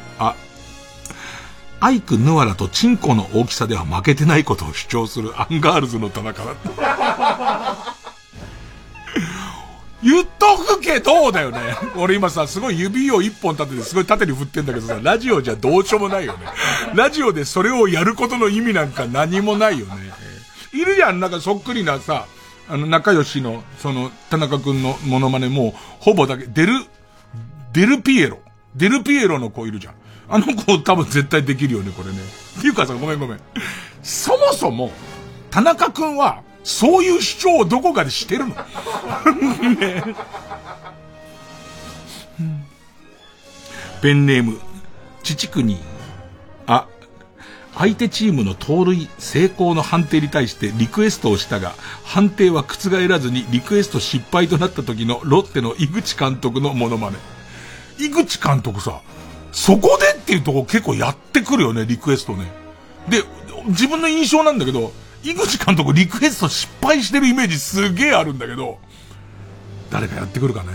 [1.80, 7.94] アイクぬわらとチンコの大きさでは負けてないことを主張するアンガールズの田中だった。
[10.02, 11.58] 言っとくけど、だよね。
[11.96, 16.46] 俺今さ、すごい指を一本立ててすごい縦に振ってんだけどさ、ラジオじゃどうしようもないよね。
[16.94, 19.94] ラジオでそれをやることの意味なんか何もないよね。
[20.72, 22.26] いるじゃん、なんかそっくりなさ、
[22.68, 26.84] あの、仲良しの、その、田中くんのモノマネも、ほぼだけ、デル、
[27.72, 28.38] デルピエロ。
[28.76, 29.94] デルピエロの子いるじゃん。
[30.30, 32.18] あの子多分絶対できるよね、これね。
[32.58, 33.40] っていうかさ、ごめんごめん。
[34.02, 34.92] そもそも、
[35.50, 38.54] 田中くんは、そういう主張をどこかでしてるの？
[38.54, 38.58] ね、
[44.02, 44.60] ペンネーム、
[45.22, 45.78] 父国。
[46.66, 46.86] あ、
[47.74, 51.72] 相手チームの盗塁成功の判定に対してリクエストをしたが、
[52.04, 57.16] 判定は覆らずにリクエスト失敗となった時のロッテの井口監督のモノマネ。
[57.98, 59.00] 井口監督さ、
[59.52, 62.50] そこでっていうとこ結構やってくるよね、リクエストね。
[63.08, 63.22] で、
[63.68, 64.92] 自分の印象なんだけど、
[65.22, 68.78] 井口監督リクエスト失敗してるイメージすげえあるんだけど、
[69.90, 70.68] 誰かやってくるかね。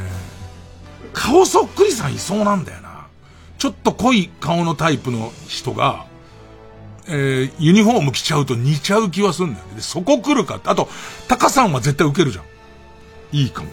[1.14, 3.08] 顔そっくりさんいそうなんだよな。
[3.58, 6.06] ちょっと濃い顔のタイプの人が、
[7.08, 9.82] えー、ユニフォーム着ちゃうと似ちゃう気はすんだよね。
[9.82, 10.70] そこ来るかって。
[10.70, 10.90] あと、
[11.28, 12.46] タカさんは絶対受けるじゃん。
[13.32, 13.70] いいかも。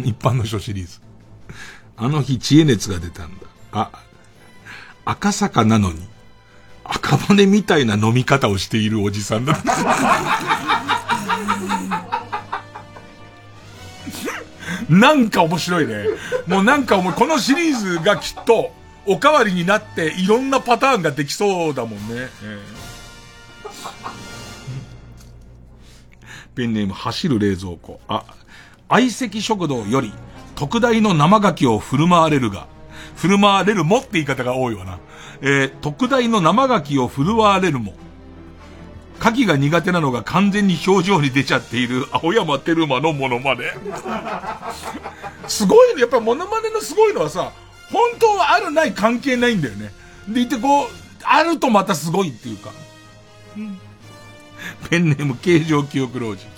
[0.00, 1.01] 一般の人シリーズ。
[1.96, 3.46] あの日知恵熱が出たんだ。
[3.72, 3.90] あ、
[5.04, 6.00] 赤坂なのに、
[6.84, 9.58] 赤羽みたいな飲み方をしているおじさんだ。
[14.88, 16.04] なんか面白いね。
[16.46, 18.74] もうなんかもうこのシリーズがきっと
[19.06, 22.28] おかわりになっていろんなパターンができそうだもんね。
[22.42, 23.68] えー、
[26.54, 28.00] ペンネーム走る冷蔵庫。
[28.06, 28.24] あ、
[28.88, 30.12] 相席食堂より
[30.62, 32.68] 特大の生牡蠣を振る舞われるが、
[33.16, 35.00] 振る舞われるもって言い方が多いわな。
[35.40, 37.94] えー、特大の生牡蠣を振る舞われるも。
[39.18, 43.64] 牡蠣が苦手なのが完全に表情に出ちゃっている青山テルマのモノマネ。
[45.48, 46.02] すごいね。
[46.02, 47.50] やっぱモノマネのすごいのはさ、
[47.90, 49.90] 本当はあるない関係ないんだよね。
[50.28, 50.86] でいてこう、
[51.24, 52.70] あるとまたすごいっていうか。
[53.56, 53.80] うん、
[54.88, 56.51] ペンネーム形状記憶老人。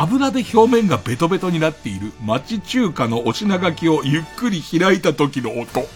[0.00, 5.84] 油で表面がベトベトになっている町中華のお品書きをゆっくり開いた時の音。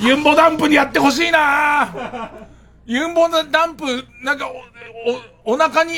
[0.00, 2.30] ユンボダンプにやってほしいな
[2.84, 4.48] ユンボダンプ、なんか
[5.44, 5.94] お、お、お腹に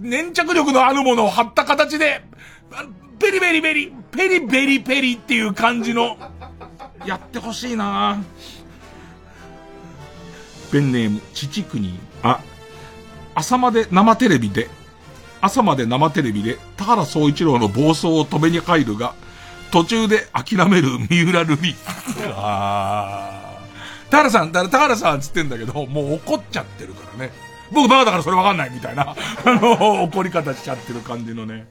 [0.00, 2.22] 粘着力のあるものを貼った形で、
[3.18, 6.18] ペリペリペリ、ペリペリペリっていう感じの、
[7.06, 8.22] やってほしいな
[10.70, 11.98] ペンネーム、父国。
[12.22, 12.40] あ、
[13.34, 14.68] 朝まで生テレビで
[15.42, 19.14] 朝まで生テレビで田原総一郎の暴走を止めに入るが、
[19.72, 21.74] 途中で諦める三浦瑠璃。
[22.36, 23.58] あ
[24.08, 27.32] 田原さん、田原さんつってんだけど、もう怒っちゃってるからね。
[27.72, 29.16] 僕バカだからそれわかんないみたいな、 あ
[29.60, 31.66] の、怒り方しちゃってる感じのね。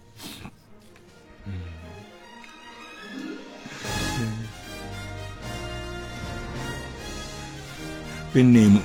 [8.34, 8.82] ペンネーム、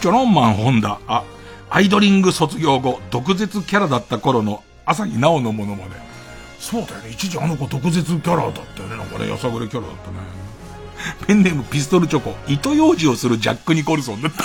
[0.00, 1.24] チョロンマンホンダ、あ、
[1.70, 5.92] アイドリング卒業後、毒舌キャラだった頃の朝日奈央のものまね。
[6.58, 7.10] そうだよね。
[7.10, 8.96] 一時あの子毒舌キャラだったよね。
[8.96, 10.16] なんかね、やさぐれキャラだったね。
[11.26, 12.34] ペンネームピストルチョコ。
[12.48, 14.44] 糸用事をするジャック・ニコルソンだった。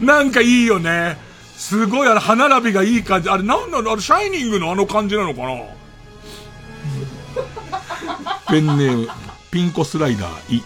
[0.00, 1.18] なんかいいよね。
[1.56, 3.28] すごいあれ、歯並びがいい感じ。
[3.28, 3.92] あれなんなの？
[3.92, 5.48] あれ、シャイニングのあの感じなのかな？
[8.48, 9.08] ペンネーム、
[9.50, 10.64] ピンコスライダー、い。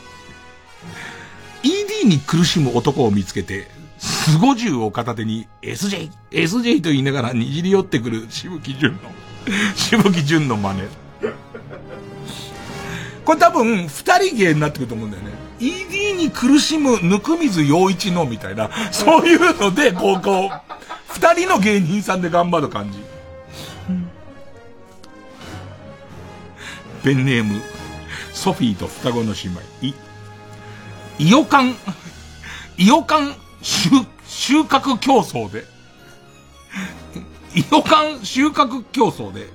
[1.67, 3.67] ED に苦しむ男を見つけて、
[3.99, 9.01] スゴ銃を片手に SJ、SJ と言いながらにじり寄ってくるしぶきじゅんの、
[9.75, 10.83] しぶきじゅんの真似。
[13.25, 15.31] これ多分、二人芸になってくると思うんだよね。
[15.59, 20.51] ED に苦しむぬくみず陽一のみたいな、そういうので、こう、こう、
[21.09, 22.99] 二人の芸人さんで頑張る感じ。
[27.03, 27.61] ペンネーム、
[28.33, 30.06] ソフィーと双子の姉妹。
[31.19, 31.75] イオカン、
[32.77, 33.89] イオカン収、
[34.27, 35.65] 収穫競争で、
[37.55, 39.47] イオカン収穫競争で、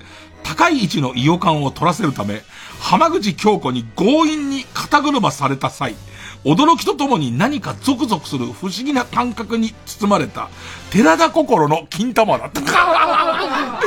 [0.43, 2.41] 高い位置のイオカンを取らせるため、
[2.79, 5.95] 浜口京子に強引に肩車された際、
[6.43, 10.49] 驚きとともに何かゾクゾクする不思議な感覚に包まれた、
[10.89, 12.61] 寺田心の金玉だった。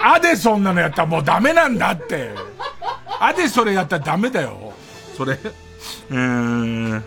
[0.00, 2.34] あでそんなのやったらもうダメなんだって。
[3.20, 4.72] あでそれやったらダメだよ。
[5.16, 5.38] それ。
[6.10, 7.04] うん。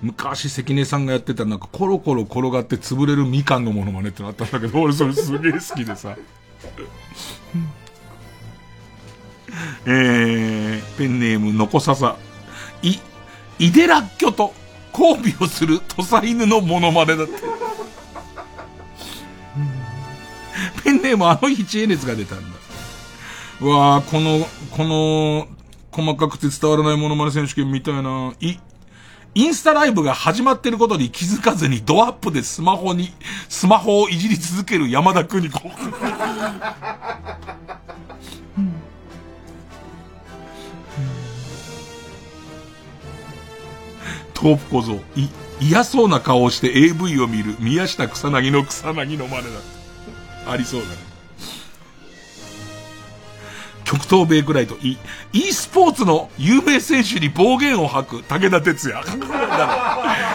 [0.00, 6.16] 昔関根さんがやってたなんかコロコロ転がって潰れるみかんのものまねってのあったんだけど、俺それすげえ好きでさ。
[9.86, 12.16] えー、ペンネームのこささ。
[12.82, 12.98] い、
[13.58, 14.54] イデラッキョと
[14.92, 17.32] 交尾をする土佐犬のモノマネだって。
[20.84, 22.58] ペンネームあの日知恵熱が出たんだ。
[23.60, 25.48] うわー、この、この、
[25.98, 28.32] 細かくて伝わらないモノマネ選手権みたいな。
[28.38, 28.56] い、
[29.34, 33.12] インスタライブが始まってることに気づかずにドアップでスマホに、
[33.48, 35.60] スマホをいじり続ける山田邦子。
[44.40, 45.28] 豆腐小僧、い、
[45.60, 49.44] 嫌そうな顔をして AV を見る宮下草薙の草薙の真似
[50.46, 50.52] だ。
[50.52, 51.07] ありそうだね。
[53.88, 54.98] 極東ベイクライト、e、
[55.32, 59.00] e スポーツの有名選手に暴言を吐く武田鉄矢。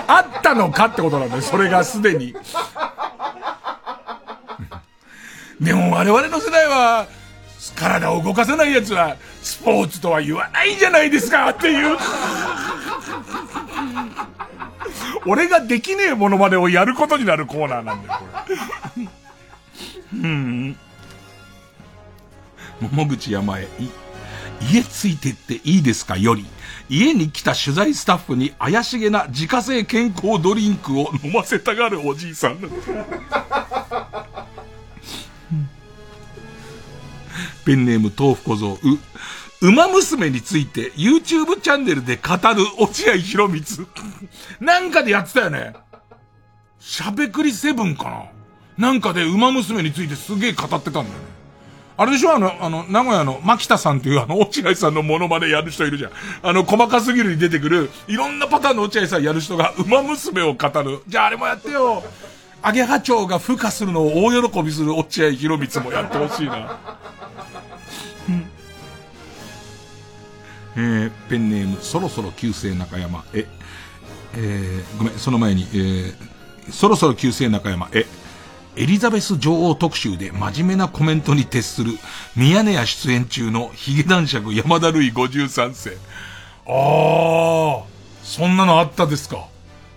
[0.08, 2.34] あったのかってことなんだよ、それがすでに。
[5.62, 7.06] でも我々の世代は、
[7.76, 11.98] 体を動かせない奴は、スポーツとは言わないじゃないですかっていう。
[15.28, 18.26] 俺ができねえものまでをやることになるコーナーなんだよ、こ
[18.98, 19.08] れ。
[20.14, 20.76] うん。
[22.82, 23.68] 桃口山へ、
[24.72, 26.46] 家ついてっていいですかより、
[26.90, 32.60] 家に来た取材スタッフに怪しげな自家製健康ドリンクを飲ませたがるおじいさん
[37.66, 43.88] ペンネーム豆腐小僧、う、馬娘について YouTube チャンネルで語る落合博光。
[44.60, 45.74] なんかでやってたよね。
[46.80, 48.30] しゃべくりセブンか
[48.78, 51.33] ななんかで馬娘についてすげえ語ってたんだよね。
[51.96, 52.34] あれでしょ？
[52.34, 56.12] あの、あの、名古屋の牧田さんっていうあの、落合さんのモノマネやる人いるじゃん。
[56.42, 61.00] あの、細かすぎるに出てくる、いろんなパターンの落合さんやる人が、馬娘を語る。
[61.08, 62.04] じゃああれもやってよ。
[62.62, 66.80] アゲハチョウが孵化するのを大喜びする落合博光もやってほしいな。
[70.76, 73.46] えー、ペンネーム、そろそろ旧姓中山、え、
[74.36, 78.08] えー、ごめん、その前に、えー、そろそろ旧姓中山、え、
[78.76, 81.92] エリザベス女王特集で真面目なコメントに徹する、
[82.36, 85.98] ミヤネ屋出演中のヒゲ男爵山田るい53世。
[86.66, 87.86] ああ、
[88.24, 89.48] そんなのあったですか。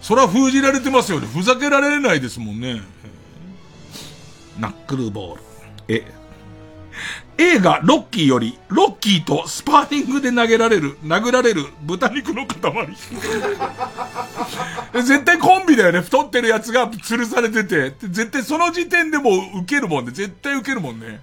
[0.03, 1.27] それは封じられてますよね。
[1.27, 2.83] ふざけられないですもんね。
[4.59, 5.43] ナックルボール。
[5.89, 6.13] え、
[7.39, 12.97] 映画ロッキーより、ロッキーとスパーリングで投げられる、殴られる豚肉の塊。
[15.05, 16.01] 絶対コンビだよね。
[16.01, 17.95] 太ってるやつが吊るされてて。
[18.09, 19.31] 絶対その時点でも
[19.63, 20.13] 受けるもんね。
[20.13, 21.21] 絶対受けるもんね。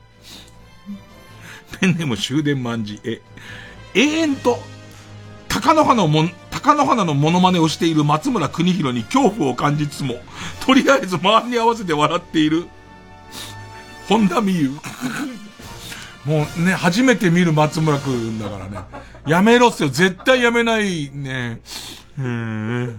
[1.80, 3.00] ペンネーム終電万事。
[3.04, 3.22] え、
[3.96, 4.60] 永遠と、
[5.48, 10.16] 高野花のもん、高野花のモノマネをしている松村邦弘に恐怖を感じつつも、
[10.66, 12.68] とりあえず周りに合わせて笑っている、
[14.08, 14.72] 本田美優。
[16.26, 18.80] もうね、初めて見る松村くんだからね。
[19.28, 19.90] やめろっすよ。
[19.90, 21.60] 絶対やめないね。
[22.18, 22.96] へー。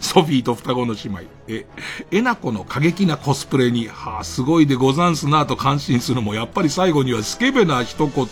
[0.00, 1.20] ソフィーと双子の姉妹。
[1.48, 1.66] え、
[2.10, 8.28] えなこの過激なコスプレに、はあ、すごいでござんすなと感心するも、やっぱり最後にはスケベな一言を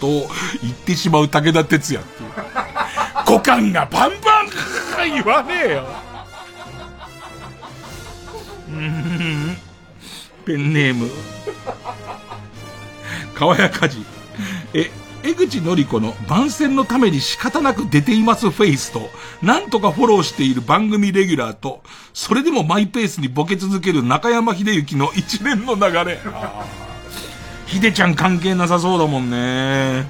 [0.62, 2.30] 言ってしまう武田鉄矢っていう。
[3.26, 5.86] 股間がパンパン言わねえよ。
[8.70, 9.72] うん
[10.44, 11.09] ペンネーム。
[13.35, 14.05] 川谷かじ。
[14.74, 14.90] え、
[15.24, 19.09] 江口のり子の番宣のために仕方なく出ていますフェイスと、
[19.40, 21.82] なんとかフォローしている番組レギュラーと、
[22.12, 26.19] それでもマイペースにボケ続ける中山秀幸の一連の流れ。
[27.66, 30.06] ひでちゃん関係なさそうだもんね。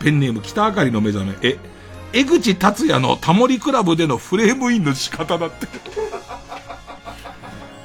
[0.00, 1.36] ペンネーム北あかりの目覚め。
[1.42, 1.58] え、
[2.12, 5.66] 江口達也のタモリクラブでのフレームインの仕方だって。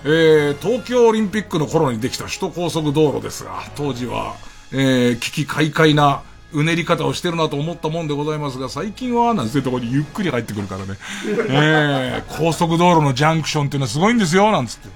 [0.03, 4.35] えー、東京オリンピックの頃にできた首都高速道路ですが、当時は、
[4.71, 10.95] えー、危機快快なうねり方をしてるなと思ったもんでございますが、最近は、なんていうところにゆっくり入ってくるからね。
[11.49, 14.89] えー、高速道路のジャンクションっていうのはすごいんですよ、なんつって。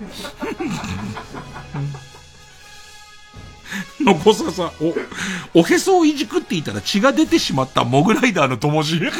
[4.03, 4.71] のこささ、
[5.53, 8.99] お、おへそをいじくっていたら血が出てしまったモグライダーのともし。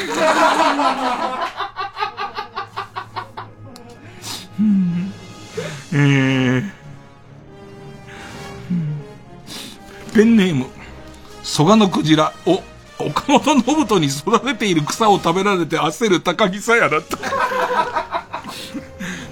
[5.96, 6.62] え、
[10.12, 10.66] ペンネーム、
[11.44, 12.62] 蘇我のクジラ、お、
[12.98, 17.18] 岡本信人に育てている草を食べられて焦る高木さやだった。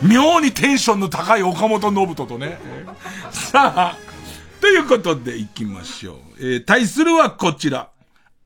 [0.07, 2.61] 妙にテンションの高い岡本信人とね。
[3.33, 3.97] さあ、
[4.61, 6.17] ということで行きましょう。
[6.39, 7.89] えー、対するはこちら。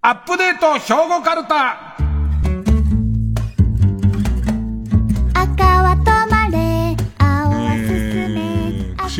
[0.00, 2.15] アップデート兵庫カルタ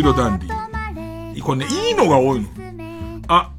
[0.02, 1.42] め、えー、釧路ダンディ。
[1.42, 2.48] これね、いいのが多いの。
[3.28, 3.50] あ、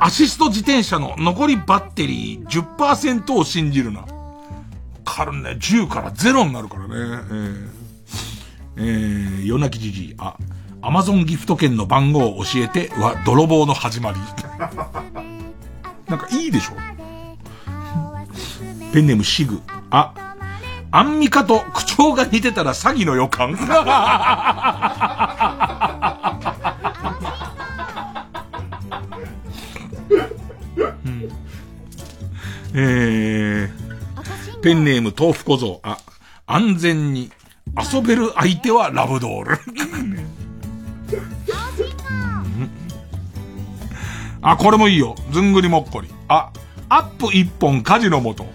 [0.00, 4.04] アシスト自転車の残りバッテリー10%を信じるな。
[5.04, 6.88] からね、10から0になるからね。
[6.94, 7.68] えー、
[8.76, 10.14] えー、夜泣きじじい。
[10.18, 10.36] あ、
[10.82, 14.18] アマゾンギフト券の番号を教えては泥棒の始まり。
[16.08, 16.74] なんかいいでしょ？
[18.92, 19.60] ペンネームシグ。
[19.90, 20.14] あ、
[20.90, 23.56] アンミカと口調が似てたら詐欺の予感？
[32.74, 35.80] えー、ペンネーム豆腐小僧。
[35.82, 35.98] あ、
[36.46, 37.30] 安全に
[37.92, 39.58] 遊べる相手はラブドール。
[44.40, 45.16] あ、これもいいよ。
[45.32, 46.08] ずんぐりもっこり。
[46.28, 46.50] あ、
[46.88, 48.46] アップ一本火事のもと。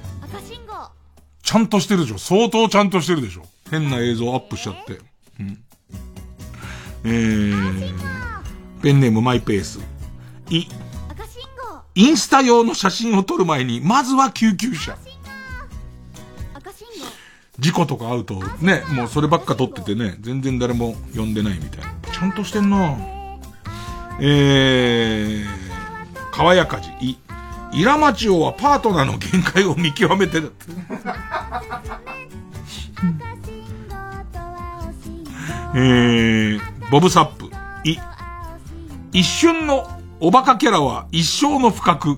[1.54, 2.18] ちゃんとしてるでしょ。
[2.18, 3.44] 相当ちゃんとしてるでしょ。
[3.70, 5.00] 変な映像アップしちゃって。
[5.40, 5.64] うん。
[7.04, 7.94] えー、
[8.82, 9.80] ペンネームマイペース。
[10.50, 10.66] い、
[11.94, 14.98] インスタ用の写真を撮る前に、まずは救急車。
[17.60, 21.94] 事故とか会うと、ね、もうそればっか撮っててね、全然誰も呼んでないみたいな。
[22.12, 22.98] ちゃんとしてんな
[24.20, 25.46] えー、
[26.32, 27.20] 川やかじ、い、
[27.74, 30.54] イラマチオはパートナーの限界を見極めてる。
[35.76, 36.60] えー、
[36.92, 37.50] ボブサップ、
[37.84, 37.98] い、
[39.12, 39.90] 一瞬の
[40.20, 42.18] おバカキャラは一生の不覚。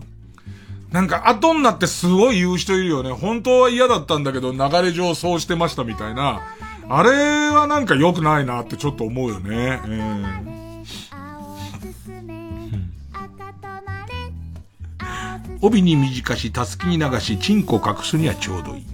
[0.91, 3.11] なんか後になってすごい言う人いるよね。
[3.11, 6.41] 本当は嫌だったんだけど流れ上そうしてましたみたいな。
[6.87, 9.81] あれはなんか良くないなってちょっと思うよね。
[9.85, 10.54] えー
[15.65, 18.85] 帯に短し、たすきに流し、チンコ隠すにはちょうどいい。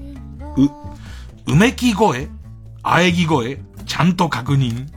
[0.58, 0.72] う、
[1.48, 2.28] うめき声？
[2.84, 3.60] あえぎ声？
[3.86, 4.88] ちゃんと確認？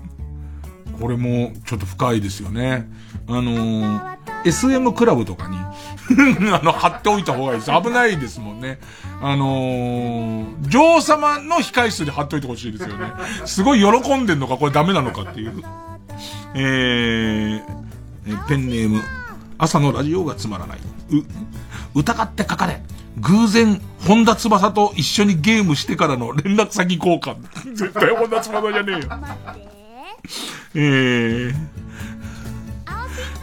[1.01, 2.89] これもちょっと深いですよね。
[3.27, 5.57] あのー、SM クラブとかに
[6.53, 7.71] あの、貼っておいた方がいいです。
[7.71, 8.79] 危ないですもんね。
[9.23, 13.07] あのー、女王様の控室に貼っておいてほしいですよね。
[13.47, 15.63] すごい喜んでんのか、これダメなのかっていう。
[16.55, 19.01] えー、ペンネーム、
[19.59, 20.79] 朝のラジオがつまらない。
[21.11, 21.25] う、
[21.95, 22.83] 疑って書かれ。
[23.19, 27.37] 偶然、本田翼と一緒にゲームしてからの連絡先交換。
[27.75, 29.09] 絶対本田翼じゃねえよ。
[30.75, 31.55] えー、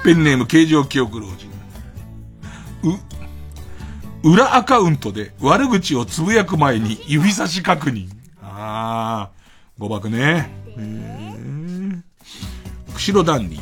[0.04, 1.50] ペンネーム形状記憶老人。
[4.24, 8.10] う、裏アカウントで悪口をつぶやく前に指差し確認。
[8.42, 10.52] あー、誤爆ね。
[10.78, 12.02] えー、
[12.94, 13.60] 釧路ダンディ。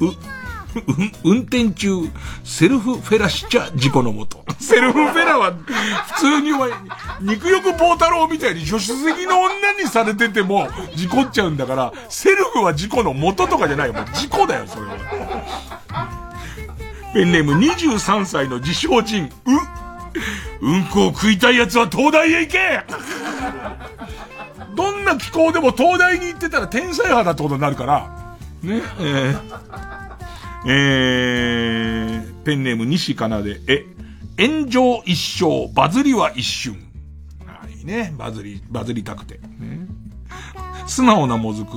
[0.00, 0.35] う、
[1.24, 1.88] 運転中、
[2.44, 4.44] セルフフェラしちゃ事故のもと。
[4.58, 5.52] セルフフェラは、
[6.14, 6.70] 普通にお前、
[7.20, 13.94] 肉欲棒太郎みたいに助手席の女にされてても、事故っちゃうんだから、セルフは事故の元とかじゃないよ。
[13.94, 14.96] もう事故だよ、それは。
[17.14, 22.58] ペンネーム23歳の自称人、う、うんこを食いたい奴は東大へ行け
[24.74, 28.28] どんな気候でも東大に行ってたら天才派だってことになるから、
[28.62, 30.05] ね、えー
[30.68, 33.86] えー、ペンネーム西かなで、え、
[34.38, 36.76] 炎上一生、バズりは一瞬。
[37.46, 38.12] あいいね。
[38.18, 39.38] バズり、バズりたくて。
[39.38, 39.86] ね、
[40.86, 41.70] 素直なもずく。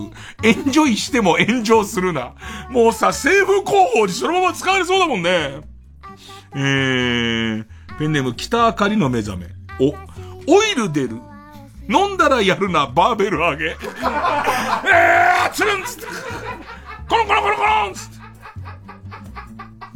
[0.43, 2.33] エンジョイしても炎上するな。
[2.69, 5.61] もうさ、政府広報にそのまま使われそうだもんね。
[6.55, 7.65] えー、
[7.99, 9.47] ペンネーム北あかりの目覚め。
[9.79, 9.93] お、
[10.51, 11.17] オイル出る。
[11.87, 13.65] 飲んだらやるな、バーベル上げ。
[13.65, 16.05] えー、つるんつって。
[17.07, 18.18] コロンコロンコロコロンつって。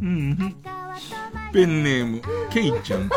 [0.04, 0.56] うん。
[1.54, 2.22] ペンネーム、
[2.52, 3.10] ケイちゃん。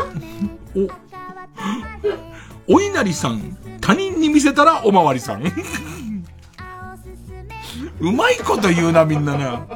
[2.67, 5.43] お、お稲荷さん、他人に見せたらおまわりさん。
[7.99, 9.67] うまいこと言うな、みんなな。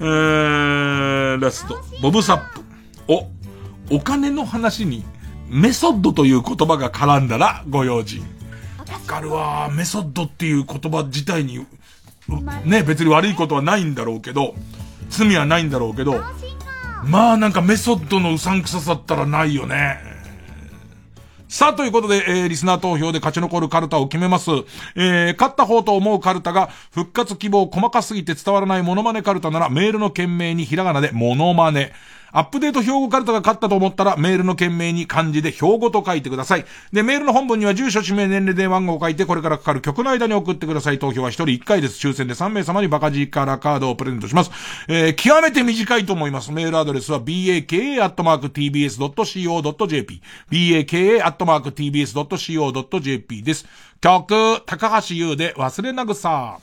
[0.00, 2.60] えー、ラスト、ボブサップ。
[3.08, 5.04] お、お金の話に、
[5.48, 8.20] メソッドという言葉が絡んだらご用心。
[8.78, 9.70] わかるわ。
[9.72, 11.64] メソッドっていう言葉自体に、
[12.64, 14.54] ね、別に悪いことはないんだろうけど、
[15.16, 16.22] 罪はないんだろうけど、
[17.04, 20.14] まあなんかメソッドのうさんくささったらないよね。
[21.48, 24.50] さあ、ということで、えー、リスナー投票で勝ち残るカルタを決めます。
[24.96, 31.92] えー、勝った方と思うカルタが、復活希望細かすぎて伝わらないモノマネカルタなら、メールの件名にひらがなでモノマネ。
[32.34, 36.64] アップデート標語カルタが勝ったと思ったら、メールの件名に漢字で標語と書いてください。
[36.92, 40.98] で、メールの本文には住所、氏名、年齢、電話番号を書いて、これからかかる曲の間に送ってください。
[40.98, 42.04] 投票は1人1回です。
[42.04, 44.50] 抽選で3名様にバカジーカラカードをプレゼントします。
[44.88, 46.50] えー、極めて短いと思います。
[46.50, 47.70] メールアドレスは baka.tbs.co.jp
[50.50, 51.92] baka.tbs.co.jp
[53.44, 53.64] です。
[54.00, 56.58] 曲、高橋優で忘れなぐさ。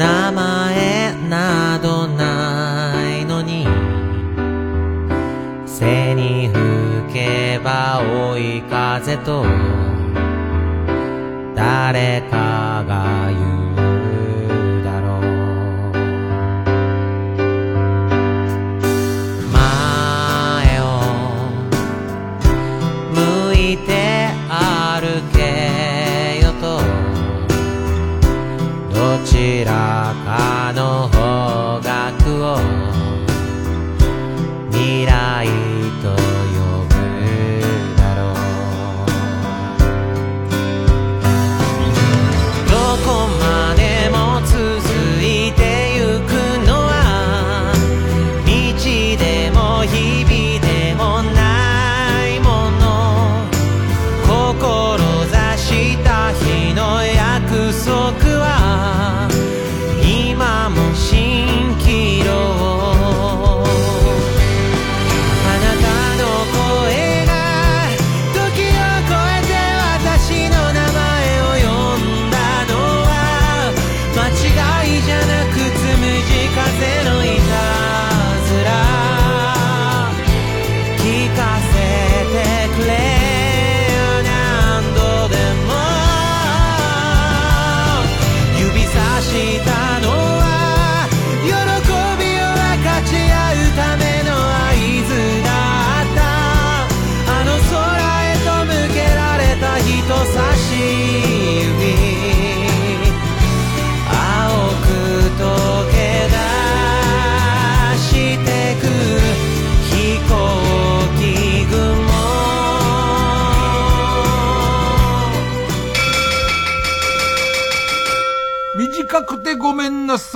[0.00, 3.66] 名前などないのに
[5.66, 8.00] 背に吹けば
[8.32, 9.44] 追い風と
[11.54, 13.29] 誰かが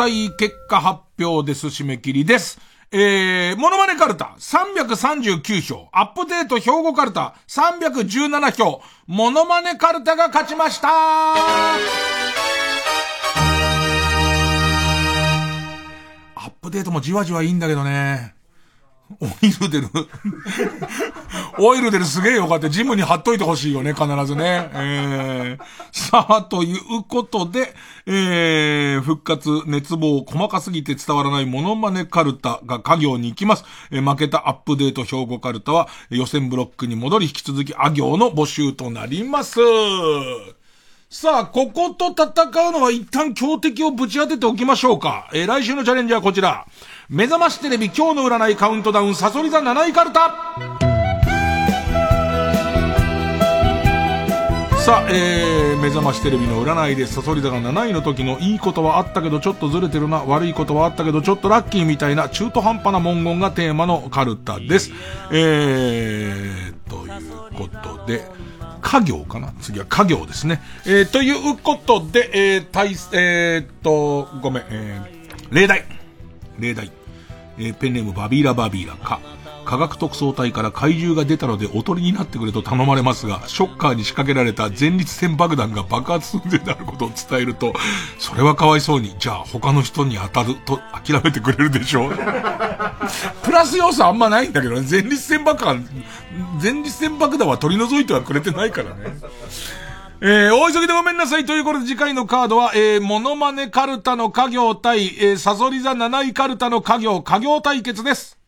[0.04, 0.30] んなさい。
[0.36, 1.68] 結果発表です。
[1.68, 2.58] 締め切りです。
[2.92, 5.88] えー、モノマネカルタ339票。
[5.92, 8.82] アップデート兵庫カルタ317票。
[9.06, 11.78] モノマネカルタが勝ちましたア
[16.38, 18.34] ップデートもじわじわいいんだけどね。
[19.20, 19.88] オイル出る。
[21.58, 22.70] オイル出るすげえよかった。
[22.70, 24.70] ジムに貼っといてほしいよね、必ずね。
[24.72, 27.74] えー、さあ、ということで、
[28.06, 33.64] えー、復活、熱望、細かすぎて伝わらないモノマネカルタが家業に行きます。
[33.90, 39.60] えー負けたアップデート兵庫カルタは予選ブロックに戻り引き続きあ行の募集となります。
[41.08, 45.30] さあ、ここと戦うのは一旦強敵をぶち当てておきましょうか。
[45.32, 46.66] えー来週のチャレンジはこちら。
[47.10, 50.34] 目覚ましテレビ今日の占いカウントダウンサソリ座7位カルタ。
[54.78, 64.90] さあ、えー、目覚ましテレビの占いでサソリ座が7位の時のいいことはあったけどちょっとずれてるな、悪いことはあったけどちょっとラッキーみたいな中途半端な文言がテーマのカルタです。
[65.30, 68.24] えー、ということで、
[68.80, 69.52] 家業かな？
[69.60, 70.62] 次は家業ですね。
[70.86, 75.93] えー、ということで、えー、対、えー、っと、ごめん、えー、例題。
[76.58, 76.90] 例題。
[77.58, 79.20] えー、ペンネームバビーラバビーラか。
[79.64, 87.72] 科学特捜隊から怪獣が出たのでおとりになってくれと頼まれますが、ショッカーに仕掛けられた前立腺爆弾が爆発寸前であることを伝えると、
[88.18, 92.12] それはかわいそうに、じゃあ他の人に当たると諦めてくれるでしょう？
[93.42, 95.88] プラス要素あんまないんだけどね、前立腺爆弾、
[96.62, 99.16] 前立腺爆弾は取り除いてはくれてないからね。
[100.26, 101.44] えー、大急ぎでごめんなさい。
[101.44, 108.38] ということで次回のカードは、えー、モノマネカルタの家業対、えー、サソリ座7位カルタの家業、家業対決です。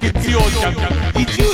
[0.00, 1.45] 月曜日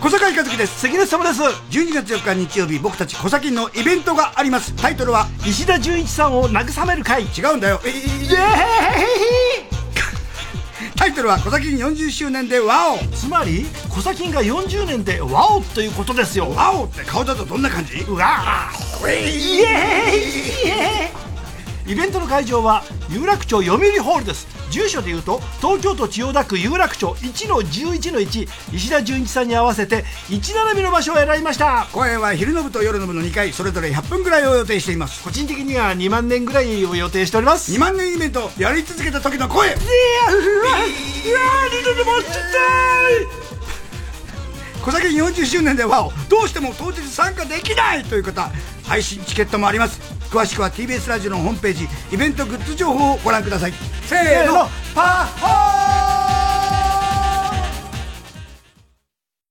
[0.00, 0.80] 小坂井和樹です。
[0.80, 1.42] 関根様です。
[1.42, 4.74] 12月4日日曜日僕たち小崎のイベントがあります。
[4.76, 7.22] タイトルは石田純一さんを慰める会。
[7.24, 7.80] 違うんだよ。
[7.84, 8.26] えイエーイ
[10.96, 16.50] タイトルは「小崎40周年でワオ」つまり小崎が40年でワオということですよ。
[16.54, 17.96] ワオって顔だとどんな感じ？
[18.08, 19.10] うわー。
[19.28, 20.16] イエー
[21.12, 21.35] イ
[21.86, 24.46] イベントの会場は有楽町読売ホールです。
[24.70, 31.86] 住所でいうと東京都千代田区有楽町1の11の1石田純一さんに合わせて1並びの場所を選びました。
[31.92, 35.22] 公演は昼の部と夜の部の2回それぞれ100分ぐらいを予定しています。
[35.22, 37.72] 個人的には2万年ぐらいを予定しております。
[37.72, 39.68] 2万年イベントやり続けた時の声。
[39.68, 39.84] いやうわ
[40.38, 40.78] うわ
[41.70, 43.46] 二度ともちたい。
[44.86, 48.52] 小崎40周年ではどうしても当日参加できないという方
[48.84, 53.72] 配信チケットもあります詳しくは TBS ラジオのホームページイベントグッズ情報をご覧ください。
[54.02, 54.68] せーの。
[54.94, 55.86] パッホ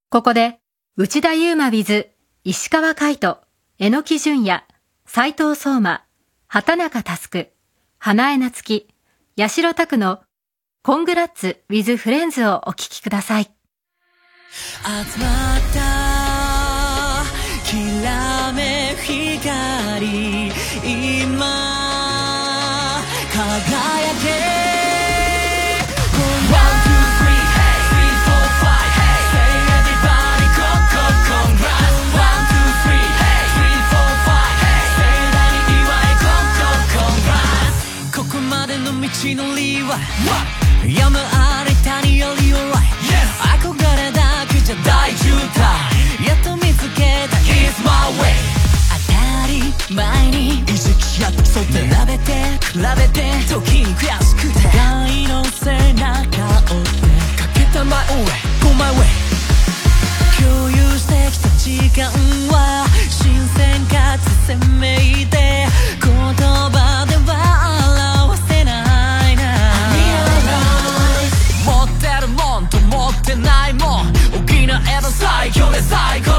[0.10, 0.60] ここで、
[0.96, 2.08] 内田祐馬 with
[2.46, 3.40] 石川海人、
[3.80, 4.64] 榎木淳也、
[5.06, 6.06] 斉藤相馬、
[6.48, 7.52] 畑中佑、
[7.98, 8.88] 花江夏樹、
[9.38, 10.22] 八代拓の
[10.84, 13.46] コングラッツ with フレンズをお聞きください。
[13.46, 16.15] 集まった
[19.06, 20.52] 光
[20.84, 21.38] 今
[23.32, 23.38] 輝
[24.24, 24.56] け。
[40.88, 42.68] 山あり谷ありオライ
[43.60, 46.28] 憧れだけじゃ大渋滞。
[46.28, 47.38] やっと見つけた。
[47.38, 47.92] It's my
[48.22, 48.75] way.
[49.90, 52.32] 前に意識やって競って比べて
[52.74, 57.00] 比べて時に悔しくて互いの背中を追って
[57.38, 58.26] かけた my way
[58.62, 59.06] go my way
[60.40, 62.12] 共有してきた時間
[62.50, 64.82] は新鮮かつ鮮明
[65.30, 65.68] で
[66.02, 67.32] 言葉では
[68.28, 69.42] 表せないな。
[70.46, 74.14] Realize 持ってるもんと持ってないもん。
[74.34, 76.35] 大きな枝最強で最高。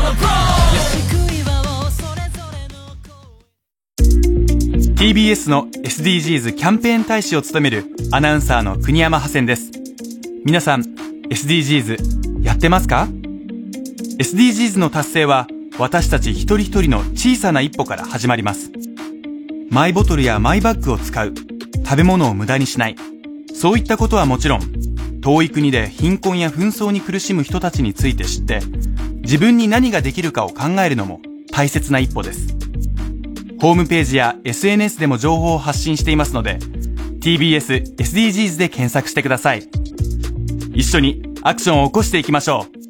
[5.07, 9.70] TBS の SDGs キャンペーン大使を務めるアナウンサーの国山ハセンです。
[10.45, 10.83] 皆さん、
[11.31, 13.07] SDGs やってますか
[14.19, 15.47] ?SDGs の達成は
[15.78, 18.73] 私たち一人一人の小さな一歩から始まります。
[19.70, 21.33] マイボトルやマイバッグを使う、
[21.85, 22.97] 食べ物を無駄にしない、
[23.55, 24.61] そういったことはもちろん、
[25.20, 28.59] 遠い国で貧困や紛争に苦しむ人たちについて知って、
[29.23, 31.20] 自分に何ができるかを考えるのも
[31.53, 32.56] 大切な一歩です。
[33.61, 36.59] ホームページや SNS でも情報を発信していますので、
[37.20, 39.62] TBS SDGs で検索してください。
[40.74, 42.86] 一緒にアクションを起こしていきましょう。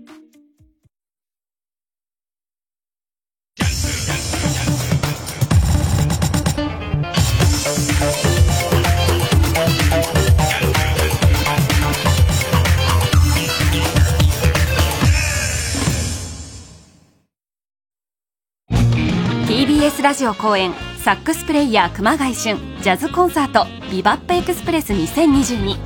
[20.03, 25.77] ラジオ公演サックスプレイヤー熊谷俊ジャズコンサートビバップエクスプレス2022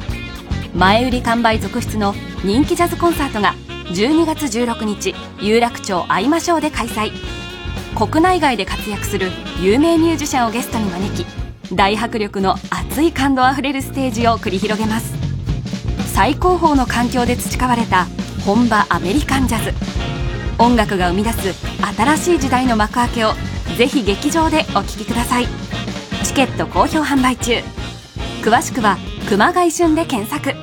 [0.74, 2.14] 前売り完売続出の
[2.44, 3.54] 人気ジャズコンサートが
[3.92, 7.12] 12月16日有楽町会いましょうで開催
[7.96, 9.30] 国内外で活躍する
[9.60, 11.26] 有名ミュージシャンをゲストに招き
[11.74, 15.14] 大迫力の熱い感動あふれるステージを繰り広げます
[16.12, 18.06] 最高峰の環境で培われた
[18.44, 19.72] 本場アメリカンジャズ
[20.58, 21.52] 音楽が生み出す
[21.96, 23.32] 新しい時代の幕開けを
[23.76, 25.46] ぜひ劇場でお聴きください。
[26.24, 27.54] チケット好評販売中。
[28.42, 28.96] 詳しくは
[29.28, 30.54] 熊谷旬で検索。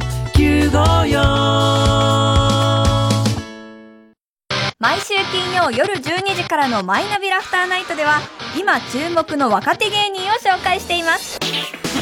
[4.78, 8.20] 毎週金曜夜12時からのマイナビラフターナイトでは
[8.59, 11.39] 今注目の若手芸人を紹介しています。
[11.40, 11.47] ピ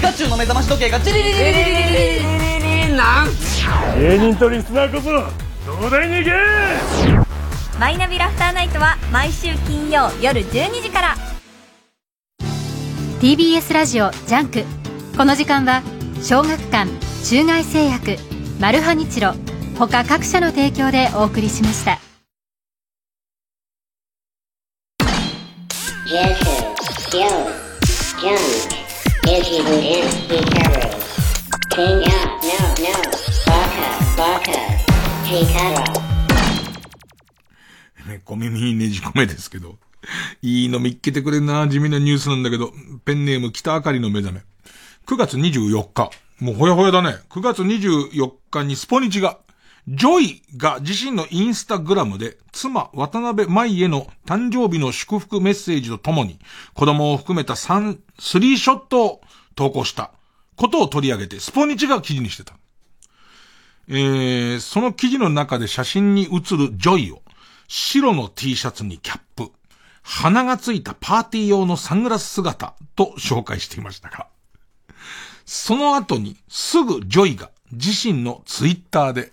[0.00, 1.74] カチュウの目覚まし時計がチリリリリリリリリ
[2.58, 2.63] リリ
[2.96, 3.28] なん？
[3.98, 5.10] 芸人とリスナーこそ
[5.72, 6.32] 東大に行け！
[7.78, 11.16] マイナビラフターナイトは毎週金曜夜12時から。
[13.20, 14.64] TBS ラジオジャンク。
[15.16, 15.82] この時間は
[16.22, 16.90] 小学館
[17.24, 18.16] 中外製薬
[18.60, 19.34] マルハニチロ
[19.78, 21.98] 他各社の提供でお送りしました。
[26.06, 26.36] Joseph,
[27.10, 27.48] Joe,
[28.20, 28.38] John,
[29.26, 30.94] Izzy Wooden, Hikaru.
[31.70, 32.13] King up, no,
[38.06, 39.78] ね、小耳ねじ込めですけど。
[40.42, 42.72] いいの見っけてくれんな、地味なニュースなんだけど、
[43.06, 44.42] ペンネーム北あかりの目覚め。
[45.06, 46.10] 9月24日。
[46.40, 47.16] もうほやほやだね。
[47.30, 49.38] 9月24日にスポニチが、
[49.88, 56.38] ジョイが自身のインスタグラムで、妻渡辺舞への誕生日の祝福メッセージとともに、
[56.74, 59.20] 子供を含めた3、スリーショットを
[59.54, 60.10] 投稿した
[60.56, 62.54] ことを取り上げて、スポニチが記事にしてた。
[63.88, 67.22] えー、その記事の中で写真に写るジョイを、
[67.68, 69.50] 白の T シャツにキャップ、
[70.02, 74.26] 鼻がついたパーティー用のサングラス姿と紹介していましたが、
[75.46, 79.32] その後にすぐジョイが自身のツイッターで、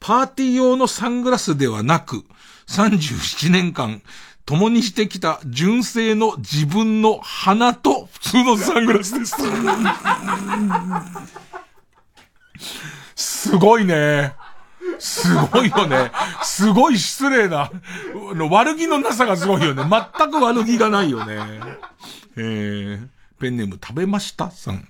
[0.00, 2.24] パーティー用のサングラスではなく、
[2.68, 4.02] 37年間
[4.48, 9.36] 共にしてきた純正の自分の鼻と普通のサングラスです。
[13.18, 14.32] すごいね。
[15.00, 16.12] すごいよね。
[16.44, 17.70] すごい失礼な。
[18.48, 19.82] 悪気のなさがすごいよね。
[19.82, 21.36] 全く悪気がないよね。
[22.36, 23.08] えー、
[23.40, 24.86] ペンネーム食べましたさん。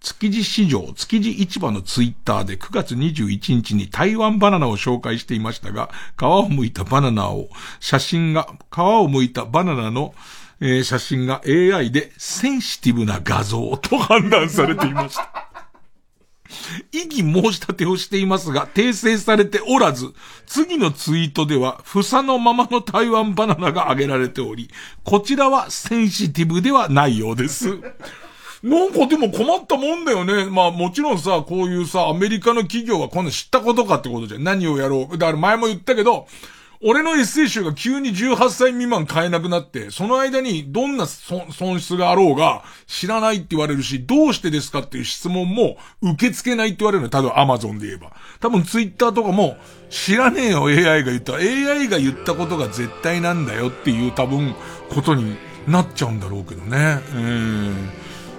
[0.00, 7.48] 築地市場、築地市場のツイッターで9月21日に台湾バナナを紹介していましたが、皮を剥いたバナナを、
[7.80, 10.14] 写真が、皮を剥いたバナナの、
[10.60, 15.49] えー写真が AI でセンシティブな画像と判断されていました。
[16.92, 20.12] 異議申し立てをしていますが、訂正されておらず、
[20.46, 24.70] 次のツイートでは、房のままの台湾バナナが挙げられており、
[25.04, 27.78] こちらはセンシティブではないようです。
[28.62, 30.44] なんかでも困ったもんだよね。
[30.50, 34.44] まあもちろんさ、こういうさ、アメリカの企業はこんな知ったことかってことじゃん。
[34.44, 35.16] 何をやろう。
[35.16, 36.26] だから前も言ったけど、
[36.82, 47.22] 俺のエッセイ集が急に18歳未満買えなくなって、その間にどんな損失があろうが知らないって言われるし、どうしてですかっていう質問も受け付けないって言われるのよ。
[47.22, 48.12] 例えば Amazon で言えば。
[48.40, 49.58] 多分 Twitter とかも
[49.90, 51.34] 知らねえよ AI が言った。
[51.34, 54.54] AI が言ったことが絶対なんだよっていう多分
[54.88, 55.36] ことに
[55.68, 57.00] なっちゃうんだろうけどね。
[57.14, 57.90] うん。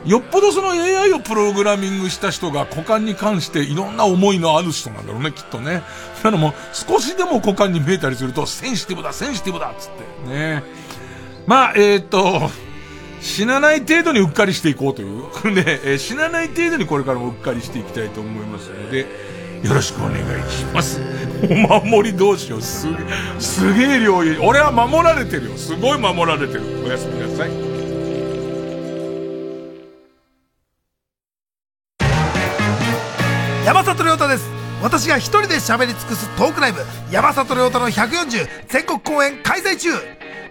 [0.05, 5.83] よっぽどその AI をプログラミングした人が股間に関していろんな思いのある人なんだろうね、きっとね。
[6.23, 9.91] なのも、少しでも股間に見えたりすると、センシティブだ、センシティブだっつっ
[10.25, 10.29] て。
[10.29, 10.63] ね。
[11.45, 12.49] まあ、えーっと、
[13.21, 15.53] 死なない程度にうっかりしていこうという。
[15.53, 19.07] で、 えー死なない程度にこれからもうっかりしていきたいと思いますので、
[19.63, 20.99] よろしくお願いします。
[21.47, 22.61] お守りどうしよう。
[22.63, 22.97] すげえ、
[23.39, 25.57] すげえ量い俺は守られてるよ。
[25.57, 26.83] すごい守られてる。
[26.83, 27.70] おやすみなさい。
[34.91, 39.89] 私が一人で喋り尽くすトークライブ山里亮太の140全国公演開催中。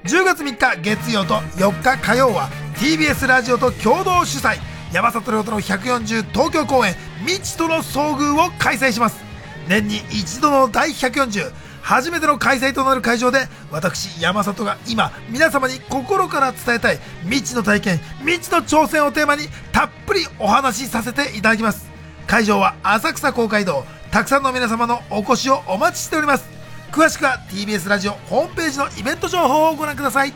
[0.04, 4.56] 10月3日月曜と4日火曜は TBS ラジオと共同主催
[4.94, 6.94] 山里亮太の140東京公演
[7.26, 9.22] 未知との遭遇を開催します。
[9.68, 11.52] 年に一度の第140
[11.82, 21.90] 初めての開催となる会場で私山里が今皆様に心から伝えたい未知の体験未知の挑戦をテーマにたっぷりお話しさせていただきます。
[22.26, 26.48] 会場は浅草公会堂たくさんの皆様のお越しをお待ちしております。
[26.90, 30.32] 詳しくは TBS ラジオホームページのイベント情報をご覧ください。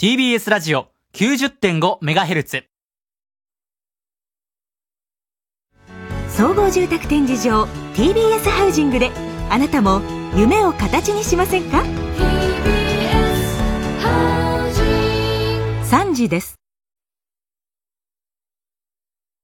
[0.00, 2.64] TBS ラジオ 90.5MHz
[6.30, 7.64] 総合住宅展示場
[7.94, 9.10] TBS ハウジングで
[9.50, 10.00] あなたも
[10.34, 11.82] 夢を形にしませんか
[15.84, 16.59] ？3時です